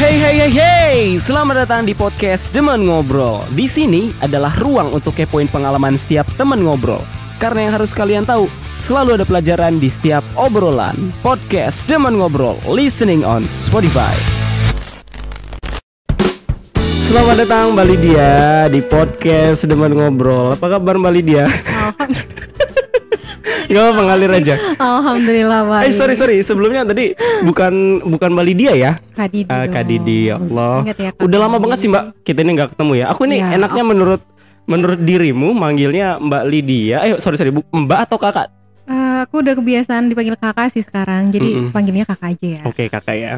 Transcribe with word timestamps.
Hey 0.00 0.16
hey 0.16 0.36
hey 0.40 0.52
hey, 0.56 0.96
selamat 1.20 1.68
datang 1.68 1.84
di 1.84 1.92
podcast 1.92 2.56
Demen 2.56 2.88
Ngobrol. 2.88 3.44
Di 3.52 3.68
sini 3.68 4.08
adalah 4.24 4.48
ruang 4.56 4.96
untuk 4.96 5.12
kepoin 5.12 5.44
pengalaman 5.44 6.00
setiap 6.00 6.24
temen 6.40 6.64
ngobrol. 6.64 7.04
Karena 7.36 7.68
yang 7.68 7.76
harus 7.76 7.92
kalian 7.92 8.24
tahu, 8.24 8.48
selalu 8.80 9.20
ada 9.20 9.28
pelajaran 9.28 9.76
di 9.76 9.92
setiap 9.92 10.24
obrolan. 10.40 10.96
Podcast 11.20 11.84
Demen 11.84 12.16
Ngobrol, 12.16 12.56
listening 12.64 13.28
on 13.28 13.44
Spotify. 13.60 14.16
Selamat 17.04 17.44
datang 17.44 17.76
Mbak 17.76 17.84
Lydia 17.84 18.32
di 18.72 18.80
podcast 18.80 19.68
Demen 19.68 19.92
Ngobrol. 19.92 20.56
Apa 20.56 20.80
kabar 20.80 20.96
Mbak 20.96 21.12
Lydia? 21.12 21.44
Gak 23.70 23.84
apa 23.94 24.02
ngalir 24.02 24.32
aja. 24.34 24.54
Alhamdulillah 24.76 25.60
baik. 25.62 25.86
Eh 25.86 25.92
sorry 25.94 26.18
sorry 26.18 26.42
sebelumnya 26.42 26.82
tadi 26.82 27.14
bukan 27.46 28.02
bukan 28.02 28.34
Mbak 28.34 28.44
Lydia 28.44 28.72
ya? 28.74 28.92
Kak 29.14 29.30
Didi. 29.30 29.46
Ah, 29.46 29.70
Kak 29.70 29.86
dong. 29.86 29.90
Didi 29.94 30.18
ya 30.26 30.42
Allah. 30.42 30.74
Ingat 30.82 30.98
ya, 30.98 31.10
Kak 31.14 31.22
Udah 31.22 31.38
lama 31.38 31.56
banget 31.62 31.78
sih 31.78 31.88
Mbak 31.88 32.04
kita 32.26 32.38
ini 32.42 32.50
nggak 32.58 32.70
ketemu 32.74 32.92
ya. 32.98 33.06
Aku 33.14 33.22
nih 33.30 33.38
Iya, 33.38 33.54
enaknya 33.54 33.84
menurut 33.86 34.22
menurut 34.66 34.98
dirimu 34.98 35.54
manggilnya 35.54 36.18
Mbak 36.18 36.42
Lydia. 36.44 36.98
Eh 37.06 37.10
sorry 37.22 37.38
sorry 37.38 37.54
Bu, 37.54 37.62
Mbak 37.62 38.10
atau 38.10 38.18
Kakak? 38.18 38.50
Eh, 38.90 39.18
aku 39.22 39.38
udah 39.38 39.54
kebiasaan 39.54 40.10
dipanggil 40.10 40.34
kakak 40.34 40.74
sih 40.74 40.82
sekarang, 40.82 41.30
jadi 41.30 41.46
Mm-mm. 41.46 41.70
panggilnya 41.70 42.02
kakak 42.02 42.34
aja 42.34 42.48
ya. 42.58 42.62
Oke 42.66 42.90
Kakak 42.90 43.14
ya. 43.14 43.32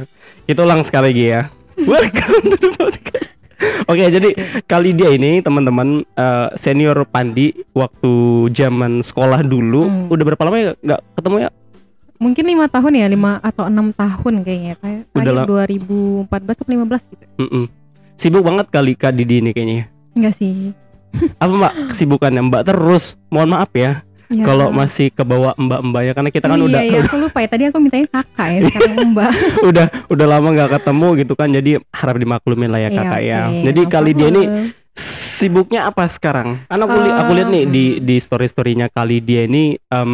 Kita 0.48 0.64
ulang 0.64 0.80
sekali 0.80 1.12
lagi 1.12 1.24
ya. 1.28 1.40
Welcome 1.92 2.40
to 2.48 2.56
the 2.56 2.70
podcast. 2.72 3.36
Oke 3.84 4.04
jadi 4.08 4.30
kali 4.64 4.90
dia 4.92 5.10
ini 5.10 5.38
teman-teman 5.38 6.02
eh, 6.04 6.48
senior 6.54 7.02
Pandi 7.04 7.52
waktu 7.72 8.12
zaman 8.50 9.00
sekolah 9.00 9.42
dulu 9.42 9.84
Hmm. 9.84 10.06
udah 10.08 10.24
berapa 10.24 10.42
lama 10.42 10.56
ya 10.56 10.72
nggak 10.78 11.00
ketemu 11.14 11.36
ya? 11.38 11.50
Mungkin 12.16 12.44
lima 12.46 12.70
tahun 12.70 12.92
ya, 12.94 13.06
lima 13.10 13.42
atau 13.42 13.66
enam 13.66 13.90
tahun 13.90 14.46
kayaknya. 14.46 14.74
Kayak 14.78 15.00
Udah 15.10 15.42
terakhir 15.42 15.74
2014 16.22 16.54
atau 16.54 16.70
15 16.70 17.10
gitu. 17.10 17.24
Mm-mm. 17.36 17.64
Sibuk 18.14 18.46
banget 18.46 18.66
kali 18.70 18.94
Kak 18.94 19.10
Didi 19.10 19.42
ini 19.42 19.50
kayaknya. 19.50 19.90
Enggak 20.14 20.38
sih. 20.38 20.70
Apa 21.42 21.50
Mbak 21.50 21.72
kesibukannya 21.90 22.46
Mbak 22.46 22.62
terus? 22.62 23.18
Mohon 23.26 23.58
maaf 23.58 23.74
ya. 23.74 24.06
Ya. 24.32 24.44
kalau 24.44 24.68
masih 24.68 25.08
ke 25.08 25.20
bawah 25.20 25.52
mbak-mbaknya 25.54 26.12
karena 26.12 26.30
kita 26.30 26.46
kan 26.46 26.56
iya, 26.56 26.64
udah 26.64 26.80
iya, 26.82 27.00
aku 27.02 27.16
lupa 27.18 27.38
ya. 27.38 27.48
Tadi 27.48 27.62
aku 27.68 27.78
mintanya 27.78 28.08
kakak 28.08 28.48
ya, 28.48 28.60
sekarang 28.64 28.96
mbak. 29.12 29.32
udah 29.62 29.86
udah 30.08 30.26
lama 30.26 30.48
nggak 30.50 30.70
ketemu 30.72 31.08
gitu 31.18 31.32
kan 31.32 31.48
jadi 31.48 31.70
harap 31.90 32.16
dimaklumin 32.16 32.68
lah 32.68 32.80
ya 32.80 32.88
Iya, 32.88 32.96
kakak 32.96 33.22
ya 33.22 33.40
oke, 33.46 33.60
jadi 33.62 33.80
kali 33.86 34.10
dia 34.12 34.28
ini 34.28 34.42
sibuknya 34.94 35.80
apa 35.84 36.06
sekarang 36.06 36.62
kan 36.64 36.78
aku, 36.78 36.96
li- 36.96 37.12
aku 37.12 37.30
lihat 37.32 37.48
nih 37.48 37.64
di 37.66 37.84
di 37.98 38.16
story 38.16 38.46
storynya 38.46 38.86
kali 38.86 39.18
dia 39.18 39.42
ini 39.42 39.74
em, 39.74 40.12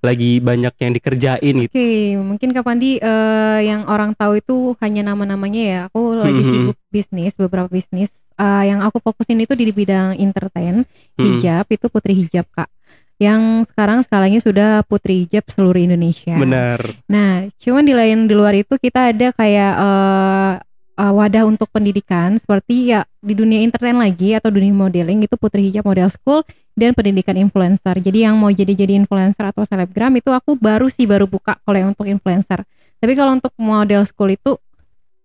lagi 0.00 0.38
banyak 0.38 0.74
yang 0.76 0.92
dikerjain 0.92 1.54
gitu 1.62 1.72
Oke, 1.72 1.88
mungkin 2.16 2.48
Kak 2.50 2.64
Pandi 2.64 2.96
eh, 2.96 3.60
yang 3.62 3.86
orang 3.86 4.12
tahu 4.12 4.36
itu 4.36 4.56
hanya 4.78 5.06
nama-namanya 5.06 5.62
ya. 5.62 5.80
Aku 5.86 6.14
lagi 6.14 6.40
Mhm. 6.40 6.48
sibuk 6.48 6.76
bisnis, 6.88 7.34
beberapa 7.34 7.66
bisnis. 7.66 8.10
Eh, 8.34 8.64
yang 8.66 8.82
aku 8.82 8.98
fokusin 8.98 9.40
itu 9.40 9.54
di 9.54 9.68
bidang 9.68 10.14
entertain, 10.14 10.82
Mm-mm. 11.14 11.24
hijab 11.38 11.66
itu 11.66 11.86
Putri 11.86 12.14
Hijab 12.16 12.46
Kak. 12.48 12.68
Yang 13.16 13.72
sekarang 13.72 14.04
skalanya 14.04 14.40
sudah 14.44 14.84
Putri 14.84 15.24
Hijab 15.24 15.48
seluruh 15.48 15.80
Indonesia. 15.80 16.36
bener 16.36 17.00
Nah, 17.08 17.48
cuman 17.56 17.80
di 17.88 17.96
lain 17.96 18.28
di 18.28 18.34
luar 18.36 18.52
itu 18.52 18.76
kita 18.76 19.08
ada 19.08 19.32
kayak 19.32 19.72
eh, 19.72 20.52
eh, 21.00 21.12
wadah 21.16 21.48
untuk 21.48 21.72
pendidikan 21.72 22.36
seperti 22.36 22.92
ya 22.92 23.08
di 23.24 23.32
dunia 23.32 23.64
entertain 23.64 23.96
lagi 23.96 24.36
atau 24.36 24.52
dunia 24.52 24.68
modeling 24.68 25.24
itu 25.24 25.32
Putri 25.40 25.72
Hijab 25.72 25.88
Model 25.88 26.12
School 26.12 26.44
dan 26.76 26.92
pendidikan 26.92 27.40
influencer. 27.40 27.96
Jadi 28.04 28.28
yang 28.28 28.36
mau 28.36 28.52
jadi-jadi 28.52 29.00
influencer 29.00 29.48
atau 29.48 29.64
selebgram 29.64 30.12
itu 30.20 30.28
aku 30.28 30.60
baru 30.60 30.92
sih 30.92 31.08
baru 31.08 31.24
buka 31.24 31.56
kalau 31.64 31.76
yang 31.80 31.90
untuk 31.96 32.04
influencer. 32.04 32.68
Tapi 33.00 33.12
kalau 33.16 33.32
untuk 33.32 33.52
model 33.56 34.04
school 34.04 34.28
itu 34.28 34.60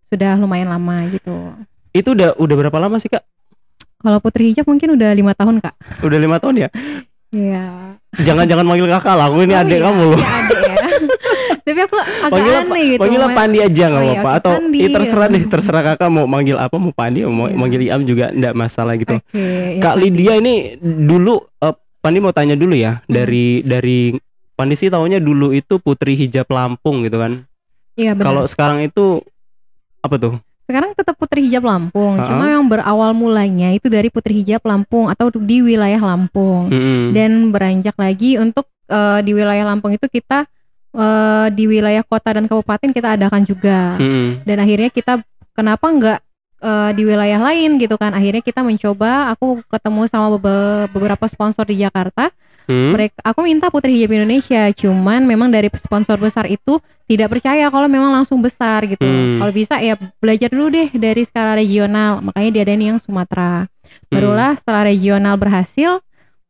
sudah 0.07 0.35
lumayan 0.39 0.67
lama 0.67 1.07
gitu. 1.11 1.55
itu 1.91 2.11
udah 2.11 2.35
udah 2.39 2.55
berapa 2.55 2.77
lama 2.79 2.99
sih 2.99 3.11
kak 3.11 3.23
Kalau 3.99 4.19
Putri 4.23 4.51
Hijab 4.51 4.63
mungkin 4.67 4.95
udah 4.95 5.11
lima 5.11 5.31
tahun 5.35 5.59
kak. 5.59 5.75
udah 6.03 6.19
lima 6.19 6.39
tahun 6.39 6.67
ya 6.67 6.69
Iya. 7.31 7.95
jangan 8.19 8.43
jangan 8.43 8.65
manggil 8.65 8.87
kakak 8.89 9.15
lah 9.15 9.25
aku 9.25 9.39
ini 9.41 9.53
Oh 9.53 9.61
adik 9.61 9.71
iya, 9.73 9.85
kamu 9.85 10.03
loh 10.03 10.19
iya, 10.19 10.31
adik 10.37 10.59
ya. 10.59 10.75
Tapi 11.61 11.79
aku 11.79 11.95
agak 11.95 12.31
Panggil 12.33 12.53
aneh 12.57 12.83
gitu. 12.89 12.99
Panggilnya 12.99 13.29
Mas. 13.29 13.37
Pandi 13.37 13.57
aja 13.61 13.83
nggak 13.85 13.95
Oh 13.95 14.03
iya, 14.03 14.13
apa-apa 14.13 14.27
oke, 14.27 14.39
atau 14.41 14.51
Pandi. 14.57 14.77
eh, 14.77 14.89
terserah 14.91 15.27
deh 15.27 15.43
terserah 15.45 15.81
kakak 15.85 16.09
mau 16.09 16.25
manggil 16.25 16.57
apa 16.57 16.75
mau 16.75 16.91
Pandi 16.91 17.19
mau 17.23 17.45
Iya. 17.45 17.55
manggil 17.55 17.81
Iam 17.83 18.01
juga 18.03 18.25
nggak 18.29 18.53
masalah 18.53 18.93
gitu 18.95 19.15
Oke, 19.15 19.31
ya, 19.31 19.79
Kak 19.79 19.95
Pandi. 19.95 20.03
Lydia 20.03 20.33
ini 20.35 20.53
dulu 20.81 21.33
eh, 21.57 21.75
Pandi 22.01 22.17
mau 22.17 22.33
tanya 22.33 22.55
dulu 22.55 22.73
ya 22.73 22.99
Hmm. 22.99 23.07
dari 23.07 23.61
dari 23.61 23.99
Pandi 24.51 24.75
sih 24.75 24.89
taunya 24.89 25.17
dulu 25.17 25.49
itu 25.51 25.77
Putri 25.77 26.13
Hijab 26.15 26.45
Lampung 26.47 27.01
gitu 27.01 27.15
kan. 27.15 27.45
Iya 27.93 28.13
benar. 28.13 28.25
Kalau 28.25 28.43
sekarang 28.45 28.79
itu 28.81 29.21
apa 29.99 30.15
tuh? 30.17 30.33
Sekarang 30.71 30.95
tetap 30.95 31.19
Putri 31.19 31.43
Hijab 31.51 31.67
Lampung, 31.67 32.15
Ha-ha. 32.15 32.31
cuma 32.31 32.47
yang 32.47 32.63
berawal 32.63 33.11
mulanya 33.11 33.75
itu 33.75 33.91
dari 33.91 34.07
Putri 34.07 34.39
Hijab 34.39 34.63
Lampung 34.63 35.11
atau 35.11 35.27
di 35.27 35.59
wilayah 35.59 35.99
Lampung. 35.99 36.71
Mm-mm. 36.71 37.11
Dan 37.11 37.51
beranjak 37.51 37.99
lagi 37.99 38.39
untuk 38.39 38.71
eh, 38.87 39.19
di 39.19 39.35
wilayah 39.35 39.67
Lampung 39.67 39.91
itu 39.91 40.07
kita 40.07 40.47
eh, 40.95 41.47
di 41.51 41.67
wilayah 41.67 42.07
kota 42.07 42.39
dan 42.39 42.47
kabupaten 42.47 42.95
kita 42.95 43.19
adakan 43.19 43.43
juga. 43.43 43.99
Mm-mm. 43.99 44.47
Dan 44.47 44.63
akhirnya 44.63 44.87
kita 44.87 45.19
kenapa 45.51 45.91
nggak 45.91 46.19
eh, 46.63 46.91
di 46.95 47.03
wilayah 47.03 47.39
lain 47.43 47.75
gitu 47.75 47.99
kan? 47.99 48.15
Akhirnya 48.15 48.39
kita 48.39 48.63
mencoba, 48.63 49.35
aku 49.35 49.59
ketemu 49.67 50.07
sama 50.07 50.39
bebe- 50.39 50.87
beberapa 50.95 51.27
sponsor 51.27 51.67
di 51.67 51.83
Jakarta. 51.83 52.31
Hmm? 52.69 52.93
Mereka, 52.93 53.17
aku 53.25 53.39
minta 53.45 53.67
Putri 53.73 53.97
Hijab 53.97 54.13
Indonesia, 54.13 54.69
cuman 54.73 55.25
memang 55.25 55.49
dari 55.49 55.67
sponsor 55.77 56.17
besar 56.21 56.45
itu 56.45 56.77
tidak 57.09 57.33
percaya 57.33 57.67
kalau 57.67 57.87
memang 57.89 58.13
langsung 58.13 58.39
besar 58.39 58.85
gitu. 58.85 59.01
Hmm. 59.01 59.41
Kalau 59.41 59.53
bisa 59.53 59.81
ya 59.81 59.97
belajar 60.21 60.49
dulu 60.53 60.69
deh 60.71 60.89
dari 60.93 61.21
skala 61.25 61.57
regional, 61.57 62.21
makanya 62.21 62.61
diadain 62.61 62.95
yang 62.95 62.99
Sumatera. 63.01 63.65
Hmm. 63.67 64.11
Barulah 64.13 64.51
setelah 64.55 64.87
regional 64.87 65.35
berhasil, 65.35 65.99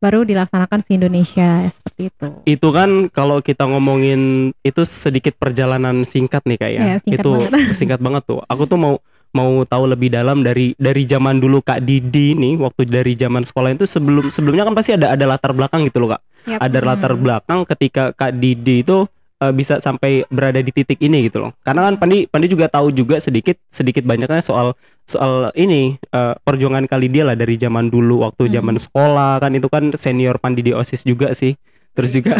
baru 0.02 0.26
dilaksanakan 0.26 0.80
se 0.82 0.98
Indonesia 0.98 1.70
seperti 1.70 2.10
itu. 2.10 2.28
Itu 2.50 2.68
kan 2.74 3.08
kalau 3.14 3.38
kita 3.40 3.70
ngomongin 3.70 4.52
itu 4.66 4.82
sedikit 4.84 5.38
perjalanan 5.38 6.02
singkat 6.02 6.42
nih 6.50 6.58
kayak 6.58 6.74
ya. 6.74 6.82
Iya, 6.82 6.96
singkat 7.06 7.22
itu 7.22 7.32
banget. 7.38 7.52
singkat 7.80 8.00
banget 8.02 8.24
tuh. 8.26 8.42
Aku 8.50 8.66
tuh 8.66 8.82
mau 8.82 8.94
mau 9.32 9.64
tahu 9.64 9.88
lebih 9.96 10.12
dalam 10.12 10.44
dari 10.44 10.76
dari 10.76 11.08
zaman 11.08 11.40
dulu 11.40 11.64
Kak 11.64 11.84
Didi 11.88 12.36
nih 12.36 12.60
waktu 12.60 12.88
dari 12.88 13.16
zaman 13.16 13.48
sekolah 13.48 13.76
itu 13.76 13.88
sebelum 13.88 14.28
sebelumnya 14.28 14.68
kan 14.68 14.76
pasti 14.76 14.96
ada 14.96 15.16
ada 15.16 15.26
latar 15.28 15.56
belakang 15.56 15.88
gitu 15.88 16.04
loh 16.04 16.16
Kak. 16.16 16.22
Yap, 16.42 16.60
ada 16.60 16.80
hmm. 16.82 16.88
latar 16.88 17.14
belakang 17.16 17.60
ketika 17.70 18.04
Kak 18.12 18.36
Didi 18.42 18.84
itu 18.84 19.08
eh, 19.40 19.54
bisa 19.56 19.80
sampai 19.80 20.28
berada 20.28 20.60
di 20.60 20.72
titik 20.76 21.00
ini 21.00 21.32
gitu 21.32 21.48
loh. 21.48 21.52
Karena 21.64 21.88
kan 21.88 21.96
Pandi 21.96 22.28
Pandi 22.28 22.48
juga 22.52 22.68
tahu 22.68 22.92
juga 22.92 23.22
sedikit 23.24 23.56
sedikit 23.72 24.04
banyaknya 24.04 24.44
soal 24.44 24.76
soal 25.08 25.56
ini 25.56 25.96
eh, 25.96 26.34
perjuangan 26.44 26.84
kali 26.92 27.08
dia 27.08 27.24
lah 27.24 27.40
dari 27.40 27.56
zaman 27.56 27.88
dulu 27.88 28.28
waktu 28.28 28.52
Hmm. 28.52 28.54
zaman 28.60 28.76
sekolah 28.82 29.40
kan 29.40 29.52
itu 29.56 29.68
kan 29.72 29.96
senior 29.96 30.36
Pandi 30.44 30.62
di 30.62 30.76
OSIS 30.76 31.08
juga 31.08 31.32
sih. 31.32 31.56
Terus 31.92 32.12
juga 32.16 32.34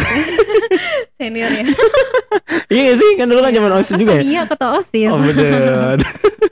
senior 1.20 1.50
ya. 1.52 1.64
iya 2.72 2.92
sih 2.96 3.10
kan 3.20 3.28
dulu 3.28 3.40
kan 3.44 3.52
zaman 3.52 3.72
OSIS 3.76 3.96
juga 4.00 4.12
ya. 4.18 4.22
Iya, 4.24 4.42
ketua 4.48 4.70
OSIS. 4.80 5.10
Oh 5.12 5.20
bener. 5.20 5.96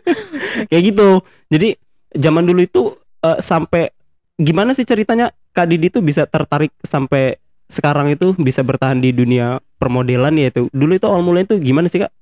Kayak 0.71 0.83
gitu. 0.93 1.09
Jadi 1.49 1.69
zaman 2.15 2.45
dulu 2.45 2.61
itu 2.61 2.83
eh, 3.25 3.39
sampai 3.41 3.91
gimana 4.37 4.73
sih 4.73 4.85
ceritanya 4.85 5.33
Kak 5.53 5.67
Didi 5.69 5.89
tuh 5.89 6.05
bisa 6.05 6.25
tertarik 6.25 6.73
sampai 6.85 7.37
sekarang 7.71 8.11
itu 8.11 8.35
bisa 8.35 8.67
bertahan 8.67 8.99
di 8.99 9.15
dunia 9.15 9.59
permodelan 9.79 10.37
ya 10.37 10.51
itu. 10.53 10.69
Dulu 10.71 10.93
itu 10.97 11.07
awal 11.09 11.23
mulanya 11.25 11.55
itu 11.55 11.57
gimana 11.63 11.87
sih 11.89 12.03
Kak? 12.03 12.13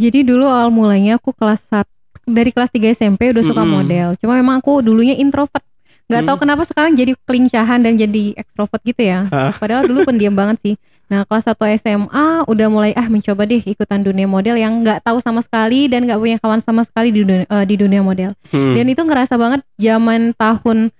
Jadi 0.00 0.24
dulu 0.24 0.48
awal 0.48 0.72
mulanya 0.72 1.20
aku 1.20 1.32
kelas 1.36 1.64
1 1.68 1.84
dari 2.30 2.50
kelas 2.52 2.70
3 2.72 2.94
SMP 2.94 3.32
udah 3.32 3.44
suka 3.44 3.62
Mm-mm. 3.64 3.74
model. 3.82 4.08
Cuma 4.20 4.36
memang 4.36 4.60
aku 4.60 4.80
dulunya 4.84 5.16
introvert. 5.16 5.64
Gak 6.10 6.22
tahu 6.24 6.34
Hmm. 6.34 6.42
kenapa 6.42 6.62
sekarang 6.64 6.92
jadi 6.92 7.14
kelincahan 7.22 7.78
dan 7.78 7.94
jadi 7.94 8.34
ekstrovert 8.34 8.82
gitu 8.82 9.00
ya. 9.00 9.30
Ah. 9.30 9.54
Padahal 9.54 9.86
dulu 9.86 10.02
pendiam 10.04 10.34
banget 10.34 10.58
sih. 10.60 10.74
Nah 11.06 11.22
kelas 11.22 11.42
1 11.44 11.54
SMA 11.72 12.26
udah 12.44 12.66
mulai 12.66 12.90
ah 12.92 13.06
mencoba 13.06 13.42
deh 13.42 13.58
ikutan 13.60 13.98
dunia 14.00 14.26
model 14.26 14.54
yang 14.54 14.78
nggak 14.80 15.00
tahu 15.00 15.18
sama 15.18 15.38
sekali 15.40 15.86
dan 15.86 16.04
nggak 16.04 16.18
punya 16.18 16.36
kawan 16.36 16.58
sama 16.58 16.82
sekali 16.82 17.10
di 17.10 17.22
dunia, 17.22 17.46
eh, 17.46 17.64
di 17.64 17.74
dunia 17.74 17.98
model. 18.00 18.34
Hmm. 18.50 18.74
Dan 18.74 18.86
itu 18.86 18.98
ngerasa 19.00 19.34
banget 19.34 19.62
zaman 19.74 20.34
tahun 20.34 20.90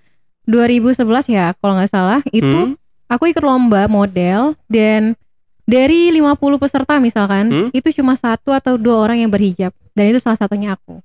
2011 0.47 1.27
ya 1.27 1.55
kalau 1.55 1.75
nggak 1.75 1.91
salah 1.91 2.21
itu 2.29 2.47
Hmm. 2.71 2.75
aku 3.07 3.31
ikut 3.31 3.41
lomba 3.41 3.87
model 3.87 4.55
dan 4.67 5.15
dari 5.63 6.11
50 6.11 6.59
peserta 6.59 6.99
misalkan 6.99 7.45
Hmm? 7.47 7.69
itu 7.71 7.91
cuma 7.93 8.15
satu 8.15 8.51
atau 8.51 8.75
dua 8.75 8.99
orang 9.01 9.23
yang 9.23 9.31
berhijab 9.31 9.71
dan 9.93 10.05
itu 10.07 10.19
salah 10.19 10.35
satunya 10.37 10.75
aku 10.75 10.99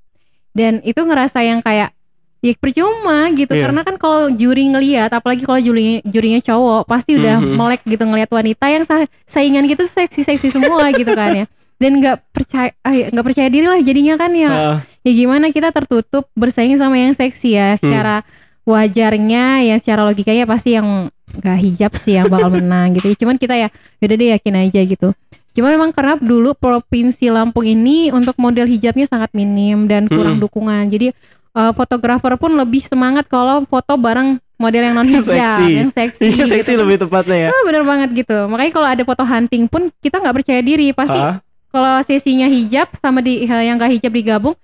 dan 0.51 0.81
itu 0.81 0.97
ngerasa 0.97 1.41
yang 1.41 1.61
kayak 1.61 1.93
ya 2.39 2.51
percuma 2.55 3.29
gitu 3.31 3.51
Iya. 3.51 3.61
karena 3.63 3.81
kan 3.81 3.95
kalau 3.95 4.29
juri 4.29 4.67
ngelihat 4.67 5.09
apalagi 5.09 5.43
kalau 5.43 5.57
jurinya 5.57 5.99
jurinya 6.03 6.39
cowok 6.39 6.85
pasti 6.85 7.15
udah 7.15 7.39
Mhm. 7.39 7.53
melek 7.53 7.81
gitu 7.83 8.03
ngelihat 8.03 8.29
wanita 8.29 8.65
yang 8.67 8.83
sa- 8.83 9.07
saingan 9.25 9.65
gitu 9.65 9.83
seksi 9.83 10.21
seksi 10.21 10.51
semua 10.51 10.85
gitu 10.93 11.09
kan 11.09 11.33
ya 11.33 11.45
dan 11.75 11.99
nggak 11.99 12.17
percaya 12.31 12.71
ah, 12.81 12.91
ya, 12.91 13.09
nggak 13.09 13.25
percaya 13.25 13.47
diri 13.49 13.65
lah 13.65 13.79
jadinya 13.79 14.15
kan 14.15 14.31
ya 14.31 14.49
Ah, 14.49 14.77
ya 15.01 15.11
gimana 15.11 15.49
kita 15.49 15.69
tertutup 15.69 16.29
bersaing 16.31 16.75
sama 16.75 16.95
yang 16.95 17.11
seksi 17.11 17.53
ya 17.53 17.75
secara 17.75 18.23
wajarnya 18.65 19.63
ya 19.63 19.75
secara 19.77 20.03
logikanya 20.03 20.43
pasti 20.43 20.73
yang 20.73 21.09
gak 21.35 21.57
hijab 21.57 21.91
sih 21.95 22.15
yang 22.15 22.27
bakal 22.27 22.47
menang 22.49 22.95
gitu 22.95 23.07
ya 23.07 23.17
cuman 23.17 23.35
kita 23.35 23.55
ya 23.55 23.67
yaudah 23.99 24.15
deh 24.15 24.29
yakin 24.33 24.55
aja 24.61 24.81
gitu 24.81 25.09
Cuma 25.55 25.71
memang 25.71 25.95
karena 25.95 26.19
dulu 26.19 26.51
provinsi 26.51 27.31
Lampung 27.31 27.63
ini 27.63 28.11
untuk 28.11 28.35
model 28.35 28.67
hijabnya 28.67 29.07
sangat 29.07 29.31
minim 29.31 29.87
dan 29.87 30.11
kurang 30.11 30.35
Mm-mm. 30.35 30.51
dukungan. 30.51 30.83
Jadi 30.91 31.15
eh, 31.55 31.71
fotografer 31.71 32.33
pun 32.35 32.51
lebih 32.51 32.83
semangat 32.83 33.25
kalau 33.25 33.63
foto 33.63 33.95
bareng 33.95 34.35
model 34.55 34.83
yang 34.83 34.95
non 34.95 35.03
hijab, 35.05 35.35
Seksi. 35.35 35.67
yang 35.73 35.91
seksi. 35.91 36.21
Iya 36.31 36.45
seksi 36.47 36.71
gitu. 36.71 36.79
lebih 36.79 36.95
tepatnya 37.01 37.37
ya. 37.37 37.49
Ah, 37.49 37.61
bener 37.63 37.83
banget 37.83 38.09
gitu. 38.15 38.37
Makanya 38.47 38.71
kalau 38.71 38.87
ada 38.87 39.03
foto 39.03 39.23
hunting 39.23 39.67
pun 39.67 39.91
kita 39.99 40.15
nggak 40.17 40.35
percaya 40.35 40.61
diri. 40.61 40.91
Pasti 40.91 41.15
Ah, 41.15 41.43
kalau 41.67 41.99
sesinya 42.01 42.47
hijab 42.47 42.87
sama 42.95 43.19
di 43.19 43.43
eh, 43.43 43.63
yang 43.63 43.75
gak 43.75 43.91
hijab 43.91 44.07
digabung, 44.09 44.55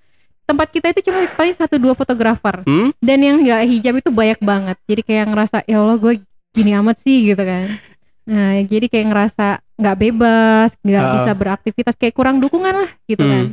tempat 0.41 0.67
kita 0.67 0.91
itu 0.91 1.07
cuma 1.07 1.27
paling 1.29 1.51
satu 1.51 1.75
dua 1.75 1.91
fotografer. 1.91 2.63
hmm? 2.63 2.95
Dan 2.99 3.19
yang 3.19 3.35
nggak 3.39 3.61
hijab 3.67 3.93
itu 3.97 4.09
banyak 4.09 4.39
banget. 4.39 4.77
Jadi 4.85 5.01
kayak 5.01 5.25
ngerasa 5.27 5.57
ya 5.65 5.77
Allah 5.77 5.95
gue 5.95 6.13
gini 6.51 6.71
amat 6.73 6.95
sih 6.99 7.27
gitu 7.27 7.43
kan. 7.43 7.75
Nah 8.23 8.63
jadi 8.63 8.87
kayak 8.87 9.07
ngerasa 9.07 9.47
nggak 9.75 9.97
bebas, 9.97 10.69
nggak 10.79 11.03
Ah. 11.03 11.11
bisa 11.15 11.31
beraktivitas, 11.33 11.95
kayak 11.95 12.15
kurang 12.15 12.39
dukungan 12.39 12.75
lah 12.77 12.91
gitu 13.05 13.19
Hmm. 13.19 13.31
kan. 13.31 13.45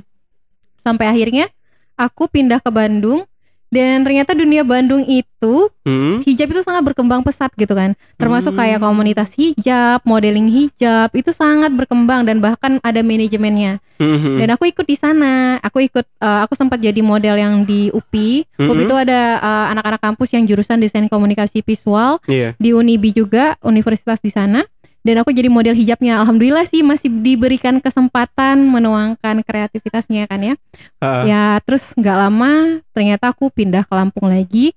Sampai 0.78 1.06
akhirnya 1.08 1.50
aku 1.98 2.30
pindah 2.30 2.62
ke 2.62 2.70
Bandung. 2.70 3.26
Dan 3.68 4.00
ternyata 4.00 4.32
dunia 4.32 4.64
Bandung 4.64 5.04
itu 5.04 5.68
Hmm? 5.84 6.24
hijab 6.24 6.48
itu 6.48 6.64
sangat 6.64 6.80
berkembang 6.84 7.20
pesat 7.20 7.52
gitu 7.52 7.72
kan 7.72 7.92
termasuk 8.16 8.52
Hmm. 8.52 8.60
kayak 8.60 8.80
komunitas 8.80 9.36
hijab 9.36 10.00
modeling 10.04 10.48
hijab 10.48 11.12
itu 11.12 11.32
sangat 11.32 11.68
berkembang 11.72 12.24
dan 12.24 12.40
bahkan 12.40 12.80
ada 12.80 13.04
manajemennya 13.04 13.76
Hmm. 13.96 14.40
dan 14.40 14.56
aku 14.56 14.68
ikut 14.68 14.84
di 14.84 14.96
sana 14.96 15.60
aku 15.60 15.84
ikut 15.84 16.00
eh, 16.00 16.40
aku 16.44 16.56
sempat 16.56 16.80
jadi 16.80 17.00
model 17.00 17.36
yang 17.36 17.54
di 17.62 17.88
UPI 17.88 18.48
UPI 18.56 18.68
Mm-mm. 18.68 18.84
itu 18.84 18.94
ada 18.94 19.20
eh, 19.36 19.66
anak-anak 19.72 20.00
kampus 20.02 20.28
yang 20.32 20.44
jurusan 20.44 20.76
desain 20.76 21.04
komunikasi 21.04 21.60
visual 21.60 22.24
Iya. 22.24 22.56
di 22.56 22.72
Unibi 22.72 23.12
juga 23.12 23.60
universitas 23.60 24.16
di 24.18 24.28
sana 24.28 24.64
dan 25.08 25.24
aku 25.24 25.32
jadi 25.32 25.48
model 25.48 25.72
hijabnya. 25.72 26.20
Alhamdulillah 26.20 26.68
sih 26.68 26.84
masih 26.84 27.08
diberikan 27.08 27.80
kesempatan 27.80 28.60
menuangkan 28.68 29.40
kreativitasnya 29.40 30.28
kan 30.28 30.52
ya. 30.52 30.54
Ah, 31.00 31.24
ya 31.24 31.42
terus 31.64 31.96
nggak 31.96 32.16
lama 32.28 32.84
ternyata 32.92 33.32
aku 33.32 33.48
pindah 33.48 33.88
ke 33.88 33.92
Lampung 33.96 34.28
lagi. 34.28 34.76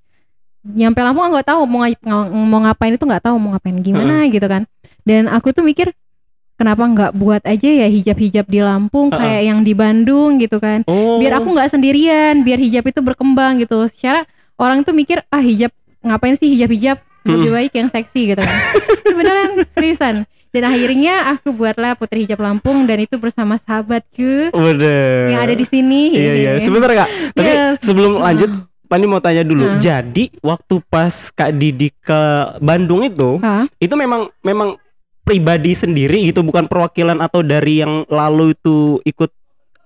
Nyampe 0.63 1.03
Lampung 1.03 1.27
nggak 1.35 1.51
tahu 1.51 1.67
mau 1.67 1.83
mau 2.31 2.63
ngapain 2.63 2.95
itu 2.95 3.03
nggak 3.03 3.27
tahu 3.27 3.35
mau 3.35 3.51
ngapain 3.51 3.75
gimana 3.83 4.23
gitu 4.31 4.47
kan. 4.47 4.63
Dan 5.03 5.27
aku 5.27 5.51
tuh 5.51 5.67
mikir 5.67 5.91
kenapa 6.55 6.87
nggak 6.87 7.11
buat 7.11 7.43
aja 7.43 7.67
ya 7.67 7.91
hijab-hijab 7.91 8.47
di 8.47 8.63
Lampung 8.63 9.11
Heeh. 9.11 9.19
kayak 9.19 9.43
yang 9.51 9.59
di 9.67 9.73
Bandung 9.75 10.39
gitu 10.39 10.63
kan. 10.63 10.87
Oh. 10.87 11.19
biar 11.19 11.43
aku 11.43 11.51
nggak 11.51 11.75
sendirian 11.75 12.39
biar 12.47 12.55
hijab 12.55 12.87
itu 12.87 13.03
berkembang 13.03 13.59
gitu. 13.59 13.83
Secara 13.91 14.23
orang 14.55 14.87
tuh 14.87 14.95
mikir 14.95 15.27
ah 15.27 15.43
hijab 15.43 15.75
ngapain 16.07 16.39
sih 16.39 16.55
hijab-hijab 16.55 17.10
lebih 17.23 17.47
Hmm. 17.47 17.57
baik 17.57 17.71
yang 17.73 17.87
seksi 17.87 18.21
gitu 18.29 18.41
kan 18.41 18.57
beneran 19.07 19.49
seriusan 19.73 20.15
dan 20.51 20.63
akhirnya 20.63 21.31
aku 21.31 21.51
buatlah 21.51 21.95
Putri 21.95 22.23
Hijab 22.23 22.39
Lampung 22.39 22.83
dan 22.83 22.99
itu 22.99 23.15
bersama 23.15 23.55
sahabatku 23.55 24.51
Waduh. 24.51 25.31
yang 25.31 25.39
ada 25.39 25.55
di 25.55 25.63
sini 25.63 26.11
Iya 26.11 26.33
iya. 26.35 26.51
Sebentar 26.57 26.91
kak. 26.91 27.07
Tapi 27.31 27.47
Yes. 27.47 27.79
sebelum 27.79 28.19
lanjut, 28.19 28.51
Pani 28.83 29.07
mau 29.07 29.23
tanya 29.23 29.39
dulu. 29.41 29.63
Hah? 29.65 29.79
Jadi 29.79 30.35
waktu 30.41 30.83
pas 30.83 31.31
Kak 31.31 31.55
Didi 31.55 31.95
ke 31.95 32.21
Bandung 32.59 32.99
itu, 33.01 33.39
Hah? 33.39 33.63
itu 33.79 33.95
memang 33.95 34.27
memang 34.41 34.75
pribadi 35.23 35.71
sendiri 35.71 36.27
gitu, 36.27 36.43
bukan 36.43 36.67
perwakilan 36.67 37.15
atau 37.17 37.39
dari 37.39 37.79
yang 37.79 38.03
lalu 38.05 38.51
itu 38.51 38.99
ikut 39.01 39.31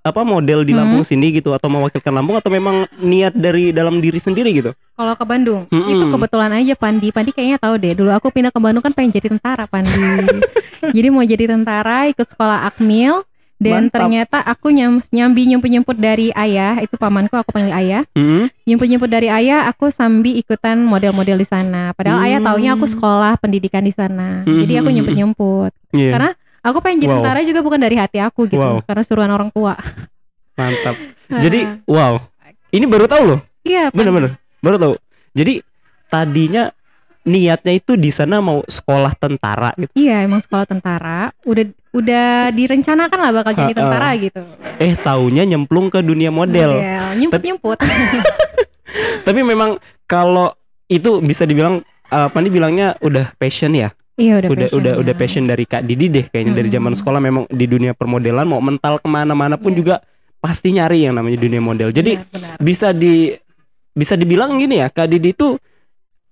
apa 0.06 0.22
model 0.22 0.62
di 0.62 0.70
Hmm. 0.70 0.86
Lampung 0.86 1.02
sini 1.02 1.34
gitu 1.34 1.50
atau 1.50 1.66
mewakilkan 1.66 2.14
Lampung 2.14 2.38
atau 2.38 2.48
memang 2.48 2.86
niat 2.96 3.34
dari 3.34 3.74
dalam 3.74 3.98
diri 3.98 4.22
sendiri 4.22 4.54
gitu? 4.54 4.72
Kalau 4.94 5.18
ke 5.18 5.26
Bandung, 5.26 5.66
Mm-mm. 5.68 5.90
itu 5.90 6.06
kebetulan 6.08 6.54
aja 6.54 6.78
Pandi. 6.78 7.10
Pandi 7.10 7.34
kayaknya 7.34 7.58
tahu 7.58 7.74
deh. 7.76 7.92
Dulu 7.92 8.14
aku 8.14 8.30
pindah 8.30 8.54
ke 8.54 8.60
Bandung 8.62 8.80
kan 8.80 8.94
pengen 8.94 9.12
jadi 9.12 9.34
tentara 9.34 9.66
Pandi. 9.66 9.90
jadi 10.96 11.08
mau 11.10 11.26
jadi 11.26 11.50
tentara, 11.50 12.06
ikut 12.06 12.24
sekolah 12.24 12.70
Akmil. 12.70 13.26
Dan 13.56 13.88
Mantap. 13.88 14.04
ternyata 14.04 14.38
aku 14.44 14.68
nyam, 14.68 15.00
nyambi 15.10 15.48
nyumput-nyumput 15.48 15.96
dari 15.96 16.28
ayah, 16.36 16.76
itu 16.78 17.00
pamanku 17.00 17.34
aku 17.34 17.56
panggil 17.56 17.72
ayah. 17.74 18.04
Hmm. 18.12 18.52
Nyumput-nyumput 18.62 19.08
dari 19.08 19.32
ayah, 19.32 19.64
aku 19.66 19.88
sambil 19.90 20.36
ikutan 20.36 20.76
model-model 20.78 21.40
di 21.40 21.48
sana. 21.48 21.96
Padahal 21.96 22.20
ayah 22.28 22.44
Hmm. 22.44 22.48
taunya 22.52 22.76
aku 22.76 22.84
sekolah 22.86 23.40
pendidikan 23.40 23.80
di 23.80 23.96
sana. 23.96 24.44
Jadi 24.44 24.76
aku 24.76 24.92
Hmm. 24.92 24.96
nyumput-nyumput. 25.00 25.72
Iya. 25.96 26.12
Karena 26.12 26.30
aku 26.66 26.82
pengen 26.82 27.06
jadi 27.06 27.14
Wow. 27.14 27.22
tentara 27.22 27.40
juga 27.46 27.60
bukan 27.62 27.78
dari 27.78 27.96
hati 27.96 28.18
aku 28.18 28.50
gitu, 28.50 28.58
Wow. 28.58 28.82
karena 28.82 29.04
suruhan 29.06 29.30
orang 29.30 29.54
tua. 29.54 29.78
Mantap. 30.58 30.96
Jadi 31.44 31.84
wow. 31.86 32.18
Ini 32.72 32.86
baru 32.88 33.06
tahu 33.06 33.24
loh. 33.28 33.40
iya, 33.62 33.90
Pandi. 33.90 33.98
Bener-bener. 34.02 34.32
Baru 34.60 34.78
tahu. 34.80 34.94
Jadi 35.36 35.60
tadinya 36.08 36.72
niatnya 37.26 37.74
itu 37.74 37.98
di 37.98 38.14
sana 38.14 38.38
mau 38.40 38.62
sekolah 38.64 39.18
tentara 39.18 39.74
gitu. 39.76 39.92
Iya, 39.98 40.24
emang 40.24 40.40
sekolah 40.40 40.64
tentara. 40.64 41.34
Udah 41.44 41.66
udah 41.92 42.54
direncanakan 42.54 43.20
lah 43.20 43.32
bakal 43.34 43.52
jadi 43.58 43.74
tentara 43.74 44.10
gitu. 44.16 44.42
Eh 44.78 44.94
taunya 44.96 45.44
nyemplung 45.44 45.90
ke 45.90 46.00
dunia 46.00 46.30
model. 46.30 46.78
Nyemput-nyemput. 47.18 47.82
Tapi 49.28 49.40
memang 49.42 49.82
kalau 50.06 50.54
itu 50.86 51.20
bisa 51.20 51.44
dibilang 51.44 51.82
apa 52.06 52.38
nih 52.38 52.52
bilangnya 52.54 52.88
udah 53.02 53.34
passion 53.36 53.74
ya. 53.74 53.90
Iya, 54.16 54.40
udah 54.40 54.50
udah 54.50 54.58
passion 54.66 54.80
udah 54.80 54.94
ya. 54.94 55.00
udah 55.02 55.14
passion 55.14 55.44
dari 55.46 55.66
Kak 55.66 55.84
Didi 55.84 56.06
deh 56.08 56.26
kayaknya 56.28 56.54
dari 56.56 56.70
zaman 56.70 56.94
sekolah 56.94 57.20
memang 57.20 57.44
di 57.48 57.66
dunia 57.66 57.92
permodelan 57.92 58.46
mau 58.46 58.60
mental 58.60 58.98
ke 58.98 59.08
mana-mana 59.08 59.56
pun 59.56 59.72
Iya. 59.72 59.80
juga 59.80 59.96
pasti 60.40 60.72
nyari 60.72 61.04
yang 61.04 61.18
namanya 61.18 61.38
dunia 61.38 61.58
model. 61.60 61.90
Jadi 61.90 62.16
Benar, 62.16 62.30
benar. 62.32 62.56
bisa 62.60 62.88
di 62.92 63.34
bisa 63.92 64.14
dibilang 64.14 64.56
gini 64.56 64.80
ya 64.80 64.88
Kak 64.88 65.08
Didi 65.08 65.32
itu 65.32 65.56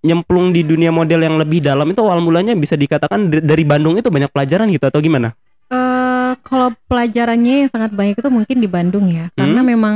nyemplung 0.04 0.52
di 0.52 0.62
dunia 0.62 0.92
model 0.92 1.24
yang 1.24 1.40
lebih 1.40 1.64
dalam 1.64 1.88
itu 1.88 2.04
awal 2.04 2.20
mulanya 2.20 2.52
bisa 2.54 2.76
dikatakan 2.76 3.32
dari 3.32 3.64
Bandung 3.64 3.96
itu 3.96 4.12
banyak 4.12 4.28
pelajaran 4.30 4.68
gitu 4.68 4.84
atau 4.84 5.00
gimana? 5.00 5.32
Eh, 5.72 6.32
kalau 6.44 6.76
pelajarannya 6.86 7.64
yang 7.66 7.70
sangat 7.72 7.96
banyak 7.96 8.20
itu 8.20 8.28
mungkin 8.28 8.58
di 8.60 8.68
Bandung 8.68 9.08
ya. 9.08 9.32
Karena 9.34 9.64
Hmm. 9.64 9.70
memang 9.72 9.96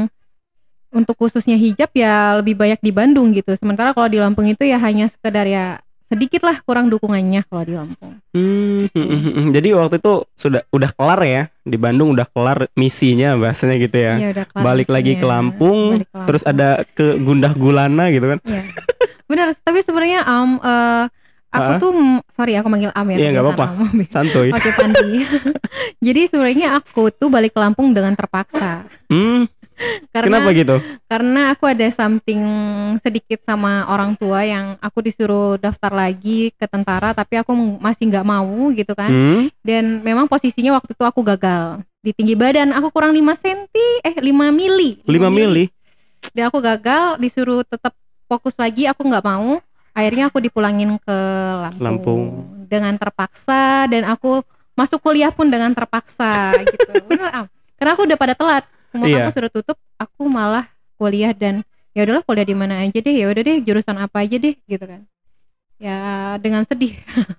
untuk 0.89 1.19
khususnya 1.19 1.59
hijab 1.59 1.91
ya 1.91 2.39
lebih 2.39 2.55
banyak 2.55 2.79
di 2.79 2.89
Bandung 2.89 3.35
gitu. 3.35 3.51
Sementara 3.59 3.91
kalau 3.91 4.07
di 4.07 4.17
Lampung 4.17 4.47
itu 4.47 4.63
ya 4.63 4.79
hanya 4.79 5.11
sekedar 5.11 5.43
ya 5.43 5.83
sedikit 6.07 6.41
lah 6.41 6.59
kurang 6.61 6.87
dukungannya 6.87 7.43
kalau 7.45 7.63
di 7.63 7.73
Lampung. 7.73 8.13
Hmm, 8.31 8.87
Gitu. 8.87 8.95
hmm, 8.95 9.07
hmm, 9.09 9.33
hmm. 9.33 9.47
jadi 9.51 9.67
waktu 9.75 9.95
itu 9.97 10.13
sudah 10.33 10.61
udah 10.69 10.89
kelar 10.91 11.21
ya 11.21 11.41
di 11.61 11.75
Bandung 11.75 12.11
udah 12.11 12.25
kelar 12.25 12.71
misinya 12.73 13.35
bahasanya 13.35 13.75
gitu 13.77 13.97
ya. 13.97 14.13
Iya, 14.15 14.27
udah 14.31 14.45
kelar 14.47 14.63
Balik 14.63 14.87
lagi 14.87 15.11
ke 15.11 15.17
misinya. 15.17 15.31
Lampung, 15.33 15.79
Balik 15.93 16.07
ke 16.07 16.19
terus 16.23 16.41
Lampung. 16.41 16.55
ada 16.55 16.69
ke 16.89 17.05
Gundah 17.17 17.53
Gulana 17.53 18.05
gitu 18.09 18.25
kan? 18.25 18.39
Iya. 18.41 18.61
Benar, 19.27 19.47
tapi 19.57 19.79
sebenarnya 19.81 20.23
um, 20.23 20.55
eh, 20.57 21.03
aku 21.49 21.67
Ah? 21.67 21.77
tuh 21.77 21.91
sorry 22.31 22.55
aku 22.55 22.67
manggil 22.67 22.91
Am 22.91 23.07
ya. 23.09 23.17
Iya, 23.17 23.29
nggak 23.29 23.45
apa-apa. 23.45 23.65
Santuy. 24.07 24.49
Oke 24.49 24.69
Pandi. 24.71 25.27
Jadi 26.07 26.21
sebenarnya 26.25 26.77
aku 26.77 27.09
tuh 27.09 27.27
balik 27.27 27.51
ke 27.51 27.59
Lampung 27.59 27.91
dengan 27.91 28.13
terpaksa. 28.13 28.87
Hmm, 29.07 29.47
Karena 30.09 30.41
kenapa 30.41 30.49
gitu? 30.57 30.75
karena 31.05 31.41
aku 31.53 31.69
ada 31.69 31.85
something 31.93 32.41
sedikit 32.99 33.45
sama 33.45 33.85
orang 33.85 34.17
tua 34.17 34.41
yang 34.41 34.73
aku 34.81 35.05
disuruh 35.05 35.61
daftar 35.61 35.93
lagi 35.93 36.49
ke 36.57 36.65
tentara 36.65 37.13
tapi 37.13 37.37
aku 37.37 37.53
masih 37.77 38.09
nggak 38.09 38.25
mau 38.25 38.73
gitu 38.73 38.97
kan. 38.97 39.09
Hmm, 39.13 39.43
Dan 39.61 40.01
memang 40.01 40.25
posisinya 40.25 40.81
waktu 40.81 40.97
itu 40.97 41.03
aku 41.05 41.21
gagal. 41.21 41.85
Di 42.01 42.09
tinggi 42.09 42.33
badan 42.33 42.73
aku 42.73 42.89
kurang 42.89 43.13
5 43.13 43.21
cm, 43.37 43.59
eh 44.01 44.15
5 44.17 44.25
mili. 44.49 44.97
5 45.05 45.29
mili. 45.29 45.69
Dan 46.33 46.49
aku 46.49 46.57
gagal 46.57 47.21
disuruh 47.21 47.61
tetap 47.61 47.93
fokus 48.25 48.57
lagi 48.57 48.89
aku 48.89 49.05
nggak 49.05 49.25
mau. 49.25 49.61
Akhirnya 49.93 50.29
aku 50.29 50.37
dipulangin 50.37 50.97
ke 51.01 51.17
Lampung, 51.65 51.81
Lampung. 51.81 52.21
dengan 52.69 52.93
terpaksa 52.97 53.89
dan 53.89 54.05
aku 54.05 54.45
masuk 54.73 55.01
kuliah 55.01 55.33
pun 55.33 55.49
dengan 55.49 55.73
terpaksa 55.73 56.53
gitu. 56.61 56.93
Bener 57.09 57.29
Am. 57.33 57.45
Karena 57.77 57.91
aku 57.93 58.05
udah 58.05 58.17
pada 58.17 58.33
telat. 58.33 58.65
Semua 58.97 59.07
Iya. 59.07 59.17
kampus 59.21 59.35
sudah 59.35 59.51
tutup, 59.51 59.77
aku 59.95 60.21
malah 60.25 60.65
kuliah 60.95 61.29
dan 61.29 61.61
ya 61.93 62.01
udahlah 62.01 62.23
kuliah 62.23 62.41
di 62.43 62.53
mana 62.53 62.81
aja 62.81 62.97
deh. 62.97 63.13
Ya 63.13 63.29
udah 63.29 63.39
deh 63.39 63.57
jurusan 63.61 63.93
apa 63.95 64.17
aja 64.19 64.35
deh 64.35 64.57
gitu 64.59 64.81
kan. 64.81 65.05
Ya 65.77 65.97
dengan 66.37 66.65
sedih. 66.65 66.97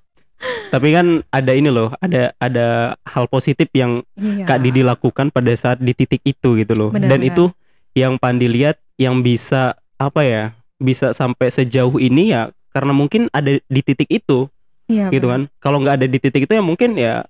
Tapi 0.70 0.94
kan 0.94 1.26
ada 1.28 1.50
ini 1.50 1.66
loh, 1.66 1.90
ada 1.98 2.30
ada 2.38 2.66
hal 3.02 3.26
positif 3.26 3.66
yang 3.72 4.06
Iya. 4.14 4.46
Kak 4.46 4.62
Didi 4.62 4.86
lakukan 4.86 5.28
pada 5.28 5.50
saat 5.52 5.78
di 5.78 5.90
titik 5.90 6.22
itu 6.22 6.54
gitu 6.54 6.72
loh. 6.72 6.94
Benar, 6.94 7.10
Dan 7.10 7.20
benar. 7.20 7.30
itu 7.34 7.44
yang 7.92 8.14
Pandi 8.16 8.46
lihat 8.46 8.78
yang 8.94 9.18
bisa 9.18 9.74
apa 9.96 10.22
ya? 10.22 10.54
Bisa 10.78 11.10
sampai 11.10 11.50
sejauh 11.50 11.98
ini 11.98 12.30
ya 12.30 12.54
karena 12.70 12.94
mungkin 12.94 13.26
ada 13.28 13.50
di 13.58 13.80
titik 13.82 14.06
itu 14.08 14.46
Iya, 14.86 15.10
gitu 15.10 15.26
benar. 15.26 15.50
kan. 15.50 15.58
Kalau 15.58 15.78
nggak 15.82 15.94
ada 15.98 16.06
di 16.06 16.18
titik 16.18 16.46
itu 16.46 16.52
ya 16.54 16.62
mungkin 16.62 16.94
ya 16.94 17.26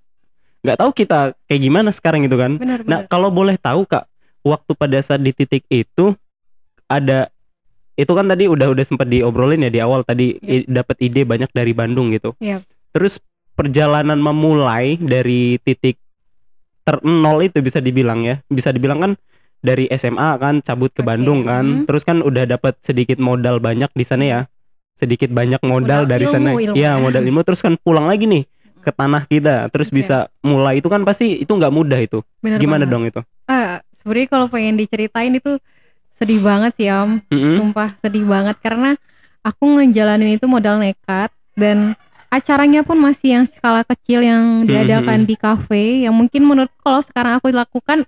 nggak 0.60 0.76
tahu 0.76 0.90
kita 0.92 1.32
kayak 1.48 1.62
gimana 1.62 1.88
sekarang 1.88 2.20
gitu 2.22 2.36
kan. 2.36 2.60
Benar, 2.60 2.84
Nah, 2.84 3.00
benar. 3.00 3.08
kalau 3.08 3.32
boleh 3.32 3.56
tahu 3.56 3.88
Kak, 3.88 4.04
waktu 4.48 4.72
pada 4.72 4.98
saat 4.98 5.20
di 5.20 5.30
titik 5.30 5.64
itu 5.68 6.16
ada 6.86 7.28
itu 7.94 8.08
kan 8.08 8.24
tadi 8.24 8.46
udah 8.46 8.70
udah 8.70 8.84
sempat 8.84 9.06
diobrolin 9.06 9.60
ya 9.60 9.70
di 9.70 9.78
awal 9.78 10.02
tadi 10.02 10.38
i- 10.38 10.64
dapat 10.64 10.96
ide 10.98 11.22
banyak 11.22 11.50
dari 11.50 11.72
Bandung 11.72 12.08
gitu. 12.08 12.32
Iya. 12.38 12.62
Terus 12.90 13.18
perjalanan 13.52 14.16
memulai 14.16 14.94
dari 14.96 15.58
titik 15.58 15.98
ter 16.80 17.02
nol 17.02 17.42
itu 17.42 17.58
bisa 17.58 17.78
dibilang 17.78 18.22
ya. 18.22 18.38
Bisa 18.46 18.70
dibilang 18.70 18.98
kan 18.98 19.12
dari 19.58 19.90
SMA 19.90 20.38
kan 20.38 20.62
cabut 20.62 20.88
ke 20.88 21.02
Oke, 21.02 21.08
Bandung 21.08 21.42
kan. 21.42 21.82
hmm. 21.82 21.84
Terus 21.84 22.02
kan 22.02 22.18
udah 22.18 22.46
dapat 22.46 22.78
sedikit 22.78 23.18
modal 23.18 23.58
banyak 23.58 23.90
di 23.92 24.02
sana 24.02 24.24
ya. 24.24 24.40
Sedikit 24.94 25.28
banyak 25.28 25.58
modal 25.60 26.02
Modal 26.02 26.02
dari 26.08 26.24
ilmu, 26.24 26.32
sana. 26.32 26.50
ilmu 26.54 26.74
Iya, 26.74 26.92
ya. 26.92 26.98
modal 26.98 27.22
ilmu 27.24 27.40
terus 27.42 27.60
kan 27.60 27.74
pulang 27.76 28.06
lagi 28.06 28.24
nih 28.24 28.46
ke 28.78 28.90
tanah 28.90 29.26
kita 29.26 29.66
terus 29.68 29.90
Oke. 29.90 29.98
bisa 29.98 30.16
mulai 30.40 30.78
itu 30.78 30.86
kan 30.86 31.02
pasti 31.02 31.34
itu 31.36 31.50
nggak 31.50 31.68
mudah 31.68 31.98
itu 31.98 32.22
Bener 32.38 32.56
gimana 32.56 32.86
banget. 32.86 32.94
dong 32.94 33.04
itu 33.04 33.20
Ah, 33.44 33.82
sebenarnya 34.08 34.28
kalau 34.32 34.48
pengen 34.48 34.80
diceritain 34.80 35.36
itu 35.36 35.60
sedih 36.16 36.40
banget 36.40 36.72
sih 36.80 36.88
Om. 36.88 37.20
Mm-mm. 37.28 37.52
Sumpah 37.60 37.92
sedih 38.00 38.24
banget. 38.24 38.56
Karena 38.58 38.96
aku 39.44 39.68
ngejalanin 39.68 40.40
itu 40.40 40.48
modal 40.48 40.80
nekat 40.80 41.28
dan 41.52 41.92
acaranya 42.28 42.80
pun 42.80 42.96
masih 42.96 43.36
yang 43.36 43.44
skala 43.44 43.84
kecil 43.84 44.24
yang 44.24 44.64
diadakan 44.64 45.24
Mhm. 45.24 45.28
di 45.28 45.36
kafe 45.36 45.84
yang 46.08 46.16
mungkin 46.16 46.44
menurut 46.44 46.72
kalau 46.80 47.04
sekarang 47.04 47.36
aku 47.36 47.52
lakukan 47.52 48.04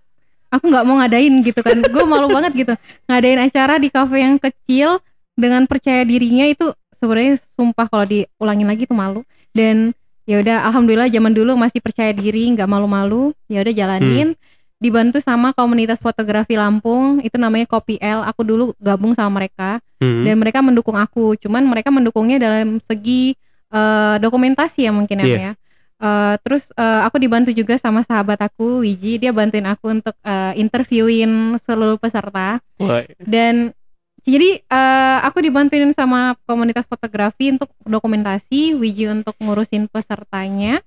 aku 0.50 0.64
nggak 0.66 0.85
mau 0.88 0.99
ngadain 0.99 1.35
gitu 1.45 1.61
kan. 1.61 1.76
Gue 1.85 2.04
malu 2.09 2.26
banget 2.37 2.52
gitu. 2.66 2.75
Ngadain 3.07 3.38
acara 3.38 3.76
di 3.76 3.92
kafe 3.92 4.25
yang 4.25 4.40
kecil 4.40 4.99
dengan 5.37 5.69
percaya 5.69 6.02
dirinya 6.02 6.49
itu 6.49 6.73
sebenarnya 6.97 7.38
sumpah 7.54 7.87
kalau 7.87 8.04
diulangin 8.09 8.66
lagi 8.66 8.88
itu 8.88 8.92
malu. 8.97 9.23
Dan 9.54 9.95
ya 10.28 10.42
udah 10.42 10.66
alhamdulillah 10.66 11.09
zaman 11.11 11.33
dulu 11.33 11.54
masih 11.54 11.78
percaya 11.78 12.11
diri 12.11 12.50
nggak 12.50 12.66
malu-malu. 12.66 13.30
Ya 13.47 13.62
udah 13.62 13.73
jalanin 13.73 14.35
dibantu 14.80 15.20
sama 15.20 15.52
komunitas 15.52 16.00
fotografi 16.00 16.56
Lampung 16.56 17.20
itu 17.20 17.37
namanya 17.37 17.68
Kopi 17.68 18.00
L. 18.00 18.25
Aku 18.25 18.42
dulu 18.42 18.72
gabung 18.80 19.12
sama 19.12 19.44
mereka. 19.44 19.78
Hmm. 20.00 20.25
dan 20.25 20.40
mereka 20.40 20.64
mendukung 20.64 20.96
aku. 20.96 21.37
Cuman 21.37 21.60
mereka 21.68 21.92
mendukungnya 21.92 22.40
dalam 22.40 22.80
segi 22.88 23.37
eh, 23.68 24.16
dokumentasi 24.16 24.88
ya 24.88 24.92
mungkin. 24.96 25.20
Am, 25.20 25.28
ya. 25.28 25.52
Eh, 26.00 26.34
terus 26.40 26.64
eh, 26.72 27.00
aku 27.04 27.20
dibantu 27.20 27.52
juga 27.52 27.76
sama 27.76 28.00
sahabat 28.00 28.40
aku 28.40 28.80
Wiji. 28.80 29.20
Dia 29.20 29.37
bantuin 29.37 29.68
aku 29.68 29.92
untuk 29.92 30.16
eh, 30.25 30.56
interviewin 30.56 31.60
seluruh 31.60 32.00
peserta. 32.00 32.64
Wah, 32.80 33.04
dan 33.20 33.76
jadi 34.25 34.64
eh, 34.64 35.18
aku 35.28 35.44
dibantuin 35.44 35.92
sama 35.92 36.32
komunitas 36.49 36.88
fotografi 36.88 37.52
untuk 37.52 37.68
dokumentasi 37.84 38.80
Wiji 38.80 39.04
untuk 39.12 39.37
ngurusin 39.37 39.92
pesertanya 39.92 40.80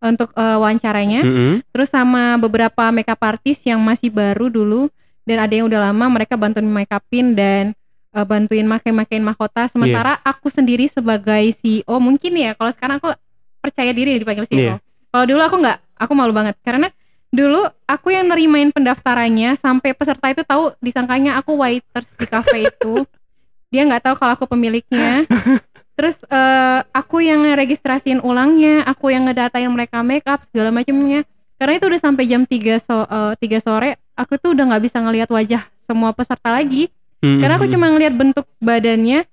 untuk 0.00 0.30
eh, 0.36 0.56
wawancaranya. 0.60 1.20
Mm-mm. 1.24 1.54
terus 1.72 1.88
sama 1.92 2.36
beberapa 2.36 2.88
makeup 2.92 3.20
artist 3.22 3.64
yang 3.64 3.80
masih 3.80 4.12
baru 4.12 4.48
dulu 4.52 4.88
dan 5.26 5.42
ada 5.42 5.52
yang 5.52 5.66
udah 5.66 5.90
lama 5.90 6.06
mereka 6.06 6.38
bantuin 6.38 6.68
make 6.70 6.92
upin 6.94 7.34
dan 7.34 7.74
uh, 8.14 8.22
bantuin 8.22 8.64
make-makein 8.64 9.20
mahkota. 9.20 9.66
Sementara 9.66 10.16
aku 10.22 10.48
sendiri 10.48 10.86
sebagai 10.86 11.50
CEO 11.58 11.96
mungkin 11.98 12.32
ya 12.38 12.54
kalau 12.54 12.70
sekarang 12.70 13.02
aku 13.02 13.10
percaya 13.58 13.90
diri 13.90 14.16
dipanggil 14.16 14.46
Iya. 14.46 14.54
CEO 14.54 14.76
kalau 15.10 15.24
dulu 15.26 15.42
aku 15.42 15.56
nggak 15.60 15.78
aku 15.98 16.12
malu 16.14 16.32
banget. 16.32 16.54
Karena 16.62 16.88
dulu 17.34 17.66
aku 17.84 18.14
yang 18.14 18.30
nerimain 18.30 18.70
pendaftarannya 18.70 19.58
sampai 19.58 19.92
peserta 19.92 20.30
itu 20.30 20.46
tahu 20.46 20.72
disangkanya 20.78 21.36
aku 21.42 21.58
waiters 21.58 22.12
di 22.16 22.26
cafe 22.30 22.70
itu. 22.70 23.02
Dia 23.74 23.82
nggak 23.82 24.06
tahu 24.06 24.14
kalau 24.14 24.32
aku 24.38 24.46
pemiliknya 24.46 25.26
terus 25.96 26.20
eh, 26.22 26.80
aku 26.92 27.24
yang 27.24 27.42
registrasiin 27.56 28.20
ulangnya 28.20 28.84
aku 28.84 29.10
yang 29.10 29.24
ngedatain 29.24 29.72
mereka 29.72 30.04
make 30.04 30.28
up 30.28 30.44
segala 30.46 30.68
macamnya 30.68 31.24
karena 31.56 31.72
itu 31.74 31.84
udah 31.88 32.00
sampai 32.00 32.24
jam 32.28 32.44
3 32.44 32.52
so, 32.78 33.08
3 33.08 33.40
sore 33.58 33.96
aku 34.12 34.36
tuh 34.36 34.52
udah 34.52 34.64
nggak 34.68 34.84
bisa 34.84 35.00
ngelihat 35.00 35.28
wajah 35.28 35.64
semua 35.88 36.12
peserta 36.12 36.52
lagi. 36.52 36.92
Mm-mm. 37.16 37.40
karena 37.40 37.56
aku 37.56 37.64
cuma 37.64 37.88
ngelihat 37.88 38.12
bentuk 38.12 38.44
badannya 38.60 39.24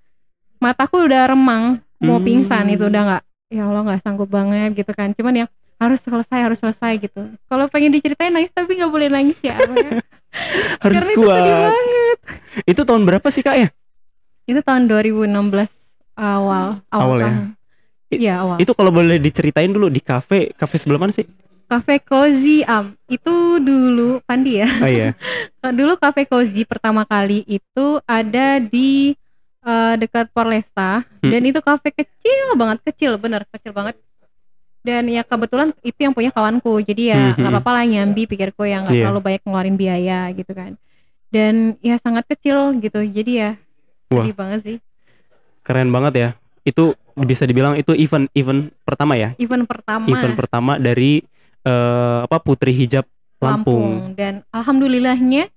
mataku 0.58 1.04
udah 1.04 1.28
remang 1.28 1.84
mau 2.00 2.16
Hmm. 2.16 2.24
pingsan 2.24 2.72
itu 2.72 2.88
udah 2.88 3.02
nggak 3.04 3.24
ya 3.52 3.64
Allah 3.68 3.82
nggak 3.84 4.00
sanggup 4.00 4.28
banget 4.28 4.72
gitu 4.74 4.92
kan. 4.92 5.12
Cuman 5.12 5.44
yang 5.44 5.50
harus 5.76 6.00
selesai 6.00 6.40
harus 6.40 6.60
selesai 6.60 6.96
gitu. 7.00 7.28
Kalau 7.48 7.68
pengen 7.68 7.92
diceritain 7.92 8.32
nangis 8.32 8.56
tapi 8.56 8.80
nggak 8.80 8.88
boleh 8.88 9.12
nangis 9.12 9.36
ya 9.44 9.60
harus 10.84 10.96
karena 10.96 11.00
itu 11.04 11.20
sedih 11.20 11.28
kuat. 11.28 11.44
banget. 11.44 12.18
Itu 12.64 12.82
tahun 12.84 13.04
berapa 13.04 13.28
sih 13.28 13.44
kak 13.44 13.56
ya? 13.56 13.68
Itu 14.44 14.64
tahun 14.64 14.88
2016 14.88 15.28
awal. 16.16 16.80
Awal, 16.88 17.04
Awal 17.04 17.18
ya? 17.20 17.32
Iya 18.14 18.34
awal. 18.40 18.58
itu 18.58 18.72
kalau 18.72 18.90
boleh 18.90 19.18
diceritain 19.18 19.68
dulu 19.68 19.90
di 19.90 19.98
kafe 19.98 20.54
kafe 20.54 20.78
sebelah 20.78 21.00
mana 21.00 21.10
sih? 21.10 21.26
Cafe 21.64 21.98
Cozy 22.00 22.62
Am. 22.62 22.94
Itu 23.08 23.58
dulu 23.58 24.22
Pandi 24.22 24.62
ya. 24.62 24.70
Oh 24.78 24.86
iya. 24.86 25.18
Dulu 25.74 25.96
Cafe 25.96 26.24
Cozy 26.24 26.62
pertama 26.62 27.02
kali 27.02 27.42
itu 27.44 27.86
ada 28.04 28.60
di 28.60 29.16
eh, 29.60 29.94
dekat 29.96 30.30
Porlesta 30.30 31.02
Hmm. 31.18 31.32
dan 31.32 31.42
itu 31.42 31.58
kafe 31.58 31.90
kecil 31.90 32.54
banget 32.54 32.84
kecil 32.84 33.16
bener 33.16 33.48
kecil 33.48 33.72
banget. 33.72 33.96
Dan 34.84 35.08
ya 35.08 35.24
kebetulan 35.24 35.72
itu 35.80 35.96
yang 35.98 36.12
punya 36.12 36.30
kawanku 36.30 36.84
jadi 36.84 37.04
ya 37.08 37.22
Hmm, 37.24 37.30
nggak 37.34 37.48
hmm. 37.48 37.56
apa-apa 37.56 37.72
lah 37.72 37.84
nyambi 37.88 38.28
pikirku 38.28 38.68
yang 38.68 38.84
nggak 38.84 38.94
Iya. 38.94 39.04
terlalu 39.08 39.20
banyak 39.24 39.42
ngeluarin 39.42 39.78
biaya 39.80 40.20
gitu 40.30 40.52
kan. 40.52 40.76
Dan 41.32 41.80
ya 41.80 41.96
sangat 41.96 42.28
kecil 42.28 42.76
gitu 42.78 43.02
jadi 43.02 43.32
ya 43.32 43.52
sedih 44.12 44.36
banget 44.36 44.60
sih 44.62 44.78
keren 45.64 45.90
banget 45.90 46.14
ya 46.14 46.30
itu 46.64 46.94
bisa 47.14 47.44
dibilang 47.44 47.76
itu 47.76 47.92
event 47.94 48.28
event 48.34 48.72
pertama 48.84 49.14
ya 49.14 49.36
event 49.36 49.64
pertama 49.64 50.06
event 50.06 50.36
pertama 50.36 50.72
dari 50.78 51.24
eh, 51.62 52.18
apa 52.22 52.38
Putri 52.38 52.72
Hijab 52.72 53.08
Lampung, 53.40 54.16
dan 54.16 54.40
alhamdulillahnya 54.56 55.52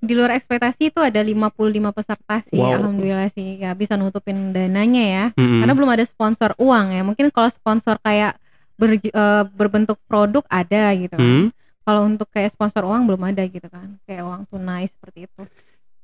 di 0.00 0.12
luar 0.12 0.32
ekspektasi 0.32 0.92
itu 0.92 1.00
ada 1.00 1.20
55 1.20 1.56
peserta 1.92 2.36
sih 2.44 2.56
Wow. 2.56 2.76
alhamdulillah 2.76 3.28
sih 3.28 3.56
ya 3.56 3.72
bisa 3.72 3.96
nutupin 3.96 4.52
dananya 4.52 5.04
ya 5.04 5.24
Mm-mm. 5.36 5.60
karena 5.60 5.72
belum 5.72 5.90
ada 5.90 6.04
sponsor 6.04 6.52
uang 6.56 6.92
ya 6.92 7.00
mungkin 7.00 7.32
kalau 7.32 7.48
sponsor 7.48 7.96
kayak 8.00 8.36
ber- 8.76 8.96
eh, 8.96 9.44
berbentuk 9.52 9.96
produk 10.04 10.44
ada 10.48 10.92
gitu. 10.92 11.16
Hmm. 11.16 11.48
kalau 11.80 12.04
untuk 12.04 12.28
kayak 12.28 12.52
sponsor 12.52 12.84
uang 12.84 13.08
belum 13.08 13.24
ada 13.24 13.40
gitu 13.42 13.64
kan 13.66 13.96
kayak 14.04 14.20
uang 14.20 14.44
tunai 14.48 14.84
seperti 14.84 15.24
itu 15.24 15.42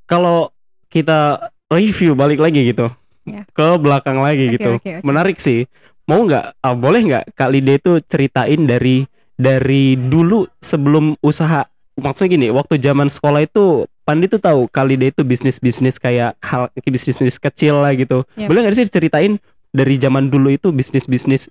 kalau 0.04 0.48
kita 0.88 1.52
review 1.68 2.16
balik 2.16 2.40
lagi 2.40 2.72
gitu. 2.72 2.88
Ke 3.56 3.68
belakang 3.80 4.20
lagi 4.20 4.52
Oke, 4.52 4.54
gitu 4.60 4.70
oke, 4.76 4.84
oke. 4.84 5.02
menarik 5.02 5.40
sih 5.40 5.64
mau 6.04 6.22
nggak 6.22 6.60
ah, 6.60 6.76
boleh 6.76 7.00
nggak 7.08 7.24
Kak 7.34 7.50
Lide 7.50 7.80
itu 7.80 7.92
ceritain 8.04 8.60
dari 8.68 9.08
dari 9.36 9.96
dulu 9.96 10.46
sebelum 10.62 11.16
usaha 11.24 11.64
maksudnya 11.96 12.36
gini 12.36 12.46
waktu 12.52 12.76
zaman 12.78 13.08
sekolah 13.08 13.44
itu 13.44 13.88
Pandi 14.06 14.30
tuh 14.30 14.38
tahu 14.38 14.70
Kak 14.70 14.86
Lide 14.86 15.10
itu 15.10 15.26
bisnis 15.26 15.58
bisnis 15.58 15.98
kayak 15.98 16.38
hal 16.44 16.70
bisnis 16.86 17.18
bisnis 17.18 17.40
kecil 17.42 17.82
lah 17.82 17.90
gitu 17.98 18.22
Yap. 18.38 18.48
boleh 18.52 18.60
nggak 18.64 18.76
sih 18.78 18.86
diceritain 18.86 19.40
dari 19.74 19.94
zaman 19.98 20.30
dulu 20.30 20.52
itu 20.52 20.70
bisnis 20.70 21.10
bisnis 21.10 21.50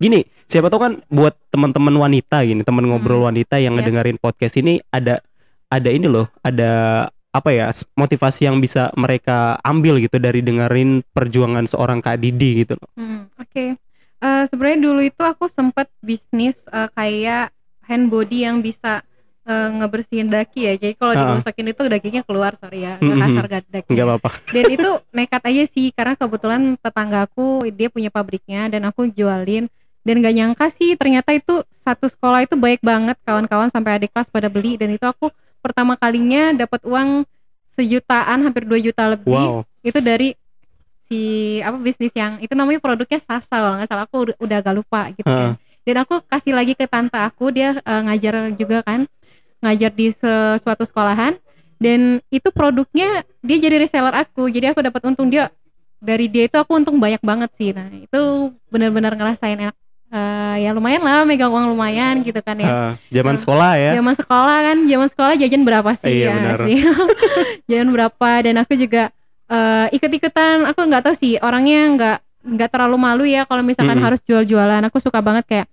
gini 0.00 0.26
siapa 0.48 0.72
tahu 0.72 0.80
kan 0.80 0.92
buat 1.12 1.36
teman-teman 1.52 1.92
wanita 1.94 2.42
gini 2.42 2.64
teman 2.64 2.88
ngobrol 2.88 3.28
wanita 3.28 3.60
yang 3.60 3.76
Yap. 3.76 3.84
ngedengerin 3.84 4.16
podcast 4.16 4.56
ini 4.56 4.80
ada 4.88 5.20
ada 5.68 5.90
ini 5.92 6.08
loh 6.08 6.30
ada 6.40 7.06
apa 7.34 7.50
ya 7.50 7.66
motivasi 7.98 8.46
yang 8.46 8.62
bisa 8.62 8.94
mereka 8.94 9.58
ambil 9.66 9.98
gitu 9.98 10.22
dari 10.22 10.38
dengerin 10.38 11.02
perjuangan 11.10 11.66
seorang 11.66 11.98
Kak 11.98 12.22
Didi 12.22 12.62
gitu 12.62 12.78
loh. 12.78 12.88
Hmm, 12.94 13.26
Oke, 13.36 13.74
Eh, 14.24 14.44
sebenarnya 14.48 14.80
dulu 14.88 15.00
itu 15.04 15.20
aku 15.20 15.52
sempat 15.52 15.84
bisnis 16.00 16.56
eh, 16.72 16.88
kayak 16.96 17.52
hand 17.84 18.08
body 18.08 18.48
yang 18.48 18.64
bisa 18.64 19.04
eh, 19.44 19.68
ngebersihin 19.76 20.32
daki 20.32 20.64
ya. 20.64 20.72
Jadi 20.80 20.94
kalau 20.96 21.12
Ah. 21.12 21.20
digosokin 21.20 21.68
itu 21.68 21.82
dagingnya 21.84 22.24
keluar, 22.24 22.56
sorry 22.56 22.88
ya, 22.88 22.96
kasar 22.96 23.44
gak 23.44 23.68
dagingnya. 23.68 23.92
nggak 23.92 24.06
apa-apa 24.08 24.30
Dan 24.56 24.64
itu 24.72 24.90
nekat 25.12 25.42
aja 25.44 25.64
sih, 25.68 25.92
karena 25.92 26.16
kebetulan 26.16 26.80
tetanggaku 26.80 27.68
dia 27.68 27.92
punya 27.92 28.08
pabriknya 28.08 28.72
dan 28.72 28.88
aku 28.88 29.12
jualin. 29.12 29.68
Dan 30.00 30.24
gak 30.24 30.32
nyangka 30.32 30.66
sih 30.72 30.96
ternyata 30.96 31.36
itu 31.36 31.60
satu 31.80 32.08
sekolah 32.08 32.48
itu 32.48 32.56
baik 32.56 32.80
banget 32.80 33.20
kawan-kawan 33.24 33.68
sampai 33.68 34.00
adik 34.00 34.12
kelas 34.12 34.32
pada 34.32 34.48
beli 34.48 34.80
dan 34.80 34.88
itu 34.88 35.04
aku 35.04 35.28
pertama 35.64 35.96
kalinya 35.96 36.52
dapat 36.52 36.84
uang 36.84 37.24
sejutaan 37.72 38.44
hampir 38.44 38.68
2 38.68 38.84
juta 38.84 39.08
lebih. 39.08 39.32
Wow. 39.32 39.64
Itu 39.80 40.04
dari 40.04 40.36
si 41.08 41.20
apa 41.60 41.80
bisnis 41.80 42.12
yang 42.16 42.40
itu 42.40 42.52
namanya 42.56 42.80
produknya 42.80 43.20
Sasa 43.24 43.48
kalau 43.48 43.80
nggak 43.80 43.88
salah. 43.88 44.04
Aku 44.04 44.28
udah, 44.28 44.36
udah 44.36 44.56
agak 44.60 44.74
lupa 44.76 45.08
gitu 45.16 45.24
kan. 45.24 45.56
Dan 45.84 45.96
aku 46.00 46.20
kasih 46.28 46.52
lagi 46.52 46.72
ke 46.76 46.84
tante 46.84 47.16
aku 47.16 47.48
dia 47.48 47.80
eh, 47.80 48.02
ngajar 48.04 48.52
juga 48.60 48.84
kan. 48.84 49.08
Ngajar 49.64 49.90
di 49.96 50.12
suatu 50.60 50.84
sekolahan. 50.84 51.40
Dan 51.80 52.20
itu 52.28 52.48
produknya 52.52 53.24
dia 53.40 53.56
jadi 53.56 53.80
reseller 53.80 54.12
aku. 54.12 54.52
Jadi 54.52 54.76
aku 54.76 54.84
dapat 54.84 55.00
untung. 55.08 55.32
Dia 55.32 55.48
dari 56.04 56.28
dia 56.28 56.44
itu 56.44 56.60
aku 56.60 56.76
untung 56.76 57.00
banyak 57.00 57.24
banget 57.24 57.50
sih. 57.56 57.72
Nah 57.72 57.88
itu 57.88 58.52
benar-benar 58.68 59.16
ngerasain 59.16 59.56
enak 59.56 59.76
Eh, 60.08 60.56
ya 60.62 60.70
lumayan 60.70 61.02
lah 61.02 61.24
megang 61.24 61.50
uang 61.50 61.74
lumayan 61.74 62.22
gitu 62.22 62.38
kan 62.38 62.54
ya 62.54 62.68
Ah, 62.68 62.92
zaman 63.10 63.34
Ah. 63.34 63.40
sekolah 63.40 63.72
ya 63.74 63.90
Zaman 63.98 64.14
sekolah 64.14 64.56
kan, 64.62 64.76
zaman 64.84 65.08
sekolah 65.10 65.34
jajan 65.34 65.62
berapa 65.62 65.90
sih 65.96 66.14
Iya, 66.14 66.26
ya 66.26 66.34
benar. 66.36 66.58
sih? 66.62 66.76
jajan 67.68 67.90
berapa 67.90 68.28
dan 68.40 68.54
aku 68.56 68.72
juga 68.74 69.10
eh, 69.44 69.86
ikut-ikutan. 69.92 70.64
Aku 70.66 70.80
nggak 70.82 71.02
tahu 71.02 71.14
sih 71.14 71.36
orangnya 71.38 71.80
nggak 71.90 72.16
nggak 72.46 72.68
terlalu 72.70 72.96
malu 72.96 73.24
ya 73.24 73.42
kalau 73.42 73.60
misalkan 73.60 73.96
Mm-mm. 73.96 74.06
harus 74.06 74.20
jual-jualan. 74.22 74.82
Aku 74.86 74.96
suka 74.98 75.18
banget 75.18 75.44
kayak 75.44 75.66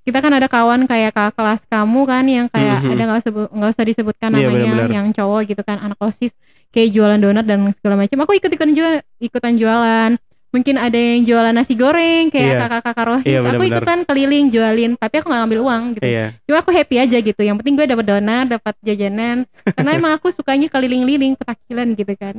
kita 0.00 0.18
kan 0.18 0.32
ada 0.32 0.46
kawan 0.46 0.86
kayak 0.86 1.12
kakak 1.12 1.34
kelas 1.34 1.60
kamu 1.66 2.00
kan 2.04 2.24
yang 2.24 2.46
kayak 2.48 2.78
Mhm. 2.80 2.90
ada 2.90 3.02
nggak 3.04 3.22
sebut 3.22 3.46
nggak 3.50 3.70
usah 3.70 3.84
disebutkan 3.84 4.28
Iya, 4.30 4.48
namanya 4.48 4.70
benar-benar. 4.70 4.96
yang 4.96 5.06
cowok 5.10 5.40
gitu 5.46 5.62
kan 5.62 5.76
anak 5.78 5.98
osis 5.98 6.32
kayak 6.70 6.94
jualan 6.94 7.18
donat 7.18 7.44
dan 7.44 7.60
segala 7.74 7.98
macam. 7.98 8.16
Aku 8.22 8.32
ikut-ikutan 8.32 8.72
juga 8.72 8.90
ikutan 9.18 9.52
jualan. 9.54 10.10
Mungkin 10.50 10.74
ada 10.74 10.94
yang 10.94 11.22
jualan 11.22 11.50
nasi 11.50 11.72
goreng 11.72 12.26
kayak 12.26 12.42
Iya. 12.44 12.58
kakak-kakak 12.60 13.04
rohis. 13.06 13.24
Iya, 13.24 13.38
aku 13.38 13.46
benar-benar. 13.54 13.78
ikutan 13.78 13.98
keliling 14.02 14.46
jualin, 14.48 14.90
tapi 14.94 15.14
aku 15.16 15.26
nggak 15.26 15.40
ngambil 15.40 15.60
uang 15.62 15.82
gitu 15.94 16.06
iya 16.06 16.26
cuma 16.42 16.58
aku 16.58 16.70
happy 16.70 16.96
aja 16.98 17.16
gitu 17.16 17.40
yang 17.40 17.54
penting 17.54 17.74
gue 17.74 17.86
dapat 17.86 18.04
donat 18.04 18.46
dapat 18.48 18.74
jajanan 18.80 19.36
karena 19.64 19.90
emang 19.94 20.12
aku 20.12 20.28
sukanya 20.28 20.66
keliling-liling 20.66 21.32
petakilan 21.34 21.94
gitu 21.94 22.12
kan 22.14 22.34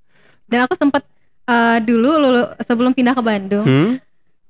dan 0.50 0.58
aku 0.62 0.74
sempet 0.74 1.02
eh, 1.44 1.78
dulu 1.80 2.10
lulu 2.16 2.42
sebelum 2.60 2.90
pindah 2.90 3.12
ke 3.12 3.20
Bandung 3.20 3.66
Hmm? 3.66 3.92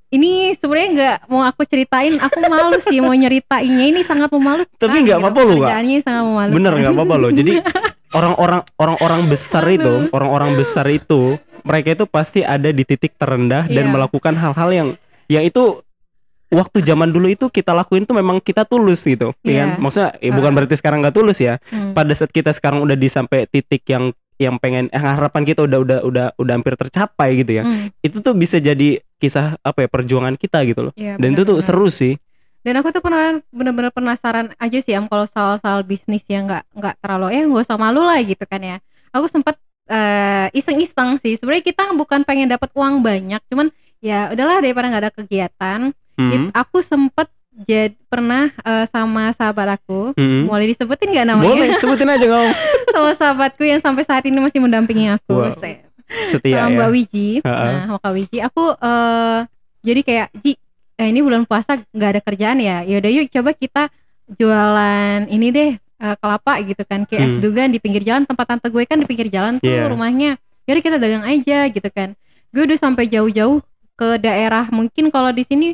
ini 0.08 0.54
sebenarnya 0.54 0.88
nggak 0.92 1.16
mau 1.26 1.42
aku 1.42 1.64
ceritain, 1.64 2.14
aku 2.16 2.38
malu 2.46 2.78
sih 2.78 3.02
mau 3.02 3.10
nyeritainnya. 3.10 3.90
Ini 3.90 4.00
sangat 4.00 4.30
memalukan. 4.30 4.70
Tapi 4.72 5.02
nggak 5.02 5.18
gitu. 5.18 5.24
apa-apa 5.26 5.40
loh, 5.42 5.56
Kak. 5.58 5.70
Sangat 5.98 6.22
memalukan. 6.22 6.54
Bener 6.54 6.72
nggak 6.78 6.94
apa-apa 6.94 7.14
loh. 7.18 7.30
Jadi 7.34 7.52
orang-orang 8.16 8.60
orang-orang 8.78 9.20
besar 9.26 9.66
itu, 9.66 10.06
orang-orang 10.14 10.54
besar 10.54 10.86
itu, 10.88 11.34
mereka 11.66 11.88
itu 11.92 12.04
pasti 12.06 12.40
ada 12.40 12.70
di 12.70 12.82
titik 12.82 13.18
terendah 13.18 13.66
dan 13.66 13.84
Iya. 13.84 13.92
melakukan 13.92 14.34
hal-hal 14.34 14.70
yang 14.70 14.88
yang 15.26 15.42
itu 15.42 15.82
waktu 16.46 16.78
zaman 16.80 17.10
dulu 17.10 17.26
itu 17.26 17.50
kita 17.50 17.74
lakuin 17.74 18.06
tuh 18.06 18.14
memang 18.14 18.38
kita 18.38 18.62
tulus 18.62 19.02
gitu, 19.02 19.34
ya 19.42 19.50
Iya. 19.50 19.58
kan? 19.58 19.68
Maksudnya 19.82 20.10
ya 20.16 20.30
bukan 20.30 20.50
Ah. 20.50 20.56
berarti 20.56 20.74
sekarang 20.78 20.98
nggak 21.02 21.16
tulus 21.16 21.38
ya. 21.38 21.58
Hmm. 21.68 21.90
Pada 21.90 22.14
saat 22.14 22.30
kita 22.30 22.54
sekarang 22.54 22.80
udah 22.80 22.94
di 22.94 23.08
sampai 23.08 23.44
titik 23.44 23.82
yang 23.84 24.14
yang 24.36 24.60
pengen 24.60 24.86
eh, 24.88 25.00
harapan 25.00 25.42
kita 25.42 25.64
udah 25.64 25.78
udah 25.80 25.98
udah 26.04 26.26
udah 26.36 26.52
hampir 26.54 26.76
tercapai 26.76 27.40
gitu 27.40 27.56
ya. 27.56 27.62
Hmm, 27.64 27.88
Itu 27.98 28.20
tuh 28.20 28.32
bisa 28.32 28.60
jadi 28.60 29.00
kisah 29.16 29.56
apa 29.58 29.82
ya 29.82 29.88
perjuangan 29.88 30.36
kita 30.36 30.60
gitu 30.62 30.86
loh. 30.86 30.92
iya, 30.94 31.16
Dan 31.16 31.32
itu 31.32 31.42
tuh 31.42 31.58
seru 31.58 31.88
sih. 31.88 32.20
Dan 32.60 32.76
aku 32.76 32.90
tuh 32.90 33.00
pernah 33.00 33.40
bener-bener 33.48 33.88
penasaran 33.90 34.52
aja 34.56 34.78
sih 34.78 34.92
am 34.92 35.06
kalau 35.06 35.24
soal-soal 35.24 35.82
bisnis 35.82 36.20
yang 36.26 36.46
nggak 36.46 36.62
nggak 36.70 36.94
terlalu 37.00 37.26
eh 37.32 37.42
nggak 37.42 37.64
usah 37.64 37.74
malu 37.76 38.04
lah 38.04 38.20
gitu 38.20 38.44
kan 38.44 38.60
ya. 38.60 38.76
Aku 39.10 39.26
sempat 39.26 39.56
eh, 39.86 40.46
iseng-iseng 40.52 41.18
sih. 41.18 41.34
Sebenarnya 41.34 41.64
kita 41.64 41.90
bukan 41.92 42.22
pengen 42.22 42.50
dapat 42.50 42.70
uang 42.74 43.00
banyak, 43.00 43.40
cuman 43.46 43.70
ya 43.98 44.30
udahlah 44.30 44.60
daripada 44.60 44.86
nggak 44.86 45.02
ada 45.02 45.12
kegiatan. 45.14 45.80
Mhm. 46.16 46.32
It- 46.32 46.52
aku 46.52 46.80
sempet 46.80 47.28
jad, 47.64 47.96
pernah 48.06 48.52
eh, 48.52 48.84
sama 48.86 49.32
sahabat 49.32 49.80
aku. 49.80 50.12
Mhm. 50.12 50.46
Boleh 50.46 50.66
disebutin 50.68 51.08
nggak 51.08 51.26
namanya? 51.26 51.48
Boleh 51.48 51.68
sebutin 51.78 52.08
aja 52.10 52.24
nggak 52.24 52.44
sama 52.94 53.10
sahabatku 53.12 53.62
yang 53.62 53.80
sampai 53.80 54.04
saat 54.04 54.24
ini 54.24 54.36
masih 54.36 54.60
mendampingi 54.60 55.08
aku. 55.08 55.32
Wow. 55.32 55.54
Set. 55.56 55.82
setia 56.06 56.62
sama 56.62 56.70
ya. 56.70 56.76
Mbak 56.78 56.90
Wiji. 56.94 57.28
Ha-ha. 57.42 57.64
Nah, 57.66 57.82
sama 57.90 57.98
Kak 57.98 58.12
Wiji, 58.14 58.38
aku 58.38 58.62
eh 58.78 59.38
jadi 59.82 60.00
kayak 60.06 60.28
Ji, 60.38 60.54
eh, 60.94 61.08
ini 61.10 61.18
bulan 61.18 61.42
puasa 61.42 61.82
nggak 61.82 62.10
ada 62.14 62.20
kerjaan 62.22 62.62
ya. 62.62 62.86
Yaudah 62.86 63.10
yuk 63.10 63.26
coba 63.26 63.50
kita 63.50 63.90
jualan 64.30 65.26
ini 65.26 65.46
deh 65.50 65.70
eh, 65.96 66.16
kelapa 66.16 66.52
gitu 66.60 66.82
kan 66.84 67.04
kayak 67.04 67.28
Hmm. 67.28 67.40
dugan 67.40 67.68
di 67.68 67.78
pinggir 67.78 68.02
jalan 68.02 68.22
tempat 68.22 68.46
tante 68.46 68.68
gue 68.68 68.84
kan 68.84 68.96
di 68.96 69.06
pinggir 69.06 69.28
jalan 69.28 69.56
tuh 69.56 69.68
Iya. 69.68 69.88
rumahnya. 69.88 70.30
Yaudah 70.64 70.82
kita 70.82 70.96
dagang 70.96 71.24
aja 71.24 71.58
gitu 71.68 71.88
kan. 71.88 72.12
Gue 72.50 72.64
udah 72.64 72.76
sampai 72.76 73.06
jauh-jauh 73.06 73.62
ke 73.94 74.08
daerah 74.18 74.68
mungkin 74.68 75.08
kalau 75.08 75.30
di 75.30 75.40
sini 75.42 75.68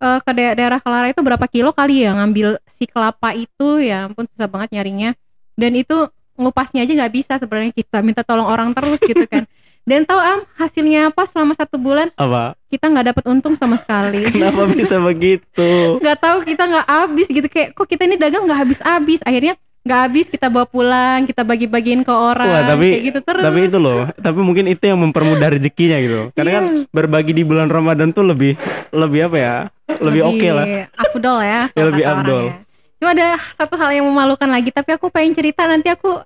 eh, 0.00 0.18
ke 0.18 0.32
da- 0.32 0.56
daerah 0.56 0.80
Kelara 0.80 1.06
itu 1.08 1.20
berapa 1.20 1.44
kilo 1.44 1.70
kali 1.70 2.02
ya 2.02 2.16
ngambil 2.16 2.56
si 2.66 2.88
kelapa 2.88 3.30
itu 3.30 3.78
ya 3.78 4.08
ampun 4.08 4.24
susah 4.26 4.48
banget 4.48 4.72
nyarinya 4.74 5.12
dan 5.54 5.76
itu 5.76 5.92
ngupasnya 6.34 6.82
aja 6.82 6.92
nggak 6.96 7.12
bisa 7.12 7.36
sebenarnya 7.36 7.68
kita 7.70 8.00
minta 8.00 8.24
tolong 8.24 8.48
orang 8.48 8.72
terus 8.72 8.96
gitu 8.98 9.28
kan 9.28 9.44
dan 9.82 10.02
tahu 10.02 10.16
am 10.16 10.40
hasilnya 10.54 11.08
apa 11.08 11.24
selama 11.24 11.52
satu 11.52 11.76
bulan 11.76 12.12
Apa? 12.14 12.54
kita 12.66 12.86
nggak 12.86 13.06
dapat 13.10 13.24
untung 13.26 13.54
sama 13.54 13.74
sekali 13.74 14.22
Kenapa 14.30 14.64
bisa 14.66 14.96
begitu? 14.98 15.96
nggak 15.96 16.18
tahu 16.18 16.38
kita 16.42 16.62
nggak 16.64 16.86
habis 16.86 17.26
gitu 17.26 17.46
kayak 17.46 17.72
kok 17.72 17.86
kita 17.86 18.04
ini 18.04 18.14
dagang 18.14 18.44
nggak 18.44 18.60
habis 18.60 18.78
habis 18.80 19.20
akhirnya 19.20 19.54
nggak 19.80 20.00
habis 20.02 20.26
kita 20.26 20.46
bawa 20.46 20.64
pulang 20.64 21.24
kita 21.24 21.40
bagi-bagiin 21.40 22.00
ke 22.00 22.12
orang 22.12 22.44
Wah, 22.46 22.68
tapi- 22.68 22.92
kayak 22.92 23.04
gitu 23.06 23.20
terus 23.22 23.40
Tapi 23.40 23.58
itu 23.64 23.78
loh, 23.78 24.00
tapi 24.14 24.38
mungkin 24.38 24.64
itu 24.66 24.84
yang 24.84 25.00
mempermudah 25.00 25.48
rezekinya 25.50 25.96
gitu. 25.96 26.20
Karena 26.30 26.50
kan 26.52 26.64
Iya. 26.68 26.84
berbagi 26.90 27.32
di 27.32 27.42
bulan 27.42 27.64
Ramadan 27.66 28.12
tuh 28.12 28.20
lebih 28.22 28.60
lebih 28.90 29.20
apa 29.24 29.36
ya? 29.36 29.56
Lebih 29.90 30.20
oke 30.22 30.48
lah. 30.52 30.66
afdol 30.94 31.38
ya 31.40 31.60
Ya, 31.78 31.84
lebih 31.86 32.04
afdol. 32.04 32.44
orangnya. 32.52 32.68
cuma 32.94 33.10
ada 33.10 33.28
satu 33.56 33.74
hal 33.74 33.90
yang 33.90 34.04
memalukan 34.04 34.44
lagi 34.44 34.68
tapi 34.68 34.92
aku 34.92 35.08
pengen 35.08 35.32
cerita 35.32 35.64
nanti 35.64 35.88
aku 35.88 36.20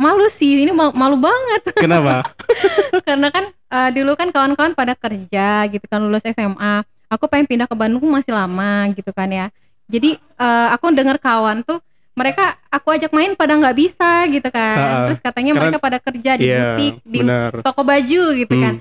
malu 0.00 0.24
sih 0.26 0.56
ini 0.58 0.72
malu, 0.72 0.92
malu 0.92 1.16
banget 1.16 1.62
Kenapa? 1.84 2.24
karena 3.04 3.28
kan 3.28 3.44
eh, 3.52 3.90
dulu 3.92 4.16
kan 4.16 4.28
kawan-kawan 4.28 4.72
pada 4.72 4.94
kerja 4.94 5.68
gitu 5.68 5.84
kan 5.84 6.00
lulus 6.00 6.24
SMA 6.24 6.80
aku 7.06 7.24
pengen 7.26 7.44
pindah 7.46 7.66
ke 7.66 7.74
Bandung 7.74 8.02
masih 8.06 8.32
lama 8.32 8.88
gitu 8.90 9.12
kan 9.12 9.28
ya 9.28 9.52
jadi 9.86 10.16
eh, 10.16 10.68
aku 10.72 10.88
dengar 10.90 11.16
kawan 11.16 11.60
tuh 11.60 11.78
mereka 12.10 12.52
aku 12.66 12.90
ajak 12.90 13.10
main 13.10 13.32
pada 13.32 13.54
nggak 13.54 13.76
bisa 13.78 14.24
gitu 14.26 14.48
kan 14.48 14.76
Ha-ha. 14.76 15.00
terus 15.04 15.20
katanya 15.20 15.52
Karena- 15.52 15.60
mereka 15.68 15.78
pada 15.78 15.98
kerja 15.98 16.32
di 16.34 16.44
Iya, 16.44 16.58
butik 16.74 16.94
di 17.02 17.18
benar. 17.20 17.50
toko 17.60 17.80
baju 17.82 18.22
gitu 18.34 18.50
Hmm. 18.50 18.62
kan 18.62 18.74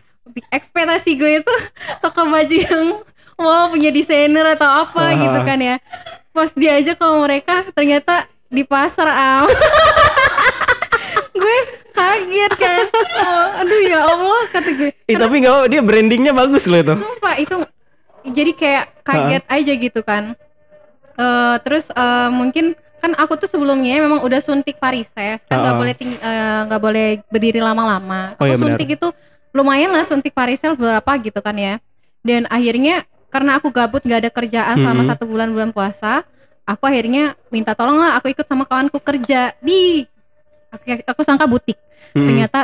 ekspektasi 0.50 1.14
gue 1.14 1.32
itu 1.40 1.54
toko 2.04 2.24
baju 2.24 2.56
yang 2.56 2.86
wow 3.36 3.68
punya 3.68 3.90
desainer 3.90 4.46
atau 4.50 4.68
apa 4.84 5.04
Aha. 5.10 5.20
gitu 5.20 5.40
kan 5.42 5.60
ya 5.60 5.76
pas 6.30 6.50
diajak 6.54 6.96
ke 6.96 7.08
mereka 7.18 7.56
ternyata 7.72 8.24
di 8.48 8.64
pasar 8.64 9.08
am 9.08 9.46
kaget 12.00 12.54
kan 12.56 12.84
Oh, 13.20 13.46
aduh 13.60 13.82
ya 13.82 14.00
Allah 14.02 14.42
kata 14.50 14.70
gue 14.72 14.90
Eh, 15.04 15.16
tapi 15.16 15.36
nggak 15.38 15.54
apa 15.54 15.66
dia 15.68 15.82
brandingnya 15.82 16.32
bagus 16.34 16.64
loh 16.66 16.80
itu. 16.80 16.96
sumpah 16.96 17.36
itu 17.38 17.56
jadi 18.26 18.52
kayak 18.54 18.86
kaget 19.02 19.44
aja 19.46 19.74
gitu 19.78 20.02
kan 20.02 20.24
Eh 21.16 21.56
terus 21.62 21.86
eh, 21.90 22.30
mungkin 22.30 22.74
kan 22.98 23.12
aku 23.14 23.36
tuh 23.36 23.48
sebelumnya 23.48 23.96
memang 23.98 24.20
udah 24.20 24.40
suntik 24.40 24.76
varises 24.76 25.44
kan 25.44 25.56
nggak 25.58 25.68
Ha-ha. 25.70 25.80
boleh 25.80 25.94
eh, 25.96 26.60
nggak 26.66 26.82
boleh 26.82 27.08
berdiri 27.28 27.60
lama-lama 27.60 28.36
Oh, 28.36 28.44
aku 28.44 28.44
iya 28.46 28.56
benar. 28.56 28.76
suntik 28.76 28.90
itu 28.92 29.08
lumayan 29.50 29.92
lah 29.92 30.04
suntik 30.04 30.32
varises 30.32 30.72
berapa 30.74 31.12
gitu 31.18 31.40
kan 31.40 31.56
ya 31.56 31.76
dan 32.22 32.48
akhirnya 32.48 33.04
karena 33.28 33.56
aku 33.56 33.70
gabut 33.70 34.00
nggak 34.00 34.20
ada 34.20 34.32
kerjaan 34.32 34.76
selama 34.78 35.02
Mhm. 35.02 35.10
satu 35.10 35.24
bulan 35.26 35.50
bulan 35.50 35.70
puasa 35.70 36.24
aku 36.64 36.84
akhirnya 36.84 37.34
minta 37.48 37.72
tolong 37.72 37.98
lah 37.98 38.16
aku 38.16 38.30
ikut 38.30 38.44
sama 38.44 38.64
kawanku 38.64 39.00
kerja 39.00 39.56
di 39.60 40.04
aku, 40.70 40.84
aku 41.04 41.22
sangka 41.22 41.46
butik 41.46 41.76
Mm-mm. 42.12 42.26
ternyata 42.26 42.60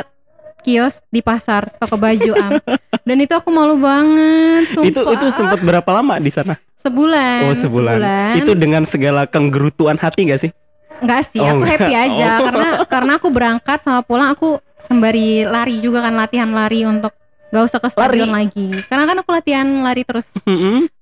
kios 0.60 0.98
di 1.06 1.20
pasar 1.20 1.70
toko 1.72 1.94
baju 1.94 2.32
am 2.34 2.58
dan 3.06 3.16
itu 3.16 3.30
aku 3.30 3.48
malu 3.48 3.76
banget 3.76 4.66
sumpah 4.68 4.88
Itu 4.88 5.00
itu 5.12 5.26
sempat 5.30 5.60
berapa 5.60 5.86
lama 5.92 6.16
di 6.16 6.28
sana? 6.28 6.58
sebulan 6.76 7.46
Oh, 7.46 7.56
sebulan. 7.56 7.98
Itu 8.36 8.54
dengan 8.54 8.82
segala 8.82 9.26
kenggerutuan 9.26 9.94
hati 9.96 10.26
gak 10.26 10.40
sih? 10.40 10.50
enggak 10.96 11.22
sih 11.24 11.38
Oh, 11.38 11.50
aku 11.50 11.60
enggak. 11.60 11.76
happy 11.76 11.92
aja 11.92 12.26
Oh. 12.32 12.44
karena 12.44 12.68
karena 12.86 13.12
aku 13.14 13.28
berangkat 13.28 13.78
sama 13.80 14.00
pulang 14.00 14.30
aku 14.30 14.56
sembari 14.80 15.44
lari 15.44 15.76
juga 15.78 16.00
kan 16.00 16.14
latihan 16.14 16.48
lari 16.48 16.82
untuk 16.82 17.12
gak 17.46 17.62
usah 17.62 17.78
ke 17.78 17.88
stadion 17.88 18.30
lagi 18.30 18.80
karena 18.82 19.04
kan 19.04 19.16
aku 19.18 19.30
latihan 19.30 19.66
lari 19.82 20.02
terus 20.02 20.24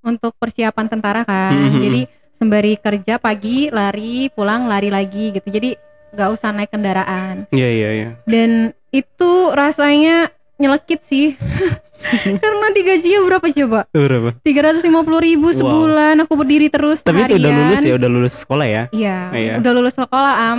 untuk 0.02 0.34
persiapan 0.34 0.86
tentara 0.88 1.22
kan 1.22 1.52
jadi 1.78 2.04
sembari 2.34 2.74
kerja 2.76 3.16
pagi 3.16 3.70
lari 3.70 4.28
pulang 4.28 4.66
lari 4.66 4.88
lagi 4.88 5.30
gitu 5.30 5.46
jadi 5.48 5.78
gak 6.14 6.30
usah 6.30 6.50
naik 6.50 6.68
kendaraan 6.68 7.44
Iya 7.50 7.68
iya 7.68 7.88
iya. 7.92 8.08
dan 8.24 8.50
itu 8.88 9.30
rasanya 9.50 10.30
nyelekit 10.54 11.00
sih 11.00 11.34
karena 12.36 12.66
digajinya 12.70 13.20
berapa 13.24 13.46
coba 13.50 13.80
Berapa? 13.88 14.36
tiga 14.40 14.60
ratus 14.64 14.82
lima 14.82 15.00
puluh 15.00 15.20
ribu 15.20 15.46
Wow. 15.46 15.56
sebulan 15.56 16.14
aku 16.20 16.34
berdiri 16.36 16.68
terus 16.68 17.00
Tapi 17.00 17.24
itu 17.24 17.36
udah 17.36 17.50
lulus 17.50 17.80
ya, 17.80 17.94
udah 17.94 18.08
lulus 18.08 18.34
sekolah 18.36 18.66
ya. 18.66 18.82
iya 18.90 19.18
Iya. 19.30 19.52
udah 19.58 19.72
lulus 19.72 19.94
sekolah 19.94 20.34
am 20.46 20.58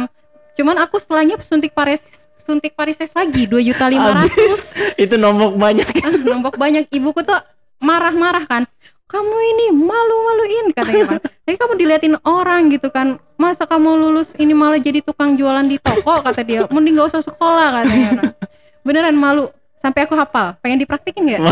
cuman 0.54 0.76
aku 0.80 0.98
setelahnya 0.98 1.36
suntik 1.42 1.72
pares 1.72 2.02
suntik 2.42 2.74
parises 2.74 3.12
lagi 3.12 3.46
dua 3.46 3.60
juta 3.60 3.86
lima 3.86 4.14
ratus 4.16 4.74
Itu 4.98 5.16
nombok 5.16 5.56
banyak. 5.56 5.88
nombok 6.24 6.56
banyak 6.56 6.88
ibuku 6.90 7.22
tuh 7.22 7.38
marah-marah 7.78 8.46
kan 8.46 8.64
kamu 9.06 9.38
ini 9.38 9.66
malu-maluin 9.78 10.74
katanya 10.74 11.06
kan 11.06 11.20
Jadi 11.46 11.56
kamu 11.62 11.74
diliatin 11.78 12.16
orang 12.26 12.74
gitu 12.74 12.90
kan. 12.90 13.22
Masa 13.38 13.70
kamu 13.70 14.02
lulus 14.02 14.34
ini 14.42 14.58
malah 14.58 14.82
jadi 14.82 15.04
tukang 15.06 15.38
jualan 15.38 15.62
di 15.68 15.78
toko 15.78 16.26
kata 16.26 16.42
dia. 16.42 16.66
Mending 16.74 16.98
gak 16.98 17.14
usah 17.14 17.22
sekolah 17.22 17.68
katanya 17.84 18.10
kan 18.18 18.34
beneran 18.82 19.14
malu. 19.14 19.54
Sampai 19.78 20.10
aku 20.10 20.18
hafal. 20.18 20.58
Pengen 20.66 20.82
dipraktikin 20.82 21.22
nggak? 21.22 21.46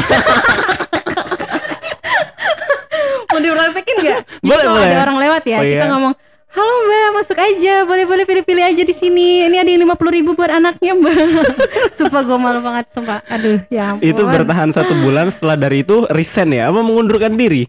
Mau 3.30 3.38
dipraktikin 3.42 3.96
Jadi 4.02 4.22
Boleh, 4.42 4.66
kalau 4.66 4.78
boleh. 4.82 4.90
ada 4.90 5.02
orang 5.06 5.18
lewat 5.22 5.44
ya. 5.46 5.58
Oh, 5.62 5.66
kita 5.66 5.86
iya. 5.86 5.92
ngomong 5.94 6.14
halo 6.54 6.74
mbak 6.84 7.10
masuk 7.16 7.38
aja 7.38 7.82
boleh 7.84 8.06
boleh 8.06 8.24
pilih 8.24 8.44
pilih 8.44 8.62
aja 8.64 8.82
di 8.82 8.94
sini 8.94 9.44
ini 9.44 9.58
ada 9.58 9.68
yang 9.68 9.82
lima 9.82 9.96
puluh 9.96 10.14
ribu 10.14 10.34
buat 10.34 10.50
anaknya 10.50 10.94
mbak 10.94 11.18
sumpah 11.98 12.22
gue 12.22 12.38
malu 12.38 12.60
banget 12.60 12.86
sumpah 12.92 13.26
aduh 13.26 13.58
ya 13.68 13.94
ampun 13.94 14.06
Itu 14.06 14.22
bertahan 14.24 14.70
satu 14.70 14.94
bulan 14.96 15.28
setelah 15.28 15.58
dari 15.58 15.82
itu 15.82 16.06
resign 16.08 16.54
ya? 16.54 16.70
Apa 16.70 16.80
mengundurkan 16.80 17.34
diri? 17.34 17.66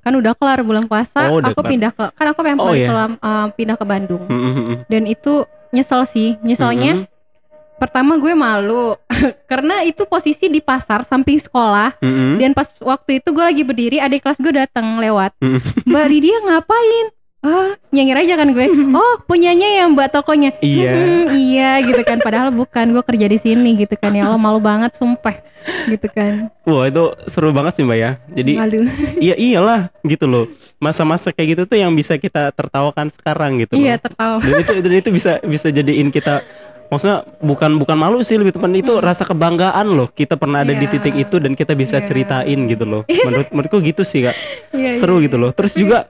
kan 0.00 0.16
udah 0.16 0.32
kelar 0.32 0.62
bulan 0.62 0.86
puasa 0.86 1.28
Oh, 1.28 1.38
aku 1.38 1.60
kelar. 1.60 1.68
pindah 1.68 1.90
ke 1.92 2.04
kan 2.14 2.26
aku 2.26 2.40
pengen 2.40 2.56
Oh, 2.58 2.72
iya. 2.72 2.88
ke 2.88 2.94
Lam- 2.94 3.20
eh, 3.20 3.46
pindah 3.52 3.76
ke 3.76 3.84
Bandung 3.84 4.24
Mm-mm. 4.24 4.86
dan 4.86 5.02
itu 5.04 5.44
nyesel 5.70 6.08
sih 6.08 6.40
nyeselnya 6.40 7.04
Mm-mm. 7.04 7.76
pertama 7.76 8.16
gue 8.16 8.32
malu 8.32 8.96
karena 9.50 9.84
itu 9.84 10.06
posisi 10.06 10.48
di 10.48 10.56
pasar 10.58 11.04
samping 11.04 11.36
sekolah 11.36 12.00
Mm-mm. 12.00 12.38
dan 12.38 12.50
pas 12.50 12.72
waktu 12.78 13.20
itu 13.20 13.28
gue 13.28 13.44
lagi 13.44 13.60
berdiri 13.60 13.98
adik 13.98 14.22
kelas 14.22 14.38
gue 14.38 14.54
datang 14.54 14.96
lewat 14.96 15.36
Mm. 15.36 15.60
mbak 15.84 16.04
Lydia 16.06 16.38
ngapain 16.40 17.06
ah 17.40 17.72
nyengir 17.88 18.16
aja 18.18 18.36
kan 18.36 18.48
gue 18.50 18.66
oh 19.00 19.14
punyanya 19.24 19.64
ya 19.72 19.84
mbak 19.86 20.10
tokonya 20.10 20.52
Iya. 20.60 20.92
"Hmm, 20.92 21.24
iya 21.32 21.70
gitu 21.80 22.02
kan 22.02 22.18
padahal 22.18 22.48
bukan 22.50 22.92
gue 22.92 23.00
kerja 23.02 23.26
di 23.26 23.38
sini 23.38 23.70
gitu 23.76 23.94
kan 23.94 24.12
ya 24.12 24.24
Allah 24.24 24.36
malu 24.36 24.58
banget 24.58 24.92
sumpah 24.92 25.40
gitu 25.86 26.04
kan 26.06 26.52
Wah 26.62 26.84
itu 26.84 27.00
seru 27.26 27.48
banget 27.50 27.76
sih 27.76 27.84
mbak 27.84 27.98
ya. 27.98 28.10
Jadi 28.30 28.52
malu 28.54 28.80
iya 29.24 29.34
iyalah 29.34 29.88
gitu 30.02 30.24
loh. 30.24 30.44
Masa-masa 30.76 31.28
kayak 31.30 31.48
gitu 31.50 31.62
tuh 31.66 31.76
yang 31.76 31.92
bisa 31.92 32.16
kita 32.16 32.48
tertawakan 32.50 33.08
sekarang 33.08 33.56
gitu 33.58 33.72
loh. 33.72 33.82
iya 33.82 33.96
tertawa 33.96 34.40
Dan 34.40 34.56
itu 34.58 34.72
dan 34.78 34.92
itu 34.94 35.08
bisa 35.10 35.32
bisa 35.42 35.68
jadiin 35.68 36.08
kita 36.08 36.40
maksudnya 36.86 37.22
bukan 37.38 37.76
bukan 37.76 37.94
malu 37.94 38.18
sih 38.20 38.34
lebih 38.34 38.50
teman 38.50 38.74
itu 38.74 38.98
rasa 38.98 39.22
kebanggaan 39.22 39.86
loh 39.86 40.08
kita 40.08 40.34
pernah 40.34 40.60
ada 40.60 40.72
di 40.72 40.80
Hmm. 40.80 40.84
Iya. 40.86 40.92
titik 40.98 41.14
itu 41.18 41.36
dan 41.38 41.52
kita 41.54 41.72
bisa 41.72 41.96
Iya. 41.96 42.04
ceritain 42.04 42.60
gitu 42.66 42.84
loh 42.84 43.02
menurut 43.24 43.48
menurutku 43.50 43.78
gitu 43.80 44.02
sih 44.02 44.20
kak 44.22 44.36
Iya, 44.72 44.92
seru 44.92 45.16
iya. 45.16 45.24
gitu 45.24 45.36
loh 45.36 45.50
terus 45.52 45.72
juga 45.72 46.08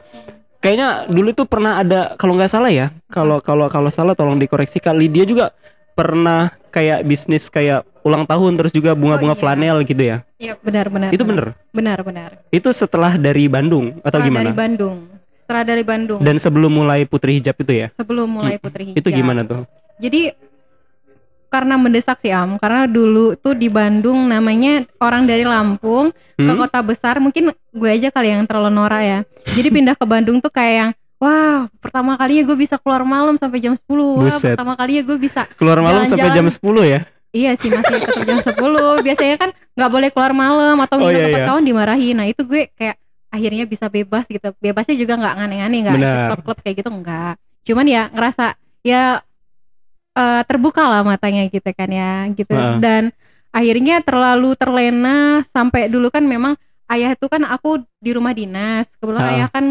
kayaknya 0.61 0.89
dulu 1.07 1.31
tuh 1.33 1.45
pernah 1.45 1.81
ada 1.81 2.15
kalau 2.15 2.33
nggak 2.35 2.49
salah 2.49 2.69
ya 2.69 2.93
kalau 3.07 3.41
kalau 3.41 3.67
kalau 3.67 3.89
salah 3.89 4.13
tolong 4.13 4.37
dikoreksi 4.37 4.77
kak 4.77 4.93
Lydia 4.93 5.25
juga 5.25 5.57
pernah 5.93 6.49
kayak 6.71 7.03
bisnis 7.03 7.49
kayak 7.49 7.83
ulang 8.01 8.25
tahun 8.25 8.57
terus 8.57 8.71
juga 8.71 8.93
bunga-bunga 8.93 9.33
Oh, 9.33 9.37
iya. 9.37 9.43
flanel 9.43 9.77
gitu 9.83 10.03
ya 10.03 10.17
Iya, 10.37 10.57
benar 10.57 10.87
benar. 10.87 11.11
itu 11.11 11.21
benar. 11.21 11.47
Benar 11.71 11.99
benar. 12.01 12.31
itu 12.49 12.69
setelah 12.71 13.13
dari 13.15 13.45
Bandung 13.45 13.99
atau 13.99 14.17
Setelah 14.17 14.25
gimana 14.25 14.45
dari 14.47 14.57
Bandung. 14.57 14.97
Setelah 15.41 15.65
dari 15.67 15.83
Bandung. 15.83 16.21
dan 16.21 16.37
sebelum 16.37 16.73
mulai 16.75 17.05
putri 17.05 17.37
hijab 17.37 17.57
itu 17.57 17.73
ya 17.75 17.87
sebelum 17.93 18.29
mulai 18.31 18.57
Putri 18.57 18.83
Hijab. 18.87 18.97
itu 18.97 19.09
gimana 19.11 19.43
tuh 19.43 19.67
Jadi 19.99 20.33
karena 21.51 21.75
mendesak 21.75 22.17
sih 22.17 22.31
Am, 22.31 22.57
karena 22.57 22.87
dulu 22.87 23.35
tuh 23.35 23.53
di 23.53 23.67
Bandung 23.67 24.25
namanya 24.25 24.87
orang 24.97 25.27
dari 25.27 25.43
Lampung 25.43 26.09
ke 26.15 26.41
Hmm? 26.41 26.57
kota 26.57 26.81
besar, 26.81 27.19
mungkin 27.19 27.51
gue 27.53 27.91
aja 27.91 28.09
kali 28.09 28.31
yang 28.31 28.47
terlalu 28.47 28.71
norak 28.73 29.03
ya. 29.03 29.19
Jadi 29.51 29.69
pindah 29.77 29.93
ke 29.93 30.05
Bandung 30.05 30.39
tuh 30.39 30.49
kayak 30.49 30.75
yang 30.75 30.91
Wah, 31.19 31.69
pertama 31.77 32.17
kalinya 32.17 32.49
gue 32.49 32.57
bisa 32.57 32.81
keluar 32.81 33.05
malam 33.05 33.37
sampai 33.37 33.61
jam 33.61 33.77
10. 33.77 33.85
Wah, 33.85 34.25
Buset. 34.25 34.57
pertama 34.57 34.73
kalinya 34.73 35.03
gue 35.05 35.19
bisa. 35.19 35.45
keluar 35.53 35.77
malam 35.79 36.09
sampai 36.09 36.33
jam 36.33 36.49
Jalan-jalan. 36.49 36.81
10 36.81 36.93
ya 36.97 37.01
Iya 37.31 37.51
sih, 37.55 37.69
masih 37.69 37.93
tetap 38.01 38.25
jam 38.25 38.39
10. 38.57 39.05
Biasanya 39.05 39.37
kan 39.37 39.51
nggak 39.53 39.91
boleh 39.91 40.09
keluar 40.09 40.33
malam 40.33 40.81
atau 40.81 40.97
Oh, 40.97 41.05
minum 41.05 41.15
iya, 41.15 41.25
tempat 41.29 41.41
iya. 41.41 41.49
kawan 41.53 41.63
dimarahi. 41.63 42.09
Nah, 42.17 42.25
itu 42.25 42.41
gue 42.43 42.73
kayak 42.73 42.97
akhirnya 43.29 43.65
bisa 43.65 43.87
bebas 43.87 44.25
gitu. 44.27 44.49
Bebasnya 44.57 44.97
juga 44.97 45.15
nggak 45.15 45.35
aneh-aneh, 45.39 45.79
nggak 45.85 45.95
klub-klub 46.33 46.59
kayak 46.65 46.77
gitu 46.81 46.89
enggak. 46.89 47.35
Cuman 47.63 47.85
ya 47.85 48.03
ngerasa 48.09 48.45
ya 48.81 49.21
eh, 50.21 50.43
terbuka 50.45 50.85
lah 50.85 51.01
matanya 51.01 51.49
gitu 51.49 51.71
kan 51.73 51.89
ya, 51.89 52.29
gitu. 52.37 52.53
Heeh. 52.53 52.79
Dan 52.85 53.03
akhirnya 53.51 54.05
terlalu 54.05 54.55
terlena 54.55 55.43
sampai 55.51 55.89
dulu 55.89 56.13
kan 56.13 56.23
memang 56.23 56.55
ayah 56.93 57.17
itu 57.17 57.27
kan 57.27 57.43
aku 57.49 57.83
di 57.99 58.11
rumah 58.13 58.37
dinas. 58.37 58.87
Kebetulan 59.01 59.25
Heeh. 59.25 59.35
ayah 59.41 59.49
kan 59.49 59.65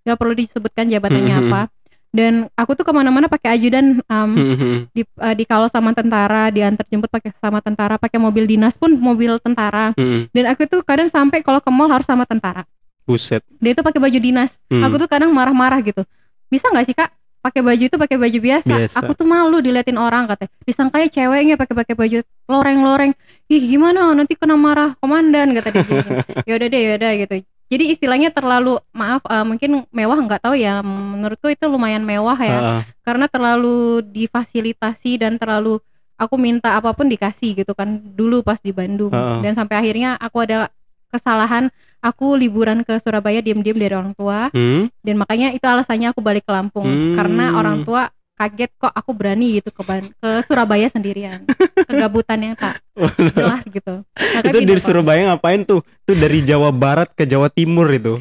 nggak 0.00 0.18
perlu 0.18 0.34
disebutkan 0.34 0.88
jabatannya 0.88 1.34
Hmm, 1.36 1.44
hmm, 1.44 1.52
apa. 1.52 1.62
Dan 2.10 2.50
aku 2.58 2.74
tuh 2.74 2.82
ke 2.82 2.90
mana-mana 2.90 3.30
pakai 3.30 3.54
ajudan 3.54 4.02
Hmm, 4.10 4.90
di 4.90 5.06
eh, 5.06 5.34
dikawal 5.38 5.70
sama 5.70 5.94
tentara, 5.94 6.50
diantar 6.50 6.82
jemput 6.90 7.06
pakai 7.06 7.30
sama 7.38 7.62
tentara, 7.62 8.02
pakai 8.02 8.18
mobil 8.18 8.50
dinas 8.50 8.74
pun 8.74 8.90
mobil 8.98 9.38
tentara. 9.38 9.94
hmm. 9.94 10.34
Dan 10.34 10.50
aku 10.50 10.66
tuh 10.66 10.82
kadang 10.82 11.06
sampai 11.06 11.44
kalau 11.46 11.62
ke 11.62 11.70
mall 11.70 11.86
harus 11.86 12.08
sama 12.08 12.26
tentara. 12.26 12.66
buset 13.06 13.42
Dia 13.58 13.74
itu 13.74 13.82
pakai 13.82 13.98
baju 13.98 14.18
dinas. 14.18 14.58
Hmm. 14.70 14.86
Aku 14.86 14.98
tuh 14.98 15.06
kadang 15.10 15.30
marah-marah 15.30 15.78
gitu. 15.82 16.02
Bisa 16.50 16.66
nggak 16.70 16.86
sih 16.86 16.94
kak 16.94 17.10
pakai 17.40 17.60
baju 17.64 17.82
itu 17.88 17.96
pakai 17.96 18.16
baju 18.20 18.38
biasa? 18.38 18.74
Biasa. 18.84 18.96
Aku 19.00 19.12
tuh 19.16 19.26
malu 19.26 19.58
diliatin 19.64 19.96
orang 19.96 20.28
katanya. 20.28 20.52
Disangkanya 20.64 21.08
ceweknya 21.08 21.54
pakai 21.56 21.74
pakai 21.74 21.94
baju 21.96 22.18
loreng-loreng. 22.46 23.12
Ih 23.50 23.62
gimana 23.66 24.14
nanti 24.14 24.38
kena 24.38 24.54
marah 24.54 24.94
komandan 25.00 25.56
kata 25.56 25.68
dia. 25.74 26.04
ya 26.48 26.52
udah 26.54 26.68
deh, 26.70 26.80
ya 26.80 26.92
udah 27.00 27.12
gitu. 27.26 27.34
Jadi 27.70 27.84
istilahnya 27.94 28.34
terlalu 28.34 28.78
maaf 28.90 29.22
eh, 29.26 29.46
mungkin 29.46 29.88
mewah 29.90 30.18
nggak 30.20 30.42
tahu 30.44 30.54
ya. 30.54 30.84
Menurutku 30.84 31.50
itu 31.50 31.64
lumayan 31.66 32.04
mewah 32.04 32.38
ya 32.38 32.58
Heeh. 32.60 32.80
karena 33.02 33.26
terlalu 33.26 34.04
difasilitasi 34.04 35.20
dan 35.22 35.40
terlalu 35.40 35.80
aku 36.20 36.36
minta 36.36 36.76
apa 36.76 36.92
pun 36.92 37.08
dikasih 37.08 37.64
gitu 37.64 37.72
kan 37.72 37.96
dulu 38.12 38.44
pas 38.44 38.60
di 38.60 38.76
Bandung 38.76 39.10
Heeh. 39.10 39.40
dan 39.40 39.56
sampai 39.56 39.80
akhirnya 39.80 40.20
aku 40.20 40.44
ada 40.44 40.68
kesalahan 41.08 41.72
aku 42.00 42.34
liburan 42.34 42.82
ke 42.82 42.96
Surabaya 42.98 43.40
diem-diem 43.40 43.76
dari 43.76 43.94
orang 43.94 44.12
tua. 44.12 44.48
Hmm? 44.50 44.88
dan 45.00 45.14
makanya 45.16 45.52
itu 45.52 45.64
alasannya 45.64 46.10
aku 46.10 46.20
balik 46.20 46.44
ke 46.44 46.52
Lampung. 46.52 46.84
Hmm. 46.84 47.14
karena 47.16 47.54
orang 47.54 47.84
tua 47.84 48.08
kaget 48.34 48.72
kok 48.80 48.88
aku 48.88 49.12
berani 49.12 49.60
gitu 49.60 49.68
ke 49.68 49.84
Ban- 49.84 50.12
ke 50.16 50.30
Surabaya 50.48 50.88
sendirian? 50.88 51.44
Kegabutan 51.84 52.40
yang 52.40 52.54
tak 52.56 52.80
jelas 53.36 53.68
gitu. 53.68 54.00
Makanya 54.16 54.60
itu 54.60 54.64
dari. 54.64 54.80
Surabaya 54.80 55.20
ngapain 55.28 55.60
tuh? 55.62 55.84
Tuh 56.08 56.16
dari 56.16 56.40
Jawa 56.40 56.72
Barat 56.72 57.12
ke 57.12 57.28
Jawa 57.28 57.52
Timur 57.52 57.84
itu. 57.92 58.16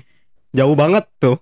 Jauh 0.52 0.76
banget 0.76 1.08
tuh. 1.18 1.40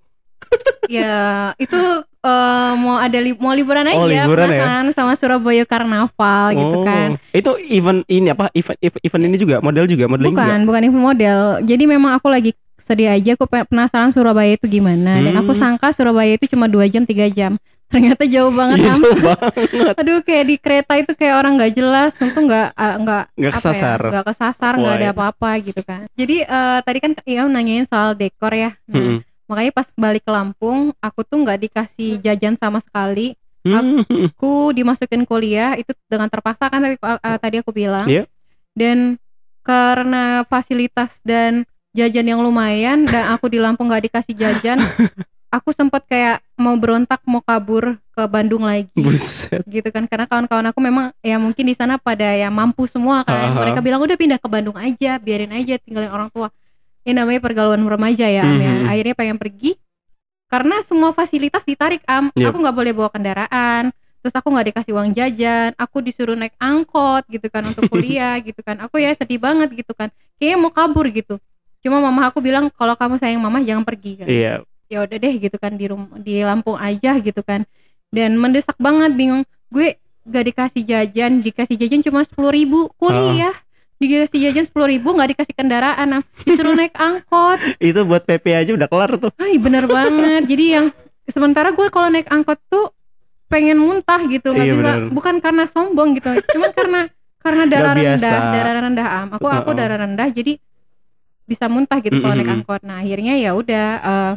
Ya 0.88 1.52
itu 1.58 1.76
eh, 2.20 2.72
mau 2.76 2.98
ada 2.98 3.18
li- 3.18 3.36
mau 3.36 3.52
liburan 3.52 3.86
aja 3.86 3.96
Oh, 3.96 4.06
liburan 4.06 4.48
ya? 4.48 4.60
penasaran 4.60 4.86
sama 4.92 5.14
Surabaya 5.14 5.64
Karnaval 5.64 6.46
gitu 6.52 6.78
kan. 6.82 7.10
Oh, 7.16 7.32
itu 7.32 7.52
event 7.72 8.02
ini 8.08 8.28
apa? 8.30 8.50
Event 8.52 8.78
event, 8.80 9.02
event 9.02 9.24
ini 9.24 9.38
juga? 9.38 9.56
Model 9.60 9.86
juga? 9.86 10.06
Modeling 10.06 10.32
Bukan, 10.32 10.46
juga? 10.58 10.66
Bukan 10.66 10.82
event 10.84 11.04
model. 11.04 11.40
Jadi 11.62 11.84
memang 11.86 12.12
aku 12.14 12.28
lagi 12.28 12.52
sedih 12.78 13.12
aja 13.12 13.36
aku 13.36 13.46
pe- 13.46 13.68
penasaran 13.68 14.10
Surabaya 14.10 14.54
itu 14.54 14.66
gimana. 14.66 15.20
Dan 15.20 15.36
aku 15.36 15.52
Hmm. 15.52 15.60
sangka 15.76 15.92
Surabaya 15.92 16.34
itu 16.34 16.48
cuma 16.48 16.66
dua 16.66 16.88
jam 16.88 17.04
tiga 17.04 17.28
jam. 17.28 17.56
Ternyata 17.88 18.28
jauh 18.28 18.52
banget 18.52 18.84
Iya, 18.84 18.92
jauh 18.92 19.16
banget. 19.24 19.52
Aduh 20.04 20.20
kayak 20.20 20.44
di 20.44 20.56
kereta 20.60 20.94
itu 20.96 21.12
kayak 21.12 21.40
orang 21.40 21.56
nggak 21.56 21.72
jelas. 21.72 22.12
Untung 22.20 22.44
nggak 22.46 22.76
nggak 22.76 23.24
nggak 23.32 23.52
apa 23.52 23.60
kesasar. 23.60 24.00
ya, 24.00 24.10
nggak 24.12 24.26
kesasar 24.28 24.74
nggak 24.76 24.94
ada 24.94 25.08
iya. 25.08 25.16
apa-apa 25.16 25.50
gitu 25.64 25.82
kan. 25.84 26.04
Jadi 26.12 26.36
eh, 26.44 26.80
tadi 26.84 26.98
kan 27.00 27.12
Iam 27.24 27.48
nanyain 27.48 27.88
soal 27.88 28.12
dekor 28.12 28.52
ya. 28.52 28.76
Nah, 28.88 28.96
Mm-mm. 29.00 29.18
Makanya 29.48 29.72
pas 29.74 29.88
balik 29.96 30.24
ke 30.28 30.32
Lampung 30.32 30.94
aku 31.00 31.24
tuh 31.24 31.42
nggak 31.42 31.60
dikasih 31.68 32.20
jajan 32.22 32.56
sama 32.60 32.84
sekali. 32.84 33.34
Hmm. 33.68 34.00
aku 34.00 34.72
dimasukin 34.72 35.28
kuliah 35.28 35.76
itu 35.76 35.92
dengan 36.08 36.32
terpaksa 36.32 36.72
kan 36.72 36.80
tadi, 36.80 36.96
uh, 37.04 37.36
tadi 37.42 37.56
aku 37.60 37.76
bilang. 37.76 38.08
Iya. 38.08 38.24
dan 38.78 39.20
karena 39.66 40.48
fasilitas 40.48 41.20
dan 41.28 41.68
jajan 41.92 42.32
yang 42.32 42.40
lumayan 42.40 43.04
dan 43.04 43.28
aku 43.36 43.52
di 43.52 43.60
Lampung 43.60 43.92
nggak 43.92 44.08
dikasih 44.08 44.40
jajan 44.40 44.80
aku 45.58 45.72
sempat 45.72 46.04
kayak 46.08 46.44
mau 46.60 46.76
berontak 46.76 47.24
mau 47.26 47.40
kabur 47.40 47.98
ke 48.12 48.24
Bandung 48.28 48.68
lagi. 48.68 48.92
Buset. 48.94 49.64
Gitu 49.66 49.90
kan 49.90 50.06
karena 50.06 50.28
kawan-kawan 50.28 50.70
aku 50.72 50.80
memang 50.80 51.06
ya 51.24 51.40
mungkin 51.40 51.66
di 51.68 51.76
sana 51.76 51.96
pada 51.98 52.36
ya 52.36 52.52
mampu 52.52 52.86
semua 52.86 53.24
kan. 53.24 53.52
Aha. 53.54 53.60
mereka 53.64 53.80
bilang 53.80 54.04
udah 54.04 54.18
pindah 54.18 54.40
ke 54.40 54.48
Bandung 54.48 54.78
aja 54.78 55.18
biarin 55.20 55.54
aja 55.54 55.80
tinggalin 55.82 56.12
orang 56.12 56.30
tua 56.32 56.52
ini 57.08 57.16
namanya 57.16 57.40
pergaulan 57.40 57.80
remaja 57.80 58.28
ya 58.28 58.44
Am 58.44 58.60
ya. 58.60 58.74
Mhm. 58.84 58.88
akhirnya 58.92 59.16
pengen 59.16 59.38
pergi 59.40 59.80
karena 60.52 60.84
semua 60.84 61.16
fasilitas 61.16 61.64
ditarik 61.64 62.04
Am. 62.04 62.32
Yep. 62.36 62.52
aku 62.52 62.58
nggak 62.60 62.76
boleh 62.76 62.92
bawa 62.92 63.10
kendaraan 63.12 63.96
terus 64.20 64.34
aku 64.36 64.52
nggak 64.52 64.76
dikasih 64.76 64.92
uang 64.92 65.16
jajan 65.16 65.72
aku 65.80 66.04
disuruh 66.04 66.36
naik 66.36 66.52
angkot 66.60 67.24
gitu 67.32 67.48
kan 67.48 67.64
untuk 67.64 67.88
kuliah 67.88 68.36
gitu 68.48 68.60
kan. 68.60 68.76
Aku 68.84 69.00
ya 69.00 69.16
sedih 69.16 69.40
banget 69.40 69.72
gitu 69.72 69.96
kan. 69.96 70.12
Kayaknya 70.36 70.58
mau 70.60 70.72
kabur 70.74 71.08
gitu. 71.08 71.40
Cuma 71.80 72.04
mama 72.04 72.28
aku 72.28 72.44
bilang 72.44 72.68
kalau 72.76 72.98
kamu 73.00 73.24
sayang 73.24 73.40
mama 73.40 73.64
jangan 73.64 73.88
pergi 73.88 74.20
kan 74.20 74.28
iya. 74.28 74.60
Ya 74.92 75.04
udah 75.04 75.16
deh 75.16 75.34
gitu 75.40 75.56
kan 75.56 75.80
di 75.80 75.86
rum 75.88 76.12
di 76.20 76.44
Lampung 76.44 76.76
aja 76.76 77.16
gitu 77.24 77.40
kan. 77.40 77.64
Dan 78.12 78.36
mendesak 78.36 78.76
banget 78.76 79.16
bingung. 79.16 79.48
Gue 79.72 79.96
gak 80.28 80.44
dikasih 80.44 80.84
jajan 80.84 81.40
dikasih 81.40 81.80
jajan 81.80 82.04
cuma 82.04 82.20
sepuluh 82.28 82.52
ribu 82.52 82.92
kuliah 83.00 83.56
dikasih 83.98 84.40
jajan 84.40 84.66
sepuluh 84.66 84.88
ribu 84.88 85.10
nggak 85.10 85.34
dikasih 85.34 85.54
kendaraan 85.54 86.22
disuruh 86.42 86.74
naik 86.74 86.94
angkot. 86.94 87.58
Itu 87.82 88.06
buat 88.06 88.24
PP 88.24 88.46
aja 88.54 88.72
udah 88.74 88.86
kelar 88.86 89.12
tuh. 89.18 89.32
Ay 89.36 89.58
bener 89.58 89.86
banget. 89.86 90.46
Jadi 90.46 90.66
yang 90.70 90.86
sementara 91.26 91.70
gue 91.72 91.88
kalau 91.90 92.08
naik 92.08 92.28
angkot 92.28 92.62
tuh 92.68 92.94
pengen 93.48 93.76
muntah 93.76 94.20
gitu 94.24 94.52
nggak 94.52 94.66
Iya, 94.66 94.76
bisa. 94.76 94.84
bener. 94.84 95.02
bukan 95.10 95.36
karena 95.40 95.64
sombong 95.66 96.20
gitu 96.20 96.36
cuman 96.52 96.72
karena 96.76 97.02
karena 97.40 97.64
darah 97.64 97.94
rendah 97.96 98.38
darah 98.52 98.82
rendah 98.84 99.08
am. 99.08 99.28
Aku 99.34 99.48
aku 99.48 99.72
Heeh. 99.72 99.80
darah 99.80 99.98
rendah 100.04 100.28
jadi 100.30 100.54
bisa 101.44 101.66
muntah 101.66 101.98
gitu 102.00 102.20
kalau 102.20 102.36
naik 102.36 102.52
angkot. 102.52 102.82
Nah 102.84 103.00
akhirnya 103.00 103.34
ya 103.34 103.56
udah 103.56 103.86
eh, 103.98 104.34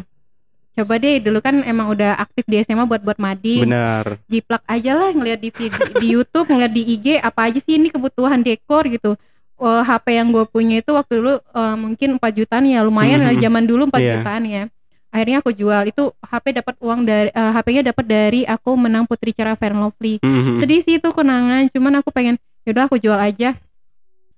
coba 0.79 0.95
deh. 0.97 1.21
Dulu 1.21 1.39
kan 1.39 1.61
emang 1.61 1.91
udah 1.91 2.17
aktif 2.17 2.47
di 2.47 2.63
SMA 2.63 2.87
buat 2.87 3.03
buat 3.03 3.19
mading. 3.19 3.67
Benar 3.67 4.23
jiplak 4.25 4.63
aja 4.65 4.95
lah 4.95 5.11
ngeliat 5.11 5.37
di 5.39 5.51
vid- 5.51 5.95
di 5.99 6.07
YouTube 6.15 6.47
ngeliat 6.47 6.71
di 6.71 6.83
IG 6.89 7.07
apa 7.19 7.51
aja 7.51 7.59
sih 7.59 7.77
ini 7.77 7.91
kebutuhan 7.91 8.41
dekor 8.41 8.87
gitu 8.87 9.19
Eh, 9.61 9.83
HP 9.85 10.07
yang 10.17 10.33
gue 10.33 10.45
punya 10.45 10.81
itu 10.81 10.91
waktu 10.91 11.21
dulu 11.21 11.35
eh, 11.37 11.77
mungkin 11.77 12.17
4 12.17 12.33
jutaan 12.33 12.65
ya 12.65 12.81
lumayan 12.81 13.21
lah 13.21 13.37
Mhm. 13.37 13.43
zaman 13.43 13.63
dulu 13.65 13.83
4 13.87 14.01
Iya. 14.01 14.13
jutaan 14.17 14.45
ya. 14.45 14.65
Akhirnya 15.11 15.39
aku 15.39 15.51
jual 15.51 15.83
itu 15.85 16.03
HP 16.23 16.45
dapat 16.55 16.75
uang 16.79 17.01
dari 17.03 17.29
eh, 17.29 17.51
HP-nya 17.53 17.83
dapat 17.85 18.05
dari 18.05 18.41
aku 18.43 18.73
menang 18.75 19.05
Putri 19.05 19.31
Cara 19.31 19.53
Fair 19.53 19.71
and 19.71 19.83
Lovely. 19.83 20.17
Mhm. 20.19 20.57
sedih 20.57 20.81
sih 20.81 20.97
itu 20.97 21.09
kenangan 21.11 21.69
cuman 21.69 21.93
aku 21.99 22.09
pengen 22.09 22.35
yaudah 22.63 22.87
aku 22.87 22.97
jual 22.97 23.17
aja. 23.17 23.53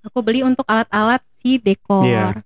Aku 0.03 0.19
beli 0.21 0.43
untuk 0.43 0.67
alat-alat 0.67 1.23
si 1.39 1.57
dekor. 1.57 2.03
Iya. 2.03 2.43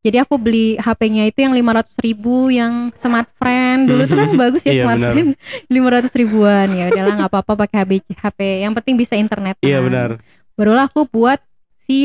jadi 0.00 0.26
aku 0.26 0.34
beli 0.34 0.74
HP-nya 0.76 1.26
itu 1.26 1.38
yang 1.40 1.54
500 1.54 1.94
ribu 1.96 2.50
yang 2.50 2.90
smart 2.92 3.30
friend. 3.36 3.86
Dulu 3.86 4.02
tuh 4.04 4.14
kan 4.16 4.30
bagus 4.36 4.62
ya 4.62 4.74
Iya, 4.74 4.82
smart 4.82 4.98
friend. 5.00 5.30
500 5.70 6.10
ribuan 6.16 6.66
ya 6.70 6.84
udahlah 6.86 7.14
nggak 7.18 7.30
apa-apa 7.30 7.52
pakai 7.56 7.78
HP 7.80 7.90
HP 8.12 8.38
yang 8.62 8.74
penting 8.74 8.94
bisa 8.94 9.14
internet. 9.14 9.54
Iya 9.58 9.78
benar. 9.78 10.18
Barulah 10.54 10.86
aku 10.86 11.06
buat 11.06 11.38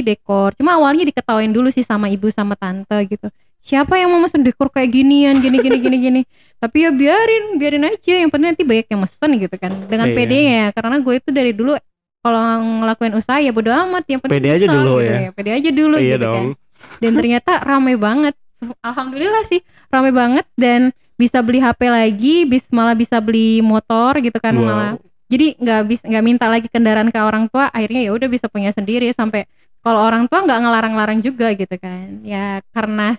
dekor. 0.04 0.54
Cuma 0.56 0.76
awalnya 0.76 1.04
diketawain 1.06 1.50
dulu 1.50 1.70
sih 1.70 1.84
sama 1.84 2.08
ibu 2.08 2.28
sama 2.30 2.54
tante 2.56 2.98
gitu. 3.06 3.28
Siapa 3.62 4.00
yang 4.00 4.16
mau 4.16 4.22
mesen 4.24 4.48
dekor 4.48 4.72
kayak 4.72 4.90
ginian 4.90 5.36
gini 5.38 5.60
gini 5.60 5.78
gini 5.78 5.98
gini? 6.00 6.22
Tapi 6.58 6.88
ya 6.88 6.92
biarin 6.92 7.60
biarin 7.60 7.84
aja. 7.84 8.14
Yang 8.16 8.32
penting 8.32 8.50
nanti 8.56 8.64
banyak 8.64 8.88
yang 8.88 9.02
mesen 9.04 9.30
gitu 9.36 9.56
kan 9.56 9.72
dengan. 9.86 10.08
PD 10.10 10.34
ya 10.48 10.66
karena 10.72 10.96
gue 10.98 11.14
itu 11.20 11.30
dari 11.30 11.52
dulu 11.52 11.76
kalau 12.24 12.44
ngelakuin 12.84 13.14
usaha 13.16 13.40
ya 13.40 13.52
bodo 13.52 13.70
amat. 13.70 14.04
Yang 14.08 14.20
penting 14.24 14.36
Pede 14.40 14.50
aja 14.56 14.68
dulu 14.68 14.94
gitu 14.98 15.12
ya. 15.12 15.32
pede 15.36 15.52
aja 15.52 15.70
dulu 15.70 15.96
iya 16.00 16.16
gitu 16.16 16.24
dong. 16.24 16.36
Kan 16.36 16.48
dan 16.98 17.12
ternyata 17.14 17.52
rame 17.62 17.94
banget. 18.00 18.36
Alhamdulillah 18.80 19.44
sih 19.46 19.60
rame 19.92 20.12
banget. 20.16 20.46
Dan 20.56 20.82
bisa 21.18 21.42
beli 21.42 21.60
HP 21.60 21.82
lagi 21.90 22.36
bis 22.46 22.70
malah 22.72 22.96
bisa 22.96 23.18
beli 23.20 23.60
motor 23.60 24.16
gitu 24.22 24.38
kan 24.40 24.56
Wow. 24.56 24.64
malah. 24.64 24.92
Jadi 25.28 25.60
nggak 25.60 25.82
bisa 25.92 26.04
nggak 26.08 26.24
minta 26.24 26.46
lagi 26.48 26.72
kendaraan 26.72 27.12
ke 27.12 27.20
orang 27.20 27.52
tua. 27.52 27.68
Akhirnya 27.76 28.08
ya 28.08 28.12
udah 28.16 28.32
bisa 28.32 28.48
punya 28.48 28.72
sendiri 28.72 29.12
sampai 29.12 29.44
kalau 29.88 30.04
orang 30.04 30.28
tua 30.28 30.44
nggak 30.44 30.60
ngelarang-larang 30.60 31.20
juga 31.24 31.56
gitu 31.56 31.72
kan 31.80 32.20
ya 32.22 32.60
karena 32.76 33.16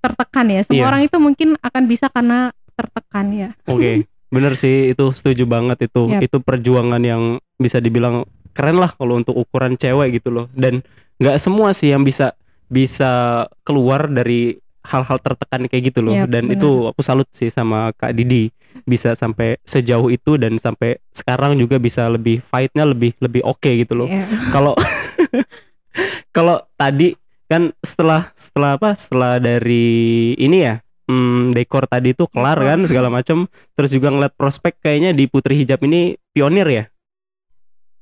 tertekan 0.00 0.46
ya 0.48 0.60
semua 0.64 0.80
Iya. 0.80 0.88
orang 0.88 1.02
itu 1.04 1.16
mungkin 1.20 1.48
akan 1.60 1.82
bisa 1.84 2.08
karena 2.08 2.48
tertekan 2.72 3.26
ya 3.36 3.50
Oke, 3.68 4.08
bener 4.32 4.56
sih 4.56 4.96
itu 4.96 5.12
setuju 5.12 5.44
banget 5.44 5.84
itu. 5.92 6.08
Yap. 6.08 6.24
Itu 6.24 6.40
perjuangan 6.40 7.02
yang 7.04 7.36
bisa 7.60 7.76
dibilang 7.76 8.24
keren 8.56 8.80
lah 8.80 8.96
kalau 8.96 9.20
untuk 9.20 9.36
ukuran 9.36 9.76
cewek 9.76 10.16
gitu 10.16 10.32
loh. 10.32 10.46
Dan 10.56 10.80
nggak 11.20 11.36
semua 11.36 11.76
sih 11.76 11.92
yang 11.92 12.00
bisa 12.00 12.32
bisa 12.72 13.44
keluar 13.60 14.08
dari 14.08 14.56
hal-hal 14.80 15.20
tertekan 15.20 15.68
kayak 15.68 15.92
gitu 15.92 16.00
loh. 16.00 16.16
Yap, 16.16 16.32
dan 16.32 16.48
bener. 16.48 16.56
itu 16.56 16.70
aku 16.88 17.00
salut 17.04 17.28
sih 17.36 17.52
sama 17.52 17.92
Kak 17.92 18.16
Didi 18.16 18.48
bisa 18.88 19.12
sampai 19.12 19.60
sejauh 19.66 20.08
itu 20.08 20.40
dan 20.40 20.56
sampai 20.56 20.96
sekarang 21.12 21.58
juga 21.60 21.76
bisa 21.76 22.08
lebih 22.08 22.40
fightnya 22.48 22.88
lebih 22.88 23.12
lebih 23.20 23.44
oke 23.44 23.68
gitu 23.68 23.92
loh. 23.92 24.08
Ya. 24.08 24.24
Kalau 24.48 24.72
kalau 26.36 26.62
tadi 26.78 27.14
kan 27.50 27.74
setelah 27.82 28.30
setelah 28.38 28.78
apa? 28.78 28.94
Setelah 28.94 29.42
dari 29.42 30.32
ini 30.38 30.58
ya 30.62 30.78
hmm, 31.10 31.50
dekor 31.50 31.90
tadi 31.90 32.14
itu 32.14 32.30
kelar 32.30 32.58
kan 32.62 32.86
segala 32.86 33.10
macam 33.10 33.50
terus 33.74 33.90
juga 33.90 34.14
ngeliat 34.14 34.34
prospek 34.38 34.78
kayaknya 34.78 35.10
di 35.10 35.26
Putri 35.26 35.58
Hijab 35.58 35.82
ini 35.82 36.14
pionir 36.30 36.66
ya? 36.70 36.84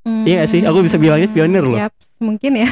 Iya 0.04 0.44
nggak 0.44 0.50
sih? 0.50 0.60
Aku 0.64 0.84
bisa 0.84 0.96
bilangnya 0.96 1.28
pionir 1.28 1.64
loh. 1.64 1.76
Yap, 1.76 1.92
mungkin 2.20 2.52
ya. 2.56 2.68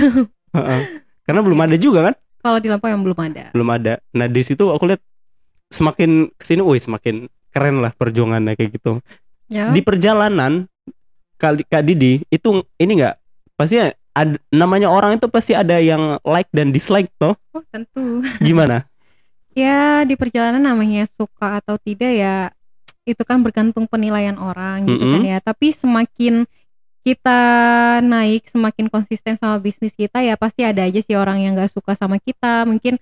Karena 1.26 1.40
belum 1.42 1.58
ada 1.58 1.76
juga 1.76 2.12
kan? 2.12 2.14
Kalau 2.40 2.58
di 2.62 2.68
Lampau 2.70 2.88
yang 2.88 3.02
belum 3.02 3.18
ada. 3.18 3.44
Belum 3.52 3.68
ada. 3.72 3.98
Nah 4.14 4.26
di 4.30 4.42
situ 4.44 4.70
aku 4.70 4.86
lihat 4.88 5.02
semakin 5.72 6.30
ke 6.38 6.44
sini 6.46 6.62
wih 6.62 6.78
semakin 6.78 7.26
keren 7.50 7.82
lah 7.82 7.92
perjuangannya 7.92 8.54
kayak 8.54 8.78
gitu. 8.78 9.02
Ya. 9.50 9.74
Di 9.74 9.82
perjalanan 9.82 10.70
kali 11.36 11.66
Kak 11.66 11.82
Didi 11.84 12.22
itu 12.30 12.62
ini 12.80 13.02
nggak? 13.02 13.16
Pasti 13.58 13.82
ada 14.16 14.40
namanya 14.48 14.88
orang 14.88 15.20
itu 15.20 15.28
pasti 15.28 15.52
ada 15.52 15.76
yang 15.76 16.16
like 16.24 16.48
dan 16.48 16.72
dislike 16.72 17.12
toh. 17.20 17.36
Oh 17.52 17.60
tentu. 17.68 18.24
Gimana? 18.46 18.88
Ya 19.52 20.08
di 20.08 20.16
perjalanan 20.16 20.64
namanya 20.64 21.04
suka 21.20 21.60
atau 21.60 21.76
tidak 21.76 22.12
ya 22.16 22.48
itu 23.04 23.22
kan 23.22 23.44
bergantung 23.44 23.84
penilaian 23.84 24.40
orang 24.40 24.88
gitu 24.88 25.04
kan 25.04 25.20
Mm-mm. 25.20 25.32
ya. 25.36 25.38
Tapi 25.44 25.76
semakin 25.76 26.48
kita 27.04 27.40
naik 28.02 28.48
semakin 28.50 28.90
konsisten 28.90 29.38
sama 29.38 29.60
bisnis 29.62 29.94
kita 29.94 30.24
ya 30.24 30.34
pasti 30.34 30.66
ada 30.66 30.82
aja 30.82 30.98
sih 30.98 31.14
orang 31.14 31.44
yang 31.44 31.52
nggak 31.52 31.70
suka 31.76 31.92
sama 31.92 32.16
kita. 32.16 32.64
Mungkin 32.64 32.96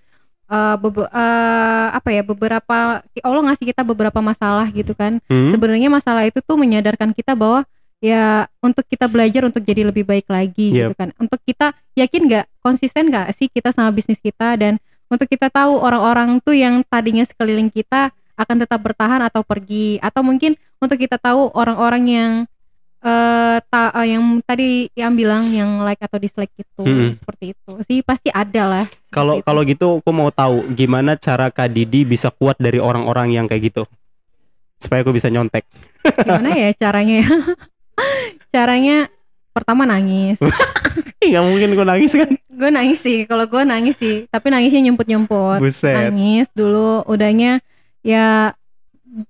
eh, 0.50 0.77
bebe- 0.83 1.09
eh, 1.09 1.87
apa 1.94 2.09
ya 2.11 2.22
beberapa 2.27 3.00
Allah 3.22 3.42
ngasih 3.48 3.70
kita 3.70 3.87
beberapa 3.87 4.18
masalah 4.18 4.66
gitu 4.74 4.92
kan. 4.98 5.22
Hmm? 5.31 5.46
sebenarnya 5.48 5.88
masalah 5.88 6.27
itu 6.27 6.42
tuh 6.42 6.59
menyadarkan 6.59 7.14
kita 7.14 7.38
bahwa 7.38 7.62
ya 8.05 8.45
untuk 8.61 8.85
kita 8.85 9.09
belajar 9.09 9.49
untuk 9.49 9.64
jadi 9.64 9.88
lebih 9.88 10.05
baik 10.05 10.29
lagi 10.29 10.77
gitu 10.77 10.93
Yep. 10.93 10.99
kan. 11.01 11.09
Untuk 11.17 11.40
kita 11.40 11.73
yakin 11.97 12.23
nggak? 12.29 12.47
Konsisten 12.61 13.09
nggak 13.09 13.33
sih 13.33 13.49
kita 13.49 13.73
sama 13.73 13.88
bisnis 13.88 14.21
kita? 14.21 14.61
Dan 14.61 14.77
untuk 15.09 15.25
kita 15.25 15.49
tahu 15.49 15.81
orang-orang 15.81 16.37
tuh 16.45 16.53
yang 16.53 16.85
tadinya 16.85 17.25
sekeliling 17.25 17.73
kita 17.73 18.12
akan 18.37 18.57
tetap 18.61 18.77
bertahan 18.79 19.25
atau 19.25 19.40
pergi. 19.40 19.97
Atau 20.05 20.21
mungkin 20.21 20.53
untuk 20.77 21.01
kita 21.01 21.17
tahu 21.17 21.49
orang-orang 21.57 22.05
yang 22.05 22.33
eh 23.05 23.61
ta- 23.69 23.93
eh, 24.01 24.17
yang 24.17 24.40
tadi 24.45 24.88
yang 24.97 25.12
bilang 25.12 25.53
yang 25.53 25.85
like 25.85 26.01
atau 26.01 26.17
dislike 26.17 26.53
itu 26.57 26.85
Mm-mm. 26.85 27.12
seperti 27.12 27.53
itu 27.53 27.73
sih. 27.85 27.99
Pasti 28.01 28.29
ada 28.29 28.64
lah 28.64 28.87
kalau 29.09 29.40
kalau 29.40 29.61
gitu 29.64 30.01
aku 30.01 30.11
mau 30.12 30.29
tahu 30.29 30.73
gimana 30.73 31.17
cara 31.17 31.49
Kak 31.49 31.69
Didi 31.69 32.05
bisa 32.05 32.29
kuat 32.29 32.57
dari 32.57 32.81
orang-orang 32.81 33.33
yang 33.33 33.45
kayak 33.45 33.73
gitu? 33.73 33.83
Supaya 34.81 35.05
aku 35.05 35.12
bisa 35.12 35.29
nyontek. 35.29 35.64
Gimana 36.21 36.53
ya 36.53 36.73
caranya 36.77 37.25
ya 37.25 37.29
caranya 38.50 39.09
pertama 39.50 39.85
nangis. 39.85 40.38
Nggak 41.24 41.44
mungkin 41.44 41.68
gue 41.72 41.87
nangis 41.87 42.12
kan? 42.12 42.30
Gue 42.48 42.70
nangis 42.70 42.98
sih 43.00 43.24
kalau 43.24 43.46
gue 43.46 43.62
nangis 43.62 43.96
sih. 43.96 44.26
Tapi 44.28 44.46
nangisnya 44.50 44.85
nyemput 44.85 45.07
nyemput 45.07 45.59
buset. 45.59 46.11
Nangis 46.11 46.46
dulu 46.52 47.02
udahnya 47.04 47.59
ya 48.00 48.54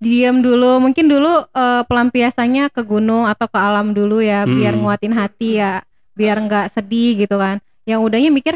diam 0.00 0.40
dulu. 0.40 0.81
Mungkin 0.81 1.07
dulu 1.07 1.44
eh, 1.46 1.83
pelampiasannya 1.85 2.68
ke 2.68 2.83
gunung 2.83 3.24
atau 3.24 3.46
ke 3.46 3.59
alam 3.59 3.92
dulu 3.92 4.20
ya 4.20 4.44
biar 4.44 4.74
Hmm. 4.74 4.83
nguatin 4.85 5.14
hati 5.14 5.61
ya 5.61 5.85
biar 6.12 6.37
nggak 6.40 6.66
sedih 6.72 7.16
gitu 7.16 7.37
kan. 7.37 7.61
Yang 7.85 8.00
udahnya 8.03 8.31
mikir 8.33 8.55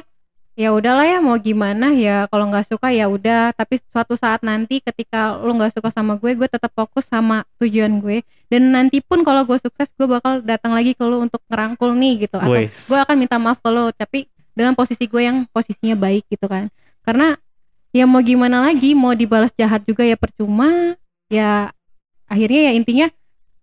ya 0.58 0.74
udahlah 0.74 1.06
ya 1.06 1.22
mau 1.22 1.38
gimana 1.38 1.94
ya 1.94 2.26
kalau 2.26 2.50
nggak 2.50 2.66
suka 2.66 2.90
ya 2.90 3.06
udah. 3.06 3.54
Tapi 3.54 3.78
suatu 3.78 4.18
saat 4.18 4.42
nanti 4.42 4.82
ketika 4.82 5.38
lu 5.38 5.54
nggak 5.54 5.78
suka 5.78 5.94
sama 5.94 6.18
gue 6.18 6.34
gue 6.34 6.48
tetap 6.50 6.74
fokus 6.74 7.06
sama 7.06 7.46
tujuan 7.62 8.02
gue. 8.02 8.26
Dan 8.50 8.74
nanti 8.74 8.98
pun 8.98 9.22
kalau 9.22 9.46
gue 9.46 9.54
sukses 9.62 9.86
gue 9.94 10.10
bakal 10.10 10.42
datang 10.42 10.74
lagi 10.74 10.98
ke 10.98 11.04
lu 11.06 11.22
untuk 11.22 11.38
ngerangkul 11.46 11.94
nih 11.94 12.26
gitu. 12.26 12.42
Atau 12.42 12.58
Wes. 12.58 12.90
gue 12.90 12.98
akan 12.98 13.14
minta 13.14 13.38
maaf 13.38 13.62
ke 13.62 13.70
lo 13.70 13.94
tapi 13.94 14.26
dengan 14.50 14.74
posisi 14.74 15.06
gue 15.06 15.22
yang 15.22 15.46
posisinya 15.54 15.94
baik 15.94 16.26
gitu 16.26 16.50
kan. 16.50 16.66
Karena 17.06 17.38
ya 17.94 18.04
mau 18.10 18.18
gimana 18.20 18.58
lagi 18.66 18.98
mau 18.98 19.14
dibalas 19.14 19.54
jahat 19.54 19.86
juga 19.86 20.02
ya 20.02 20.18
percuma. 20.18 20.98
Ya 21.30 21.70
akhirnya 22.26 22.68
ya 22.68 22.72
intinya 22.74 23.06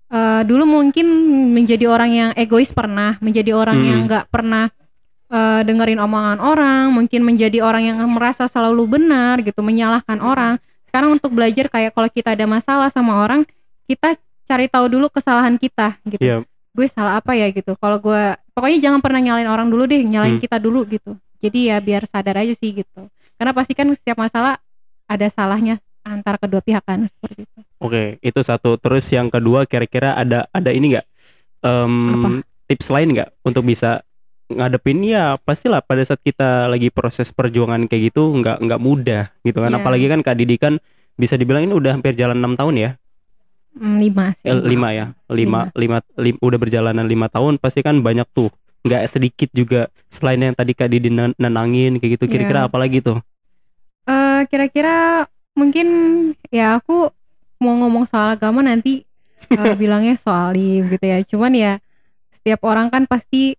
eh, 0.08 0.42
dulu 0.48 0.64
mungkin 0.64 1.06
menjadi 1.52 1.92
orang 1.92 2.12
yang 2.16 2.30
egois 2.40 2.72
pernah 2.72 3.20
menjadi 3.20 3.52
orang 3.52 3.84
Hmm. 3.84 3.88
yang 3.90 4.00
nggak 4.08 4.26
pernah 4.32 4.72
eh, 5.28 5.62
dengerin 5.64 5.98
omongan 5.98 6.38
orang 6.38 6.92
mungkin 6.92 7.22
menjadi 7.22 7.60
orang 7.60 7.84
yang 7.86 7.98
merasa 8.08 8.46
selalu 8.46 8.86
benar 8.92 9.42
gitu 9.42 9.60
menyalahkan 9.60 10.18
orang 10.18 10.58
sekarang 10.86 11.14
untuk 11.14 11.32
belajar 11.32 11.68
kayak 11.68 11.92
kalau 11.92 12.08
kita 12.08 12.34
ada 12.34 12.46
masalah 12.46 12.88
sama 12.88 13.20
orang 13.20 13.44
kita 13.86 14.16
cari 14.46 14.66
tahu 14.66 14.86
dulu 14.88 15.08
kesalahan 15.10 15.58
kita 15.58 15.98
gitu 16.06 16.22
Iya. 16.22 16.38
gue 16.72 16.88
salah 16.88 17.18
apa 17.18 17.34
ya 17.34 17.50
gitu 17.50 17.74
kalau 17.76 17.98
gue 17.98 18.22
pokoknya 18.52 18.80
jangan 18.82 19.00
pernah 19.00 19.20
nyalain 19.20 19.48
orang 19.48 19.68
dulu 19.68 19.86
deh 19.86 20.02
nyalain 20.02 20.38
Hmm. 20.38 20.44
kita 20.44 20.58
dulu 20.58 20.86
gitu 20.86 21.16
jadi 21.40 21.76
ya 21.76 21.78
biar 21.80 22.04
sadar 22.06 22.40
aja 22.40 22.54
sih 22.54 22.72
gitu 22.74 23.08
karena 23.36 23.52
pasti 23.52 23.74
kan 23.74 23.88
setiap 23.92 24.16
masalah 24.16 24.58
ada 25.06 25.28
salahnya 25.28 25.78
antara 26.02 26.38
kedua 26.38 26.62
pihak 26.62 26.82
kan 26.82 27.06
seperti 27.06 27.44
itu 27.44 27.60
Oke, 27.76 28.18
itu 28.24 28.40
satu. 28.40 28.80
Terus 28.80 29.04
yang 29.12 29.28
kedua, 29.28 29.68
kira-kira 29.68 30.16
ada 30.16 30.48
ada 30.50 30.72
ini 30.72 30.96
nggak 30.96 31.06
Em, 31.62 31.94
Apa? 32.16 32.30
tips 32.66 32.88
lain 32.90 33.14
nggak 33.14 33.30
untuk 33.42 33.62
bisa 33.62 34.02
ngadepin 34.46 35.02
ya 35.02 35.42
pastilah 35.42 35.82
pada 35.82 36.06
saat 36.06 36.22
kita 36.22 36.70
lagi 36.70 36.94
proses 36.94 37.34
perjuangan 37.34 37.90
kayak 37.90 38.14
gitu 38.14 38.30
nggak 38.30 38.62
nggak 38.62 38.82
mudah 38.82 39.24
gitu 39.42 39.58
kan. 39.58 39.74
Iya. 39.74 39.80
apalagi 39.82 40.06
kan 40.06 40.20
Kak 40.22 40.38
Didi 40.38 40.56
kan 40.56 40.78
bisa 41.16 41.34
dibilang 41.34 41.66
ini 41.66 41.74
udah 41.74 41.98
hampir 41.98 42.14
jalan 42.14 42.38
enam 42.38 42.54
tahun 42.54 42.76
ya? 42.76 42.92
Hmm, 43.76 44.00
lima 44.00 44.32
sih. 44.38 44.48
Eh, 44.48 44.56
lima 44.62 44.90
ya? 44.96 45.06
Lima, 45.28 45.68
lima. 45.76 46.00
lim- 46.16 46.40
udah 46.40 46.56
berjalanan 46.56 47.04
lima 47.04 47.28
tahun 47.28 47.60
pasti 47.60 47.84
kan 47.84 48.00
banyak 48.00 48.24
tuh. 48.32 48.48
Nggak 48.86 49.04
sedikit 49.10 49.50
juga 49.52 49.90
selain 50.08 50.40
yang 50.40 50.56
tadi 50.56 50.72
Kak 50.72 50.88
Didi 50.88 51.10
nen- 51.10 51.36
nenangin 51.36 51.98
kayak 52.00 52.22
gitu 52.22 52.26
kira-kira 52.30 52.64
Iya. 52.64 52.68
apa 52.70 52.78
lagi 52.80 53.02
tuh? 53.02 53.20
Eh, 54.06 54.42
kira-kira 54.48 55.26
mungkin 55.58 55.88
ya 56.54 56.78
aku 56.78 57.10
mau 57.58 57.74
ngomong 57.82 58.06
soal 58.06 58.38
agama 58.38 58.62
nanti 58.62 59.02
eh, 59.50 59.74
bilangnya 59.82 60.14
soal 60.16 60.54
gitu 60.56 61.02
ya. 61.02 61.20
Cuman 61.26 61.52
ya 61.58 61.74
setiap 62.32 62.62
orang 62.64 62.94
kan 62.94 63.10
pasti 63.10 63.58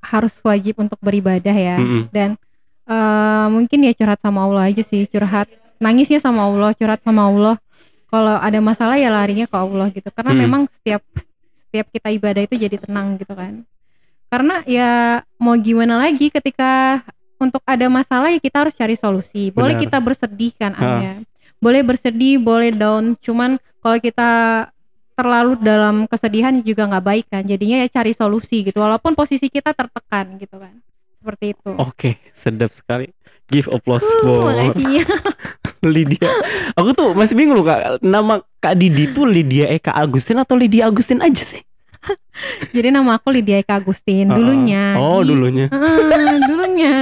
harus 0.00 0.34
wajib 0.40 0.78
untuk 0.78 0.98
beribadah 0.98 1.52
ya 1.52 1.76
Mm-mm. 1.76 2.08
dan 2.10 2.38
eh, 2.86 3.46
mungkin 3.50 3.84
ya 3.84 3.92
curhat 3.92 4.20
sama 4.20 4.46
Allah 4.46 4.70
aja 4.70 4.82
sih 4.82 5.04
curhat 5.06 5.50
nangisnya 5.78 6.18
sama 6.18 6.46
Allah 6.46 6.70
curhat 6.72 7.02
sama 7.02 7.26
Allah 7.26 7.56
kalau 8.08 8.40
ada 8.40 8.58
masalah 8.58 8.96
ya 8.96 9.12
larinya 9.12 9.44
ke 9.44 9.56
Allah 9.56 9.86
gitu 9.92 10.08
karena 10.10 10.32
Hmm. 10.32 10.42
memang 10.42 10.62
setiap 10.72 11.02
setiap 11.58 11.86
kita 11.92 12.08
ibadah 12.08 12.42
itu 12.42 12.56
jadi 12.56 12.76
tenang 12.80 13.20
gitu 13.20 13.36
kan 13.36 13.62
karena 14.28 14.60
ya 14.64 14.90
mau 15.36 15.56
gimana 15.56 16.00
lagi 16.00 16.28
ketika 16.28 17.00
untuk 17.38 17.60
ada 17.64 17.86
masalah 17.88 18.32
ya 18.32 18.40
kita 18.40 18.64
harus 18.66 18.74
cari 18.74 18.96
solusi 18.96 19.52
boleh 19.52 19.76
Benar. 19.76 19.82
kita 19.86 19.98
bersedih 20.00 20.52
kan. 20.56 20.72
Anya 20.74 21.22
boleh 21.58 21.82
bersedih 21.82 22.38
boleh 22.38 22.70
down 22.70 23.18
cuman 23.18 23.56
kalau 23.78 23.98
kita 23.98 24.28
terlalu 25.18 25.58
dalam 25.58 26.06
kesedihan 26.06 26.54
juga 26.62 26.86
nggak 26.86 27.04
baik 27.04 27.26
kan 27.26 27.42
jadinya 27.42 27.82
ya 27.82 27.90
cari 27.90 28.14
solusi 28.14 28.62
gitu 28.62 28.78
walaupun 28.78 29.12
posisi 29.12 29.50
kita 29.50 29.74
tertekan 29.74 30.38
gitu 30.38 30.56
kan 30.56 30.78
seperti 31.18 31.58
itu 31.58 31.70
oke 31.74 32.10
sedap 32.30 32.70
sekali 32.70 33.10
give 33.50 33.66
applause 33.68 34.06
Uh, 34.22 34.22
for. 34.22 34.54
Lydia. 35.78 36.26
Aku 36.74 36.90
tuh 36.90 37.14
masih 37.14 37.38
bingung 37.38 37.54
loh 37.54 37.62
kak. 37.62 38.02
Nama 38.02 38.42
Kak 38.58 38.74
Didi 38.74 39.14
tuh 39.14 39.24
Lydia 39.24 39.70
Eka 39.70 39.94
Agustin 39.94 40.34
atau 40.36 40.58
Lydia 40.58 40.90
Agustin 40.90 41.22
aja 41.22 41.38
sih? 41.38 41.62
Jadi 42.74 42.90
nama 42.90 43.14
aku 43.14 43.30
Lydia 43.30 43.62
Eka 43.62 43.78
Agustin 43.78 44.26
dulunya. 44.26 44.98
Oh 44.98 45.22
Di- 45.22 45.30
dulunya. 45.30 45.70
Heeh, 45.70 46.34
dulunya. 46.50 46.94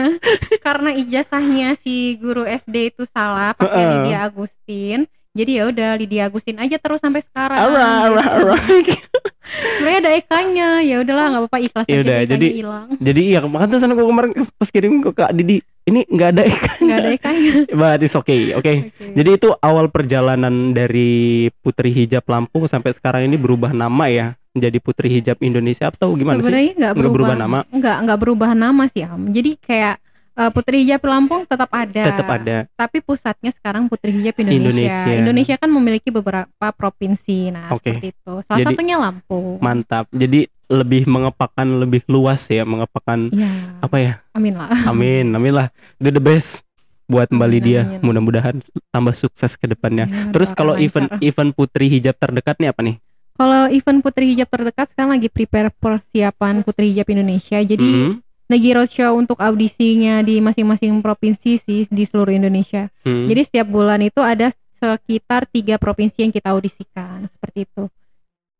Karena 0.61 0.93
ijazahnya 0.93 1.73
si 1.75 2.21
guru 2.21 2.45
SD 2.45 2.93
itu 2.93 3.09
salah 3.09 3.57
pakai 3.57 3.81
Heeh. 3.81 3.91
Lydia 3.97 4.19
Agustin. 4.29 4.99
Jadi 5.37 5.51
ya 5.53 5.65
udah 5.67 5.91
Lydia 5.95 6.23
Agustin 6.27 6.57
aja 6.57 6.77
terus 6.77 6.99
sampai 6.99 7.21
sekarang. 7.21 7.55
Alright, 7.55 8.09
Gitu. 8.09 8.25
alright. 8.27 8.89
Sebenarnya 9.77 9.99
ada 10.01 10.13
ekanya. 10.13 10.69
Ya 10.81 10.97
udahlah 10.99 11.25
nggak 11.29 11.43
apa-apa 11.45 11.59
ikhlas 11.61 11.87
Ya 11.87 11.93
aja 11.93 12.03
udah, 12.03 12.17
ekanya 12.19 12.33
jadi- 12.33 12.51
hilang. 12.53 12.87
Jadi 12.99 13.21
iya 13.23 13.39
makanya 13.41 13.71
tuh 13.71 13.79
sana 13.79 13.93
gue 13.93 14.03
kemarin 14.05 14.31
pas 14.51 14.69
kirim 14.69 14.95
ke 15.01 15.11
Kak 15.13 15.33
Didi. 15.33 15.59
ini 15.87 16.03
nggak 16.03 16.31
ada 16.33 16.43
ikan. 16.45 16.77
nggak 16.83 16.99
ada 16.99 17.11
ikannya. 17.15 17.53
But 17.79 18.03
it's 18.03 18.17
okay. 18.17 18.51
Oke. 18.53 18.91
Oke. 18.91 19.15
Jadi 19.15 19.31
itu 19.33 19.55
awal 19.57 19.87
perjalanan 19.87 20.51
dari 20.73 21.47
Putri 21.57 21.95
Hijab 21.95 22.27
Lampung 22.27 22.67
sampai 22.67 22.91
sekarang 22.91 23.23
ini 23.23 23.37
berubah 23.37 23.71
nama 23.71 24.11
ya 24.11 24.35
menjadi 24.51 24.83
Putri 24.83 25.07
Hijab 25.13 25.39
Indonesia 25.39 25.87
atau 25.87 26.11
gimana 26.13 26.41
sih? 26.41 26.43
Sebenarnya 26.43 26.67
nggak 26.67 26.75
Nggak 26.75 26.95
berubah, 26.97 27.15
berubah 27.15 27.37
nama? 27.39 27.59
Nggak 27.71 27.97
nggak 28.03 28.19
berubah 28.19 28.51
nama 28.53 28.83
sih 28.89 29.07
Am. 29.07 29.31
Jadi 29.31 29.51
kayak 29.61 30.03
eh, 30.37 30.51
Putri 30.51 30.85
Hijab 30.85 31.03
Lampung 31.03 31.43
tetap 31.43 31.71
ada. 31.71 32.03
Tetap 32.05 32.29
ada. 32.29 32.57
Tapi 32.71 33.01
pusatnya 33.01 33.51
sekarang 33.51 33.89
Putri 33.89 34.13
Hijab 34.13 34.37
Indonesia. 34.39 34.61
Indonesia. 34.61 35.13
Indonesia 35.17 35.55
kan 35.57 35.71
memiliki 35.71 36.09
beberapa 36.09 36.67
provinsi. 36.71 37.51
Nah 37.51 37.73
Oke. 37.73 37.91
seperti 37.91 38.13
itu. 38.13 38.33
Salah 38.43 38.59
Jadi- 38.59 38.69
satunya 38.71 38.97
Lampung. 38.97 39.59
Mantap. 39.59 40.07
Jadi 40.11 40.45
lebih 40.67 41.07
mengepakkan 41.07 41.79
lebih 41.79 42.03
luas 42.07 42.43
ya, 42.47 42.63
mengepakkan 42.63 43.31
Iya. 43.31 43.51
apa 43.81 43.97
ya? 43.97 44.13
Amin 44.33 44.55
lah. 44.55 44.69
Amin, 44.91 45.31
amin 45.31 45.55
lah. 45.55 45.69
Do 45.97 46.11
the 46.11 46.19
best 46.19 46.67
buat 47.07 47.31
Mbak 47.31 47.49
Lydia. 47.49 47.83
Mudah-mudahan 48.01 48.59
tambah 48.91 49.15
sukses 49.15 49.55
ke 49.55 49.65
depannya. 49.65 50.05
Ya, 50.05 50.35
Terus 50.35 50.51
kalau 50.51 50.75
lancar. 50.75 51.07
event 51.07 51.09
event 51.23 51.51
Putri 51.55 51.87
Hijab 51.89 52.19
terdekat 52.19 52.59
nih 52.59 52.71
apa 52.71 52.83
nih? 52.83 52.97
Kalau 53.33 53.69
event 53.69 54.01
Putri 54.01 54.27
Hijab 54.29 54.49
terdekat 54.49 54.91
sekarang 54.91 55.15
lagi 55.15 55.29
prepare 55.29 55.71
persiapan 55.71 56.61
Putri 56.61 56.91
Hijab 56.91 57.07
Indonesia. 57.09 57.59
Jadi 57.59 57.87
Mhm. 57.87 58.26
Lagi 58.47 58.71
roadshow 58.73 59.13
untuk 59.15 59.39
audisinya 59.39 60.23
di 60.23 60.39
masing-masing 60.39 61.03
provinsi 61.03 61.59
sih 61.59 61.81
di 61.87 62.05
seluruh 62.07 62.31
Indonesia. 62.31 62.87
Hmm. 63.03 63.27
Jadi 63.27 63.41
setiap 63.43 63.67
bulan 63.67 63.99
itu 64.01 64.23
ada 64.23 64.51
sekitar 64.77 65.49
tiga 65.49 65.77
provinsi 65.77 66.21
yang 66.21 66.31
kita 66.31 66.53
audisikan 66.53 67.27
seperti 67.29 67.67
itu. 67.67 67.85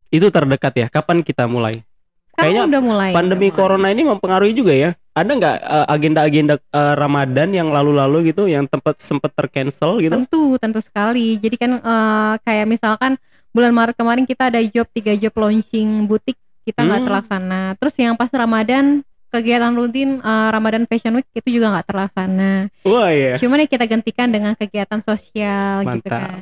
itu 0.07 0.27
terdekat 0.31 0.71
ya. 0.71 0.87
Kapan 0.87 1.19
kita 1.19 1.47
mulai? 1.47 1.83
Sekarang 2.31 2.39
Kayaknya 2.39 2.63
udah 2.63 2.81
mulai. 2.81 3.11
Pandemi 3.11 3.47
udah 3.47 3.51
mulai. 3.51 3.59
corona 3.59 3.87
ini 3.91 4.03
mempengaruhi 4.07 4.53
juga 4.55 4.71
ya. 4.71 4.89
Ada 5.11 5.31
nggak 5.35 5.55
eh, 5.59 5.87
agenda-agenda 5.91 6.53
eh, 6.55 6.93
Ramadan 6.95 7.49
yang 7.51 7.67
lalu-lalu 7.67 8.31
gitu 8.31 8.47
yang 8.47 8.71
tempat 8.71 9.03
sempat 9.03 9.35
tercancel 9.35 9.99
gitu? 9.99 10.15
Tentu, 10.15 10.55
tentu 10.59 10.79
sekali. 10.79 11.35
Jadi 11.39 11.55
kan 11.59 11.71
eh, 11.75 12.33
kayak 12.39 12.67
misalkan 12.67 13.19
bulan 13.51 13.75
Maret 13.75 13.95
kemarin 13.99 14.23
kita 14.23 14.47
ada 14.47 14.63
job 14.63 14.87
tiga 14.95 15.11
job 15.11 15.35
launching 15.35 16.07
butik 16.07 16.39
kita 16.63 16.87
nggak 16.87 16.99
Hmm. 17.03 17.07
terlaksana. 17.11 17.61
Terus 17.75 17.95
yang 17.99 18.15
pas 18.15 18.31
Ramadan 18.31 19.03
kegiatan 19.37 19.73
rutin 19.77 20.19
eh, 20.19 20.49
Ramadan 20.49 20.83
Fashion 20.89 21.13
Week 21.15 21.27
itu 21.31 21.61
juga 21.61 21.77
nggak 21.77 21.87
terlaksana. 21.87 22.53
Wah 22.83 23.09
ya. 23.13 23.33
Cuman 23.37 23.63
ya 23.63 23.67
kita 23.69 23.85
gantikan 23.85 24.27
dengan 24.33 24.53
kegiatan 24.57 24.99
sosial 25.05 25.85
gitu 25.85 26.09
Mantap. 26.09 26.11
kan. 26.11 26.41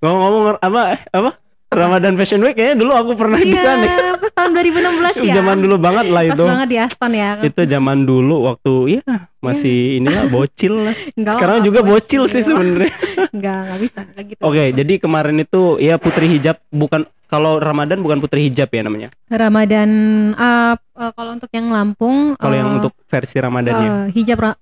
Ngomong-ngomong 0.00 0.62
apa 0.62 0.80
apa? 1.10 1.30
Ramadan 1.66 2.14
Fashion 2.14 2.40
Week 2.46 2.54
kayaknya 2.54 2.76
dulu 2.78 2.92
aku 2.94 3.12
pernah 3.18 3.42
di 3.42 3.52
sana. 3.58 3.84
Iya, 3.84 4.15
tahun 4.36 4.50
2016 4.52 5.24
ya. 5.24 5.34
Zaman 5.40 5.56
dulu 5.58 5.76
banget 5.80 6.06
lah 6.12 6.22
Pas 6.22 6.36
itu. 6.36 6.44
banget 6.44 6.68
di 6.68 6.76
Aston 6.76 7.12
ya. 7.12 7.30
Itu 7.40 7.60
zaman 7.64 7.98
dulu 8.04 8.36
waktu 8.44 8.72
ya 8.94 9.02
masih 9.40 9.96
inilah 9.96 10.28
bocil 10.34 10.74
lah. 10.84 10.94
Enggak 11.16 11.34
Sekarang 11.34 11.58
juga 11.64 11.80
bocil 11.80 12.28
sih 12.28 12.44
sebenarnya. 12.44 12.92
Enggak, 13.36 13.58
enggak 13.64 13.78
bisa 13.80 13.98
enggak 14.04 14.24
gitu. 14.28 14.40
Oke, 14.44 14.64
jadi 14.72 14.92
kemarin 14.96 15.36
itu 15.40 15.62
ya 15.76 15.96
Putri 15.96 16.28
Hijab 16.28 16.60
bukan 16.68 17.04
kalau 17.26 17.58
Ramadan 17.58 18.00
bukan 18.00 18.20
Putri 18.20 18.46
Hijab 18.46 18.68
ya 18.68 18.82
namanya. 18.84 19.08
Ramadan 19.26 19.88
eh, 20.32 20.74
eh, 20.76 21.10
kalau 21.12 21.30
untuk 21.32 21.50
yang 21.50 21.66
Lampung 21.68 22.36
Kalau 22.36 22.54
yang 22.54 22.70
eh, 22.70 22.76
untuk 22.78 22.92
versi 23.02 23.36
Ramadannya 23.36 23.88
eh, 23.88 24.04
hijab 24.12 24.38
eh, 24.44 24.52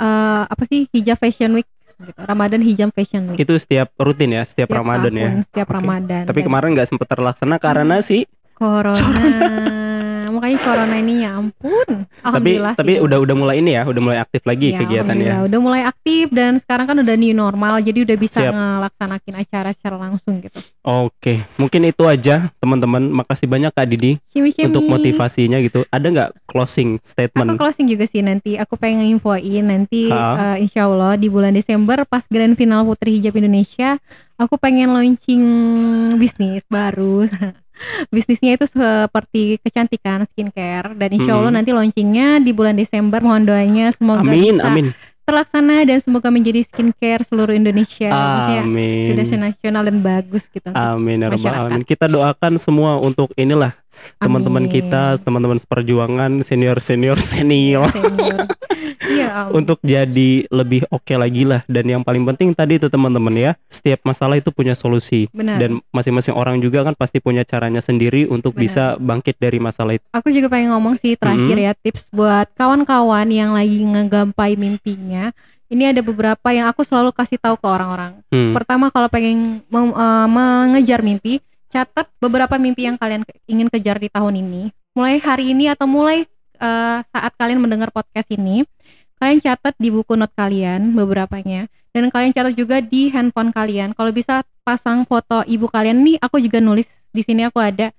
apa 0.46 0.62
sih? 0.64 0.86
Hijab 0.88 1.18
Fashion 1.18 1.52
Week 1.52 1.66
gitu. 1.94 2.18
Ramadan 2.18 2.62
Hijab 2.62 2.90
Fashion 2.90 3.30
Week. 3.30 3.38
itu 3.38 3.54
setiap 3.54 3.90
rutin 3.96 4.32
ya, 4.32 4.42
setiap, 4.42 4.70
Setiap 4.70 4.78
Ramadan 4.80 5.12
ya. 5.14 5.28
tahun, 5.28 5.42
Setiap 5.46 5.68
Oke. 5.68 5.76
Ramadan. 5.78 6.22
Tapi 6.24 6.40
Dan 6.40 6.46
kemarin 6.46 6.68
nggak 6.74 6.88
sempat 6.88 7.06
terlaksana 7.06 7.56
karena 7.58 7.96
sih 8.00 8.22
corona. 8.54 9.02
Makanya 10.34 10.58
corona 10.60 10.96
ini 10.98 11.22
ya 11.22 11.38
ampun. 11.38 11.86
tapi 11.86 12.18
Alhamdulillah 12.58 12.74
tapi 12.74 12.92
sih. 12.92 13.04
udah 13.06 13.18
udah 13.22 13.36
mulai 13.36 13.56
ini 13.62 13.70
ya, 13.70 13.86
udah 13.86 14.02
mulai 14.02 14.18
aktif 14.18 14.42
lagi 14.42 14.68
Ya, 14.68 14.82
kegiatannya. 14.82 15.30
alhamdulillah. 15.30 15.46
Udah 15.46 15.60
mulai 15.62 15.82
aktif 15.84 16.26
dan 16.28 16.58
sekarang 16.58 16.86
kan 16.86 16.96
udah 16.98 17.14
new 17.14 17.30
normal 17.30 17.78
jadi 17.78 18.02
udah 18.02 18.16
bisa 18.16 18.40
Siap. 18.40 18.50
ngelaksanakin 18.50 19.34
acara 19.36 19.70
secara 19.70 19.96
langsung 19.96 20.42
gitu. 20.42 20.58
Oke, 20.82 21.46
mungkin 21.54 21.86
itu 21.86 22.02
aja 22.04 22.50
teman-teman. 22.58 23.14
Makasih 23.14 23.46
banyak 23.46 23.70
Kak 23.70 23.86
Didi 23.86 24.18
Shimi-shimi. 24.28 24.66
untuk 24.66 24.82
motivasinya 24.84 25.58
gitu. 25.60 25.86
Ada 25.88 26.06
nggak 26.08 26.30
closing 26.44 26.98
Aku 26.98 27.06
statement? 27.06 27.54
closing 27.54 27.86
juga 27.86 28.04
sih 28.04 28.20
nanti. 28.20 28.58
Aku 28.58 28.74
pengen 28.74 29.06
infoin 29.08 29.38
nanti 29.62 30.10
Ha. 30.10 30.58
eh, 30.58 30.66
insya 30.66 30.84
Allah 30.84 31.14
di 31.14 31.30
bulan 31.30 31.54
Desember 31.54 32.02
pas 32.02 32.26
grand 32.26 32.52
final 32.52 32.82
Putri 32.82 33.16
Hijab 33.16 33.32
Indonesia, 33.34 34.02
aku 34.34 34.58
pengen 34.58 34.90
launching 34.90 35.44
bisnis 36.16 36.66
baru. 36.66 37.22
Bisnisnya 38.08 38.54
itu 38.54 38.64
seperti 38.64 39.58
kecantikan 39.60 40.24
skincare 40.26 40.94
dan 40.94 41.10
insya 41.10 41.34
Allah 41.34 41.50
Hmm. 41.50 41.58
nanti 41.58 41.70
launchingnya 41.74 42.38
di 42.38 42.54
bulan 42.54 42.74
Desember. 42.74 43.18
Mohon 43.18 43.42
doanya 43.46 43.86
semoga 43.90 44.22
Amin, 44.22 44.56
bisa 44.56 44.64
amin, 44.64 44.86
terlaksana 45.24 45.82
dan 45.82 45.98
semoga 45.98 46.28
menjadi 46.28 46.60
skincare 46.62 47.24
seluruh 47.24 47.52
Indonesia. 47.52 48.12
Amin. 48.12 49.04
sudah 49.04 49.24
senasional 49.24 49.82
dan 49.84 49.98
bagus 50.00 50.46
gitu. 50.48 50.70
Amin 50.72 51.20
ya 51.20 51.28
masyarakat. 51.32 51.60
alamin. 51.66 51.82
Kita 51.82 52.06
doakan 52.06 52.56
semua 52.56 53.00
untuk 53.00 53.32
inilah 53.34 53.74
teman-teman 54.16 54.64
kita, 54.66 55.18
teman-teman 55.18 55.56
seperjuangan, 55.56 56.40
senior-senior 56.40 57.18
senior 57.18 57.88
Senior. 57.88 58.44
Iya, 59.04 59.28
Om. 59.46 59.50
untuk 59.54 59.78
jadi 59.80 60.48
lebih 60.48 60.88
oke 60.88 61.12
lagi 61.12 61.44
lah. 61.44 61.60
Dan 61.66 61.84
yang 61.86 62.02
paling 62.02 62.24
penting 62.24 62.52
tadi 62.52 62.76
itu 62.76 62.88
teman-teman 62.88 63.34
ya, 63.34 63.52
setiap 63.66 64.00
masalah 64.02 64.34
itu 64.34 64.48
punya 64.48 64.72
solusi. 64.72 65.28
benar. 65.30 65.60
Dan 65.60 65.84
masing-masing 65.90 66.32
orang 66.32 66.58
juga 66.58 66.82
kan 66.82 66.94
pasti 66.94 67.18
punya 67.18 67.42
caranya 67.42 67.78
sendiri 67.78 68.24
untuk 68.26 68.52
Benar. 68.52 68.62
bisa 68.62 68.84
bangkit 68.96 69.36
dari 69.36 69.58
masalah 69.58 69.94
itu. 69.94 70.06
Aku 70.10 70.28
juga 70.28 70.48
pengen 70.48 70.72
ngomong 70.72 70.96
sih 70.96 71.14
terakhir 71.14 71.42
Mm-hmm. 71.44 71.66
ya 71.66 71.72
tips 71.76 72.08
buat 72.08 72.46
kawan-kawan 72.54 73.28
yang 73.28 73.52
lagi 73.52 73.84
ngegampai 73.84 74.54
mimpinya. 74.54 75.34
Ini 75.64 75.90
ada 75.90 76.00
beberapa 76.00 76.48
yang 76.48 76.66
aku 76.66 76.80
selalu 76.80 77.10
kasih 77.10 77.36
tahu 77.36 77.56
ke 77.56 77.66
orang-orang. 77.66 78.20
Hmm. 78.28 78.52
Pertama 78.52 78.88
kalau 78.88 79.08
pengen 79.08 79.64
mem- 79.66 79.92
eh, 79.92 80.26
mengejar 80.28 81.00
mimpi, 81.00 81.40
catat 81.74 82.06
beberapa 82.22 82.54
mimpi 82.54 82.86
yang 82.86 82.94
kalian 82.94 83.26
ingin 83.50 83.66
kejar 83.66 83.98
di 83.98 84.06
tahun 84.06 84.38
ini. 84.38 84.70
Mulai 84.94 85.18
hari 85.18 85.50
ini 85.50 85.66
atau 85.66 85.90
mulai 85.90 86.22
eh, 86.62 86.98
saat 87.02 87.32
kalian 87.34 87.58
mendengar 87.58 87.90
podcast 87.90 88.30
ini, 88.30 88.62
kalian 89.18 89.42
catat 89.42 89.74
di 89.74 89.90
buku 89.90 90.14
not 90.14 90.30
kalian 90.38 90.94
beberapanya 90.94 91.66
dan 91.90 92.14
kalian 92.14 92.30
catat 92.30 92.54
juga 92.54 92.78
di 92.78 93.10
handphone 93.10 93.50
kalian. 93.50 93.90
Kalau 93.98 94.14
bisa 94.14 94.46
pasang 94.62 95.02
foto 95.02 95.42
ibu 95.50 95.66
kalian 95.66 96.06
nih, 96.06 96.22
aku 96.22 96.38
juga 96.38 96.62
nulis 96.62 96.86
di 97.10 97.26
sini 97.26 97.42
aku 97.42 97.58
ada 97.58 97.90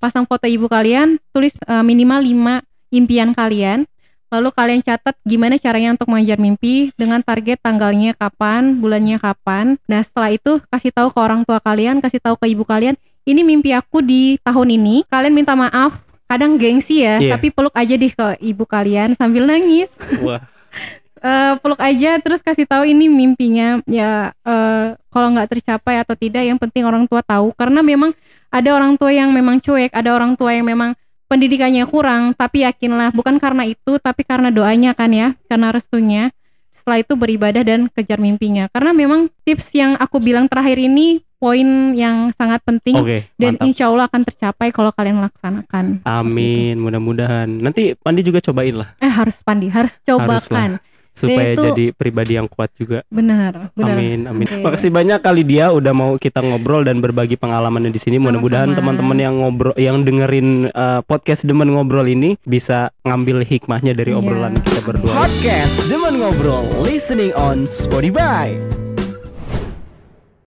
pasang 0.00 0.24
foto 0.24 0.48
ibu 0.48 0.64
kalian, 0.64 1.20
tulis 1.36 1.52
eh, 1.68 1.84
minimal 1.84 2.24
5 2.24 2.96
impian 2.96 3.36
kalian. 3.36 3.84
Lalu 4.28 4.52
kalian 4.52 4.80
catat 4.84 5.16
gimana 5.24 5.56
caranya 5.56 5.96
untuk 5.96 6.12
mengejar 6.12 6.36
mimpi 6.36 6.92
dengan 7.00 7.24
target 7.24 7.64
tanggalnya 7.64 8.12
kapan, 8.12 8.76
bulannya 8.76 9.16
kapan. 9.16 9.80
Nah, 9.88 10.04
setelah 10.04 10.36
itu 10.36 10.60
kasih 10.68 10.92
tahu 10.92 11.08
ke 11.08 11.16
orang 11.16 11.48
tua 11.48 11.64
kalian, 11.64 12.04
kasih 12.04 12.20
tahu 12.20 12.36
ke 12.36 12.52
ibu 12.52 12.60
kalian, 12.68 13.00
ini 13.28 13.44
mimpi 13.44 13.76
aku 13.76 14.00
di 14.00 14.40
tahun 14.40 14.80
ini. 14.80 15.04
Kalian 15.12 15.36
minta 15.36 15.52
maaf, 15.52 16.00
kadang 16.24 16.56
gengsi 16.56 17.04
ya, 17.04 17.20
Iya. 17.20 17.36
tapi 17.36 17.52
peluk 17.52 17.76
aja 17.76 17.94
deh 17.94 18.08
ke 18.08 18.26
ibu 18.40 18.64
kalian 18.64 19.12
sambil 19.12 19.44
nangis. 19.44 19.92
Wah, 20.24 20.40
Eh, 21.18 21.54
peluk 21.58 21.82
aja 21.82 22.14
terus 22.22 22.38
kasih 22.38 22.62
tahu 22.62 22.86
ini 22.86 23.10
mimpinya 23.10 23.82
ya 23.90 24.30
eh, 24.46 24.94
kalau 25.10 25.34
nggak 25.34 25.50
tercapai 25.50 25.98
atau 25.98 26.14
tidak 26.14 26.46
yang 26.46 26.54
penting 26.62 26.86
orang 26.86 27.10
tua 27.10 27.26
tahu 27.26 27.50
karena 27.58 27.82
memang 27.82 28.14
ada 28.54 28.70
orang 28.70 28.94
tua 28.94 29.10
yang 29.10 29.34
memang 29.34 29.58
cuek 29.58 29.90
ada 29.90 30.14
orang 30.14 30.38
tua 30.38 30.54
yang 30.54 30.70
memang 30.70 30.94
pendidikannya 31.26 31.82
kurang 31.90 32.38
tapi 32.38 32.62
yakinlah 32.62 33.10
bukan 33.10 33.34
karena 33.42 33.66
itu 33.66 33.98
tapi 33.98 34.22
karena 34.22 34.54
doanya 34.54 34.94
kan 34.94 35.10
ya 35.10 35.34
karena 35.50 35.74
restunya 35.74 36.30
setelah 36.78 37.02
itu 37.02 37.18
beribadah 37.18 37.66
dan 37.66 37.90
kejar 37.90 38.22
mimpinya 38.22 38.70
karena 38.70 38.94
memang 38.94 39.26
tips 39.42 39.74
yang 39.74 39.98
aku 39.98 40.22
bilang 40.22 40.46
terakhir 40.46 40.78
ini 40.78 41.18
poin 41.38 41.66
yang 41.94 42.28
sangat 42.32 42.60
penting 42.60 42.94
oke, 42.94 43.24
dan 43.34 43.54
mantap. 43.54 43.64
insya 43.64 43.86
Allah 43.86 44.04
akan 44.04 44.22
tercapai 44.22 44.68
kalau 44.68 44.90
kalian 44.90 45.22
laksanakan. 45.22 46.02
Amin, 46.02 46.76
mudah-mudahan. 46.76 47.46
Nanti 47.48 47.94
Pandi 47.94 48.20
juga 48.20 48.38
cobain 48.40 48.74
lah 48.74 48.98
eh 48.98 49.08
harus 49.08 49.38
pandi 49.40 49.66
harus 49.68 49.98
cobakan 50.00 50.82
supaya 51.10 51.50
itu- 51.50 51.62
jadi 51.64 51.84
pribadi 51.92 52.34
yang 52.34 52.46
kuat 52.46 52.70
juga. 52.72 53.02
benar 53.08 53.70
benar 53.72 53.94
Amin, 53.94 54.20
amin. 54.24 54.46
Oke. 54.46 54.62
Makasih 54.62 54.86
banyak 54.88 55.18
kali 55.18 55.42
dia 55.42 55.66
udah 55.68 55.90
mau 55.90 56.14
kita 56.14 56.38
ngobrol 56.38 56.82
dan 56.82 56.98
berbagi 56.98 57.34
pengalamannya 57.34 57.90
di 57.90 57.98
sini. 57.98 58.18
Mudah-mudahan 58.18 58.70
teman-teman 58.72 59.18
yang 59.18 59.34
ngobrol, 59.36 59.74
yang 59.74 60.02
dengerin 60.02 60.70
uh, 60.70 61.02
podcast 61.02 61.42
Demen 61.42 61.68
Ngobrol 61.68 62.06
ini 62.06 62.38
bisa 62.42 62.94
ngambil 63.02 63.42
hikmahnya 63.42 63.92
dari 63.92 64.10
Iya. 64.10 64.18
obrolan 64.20 64.62
kita 64.62 64.80
berdua. 64.80 65.12
Podcast 65.18 65.86
Demen 65.86 66.18
Ngobrol 66.18 66.62
Listening 66.80 67.34
on 67.34 67.66
Spotify 67.66 68.54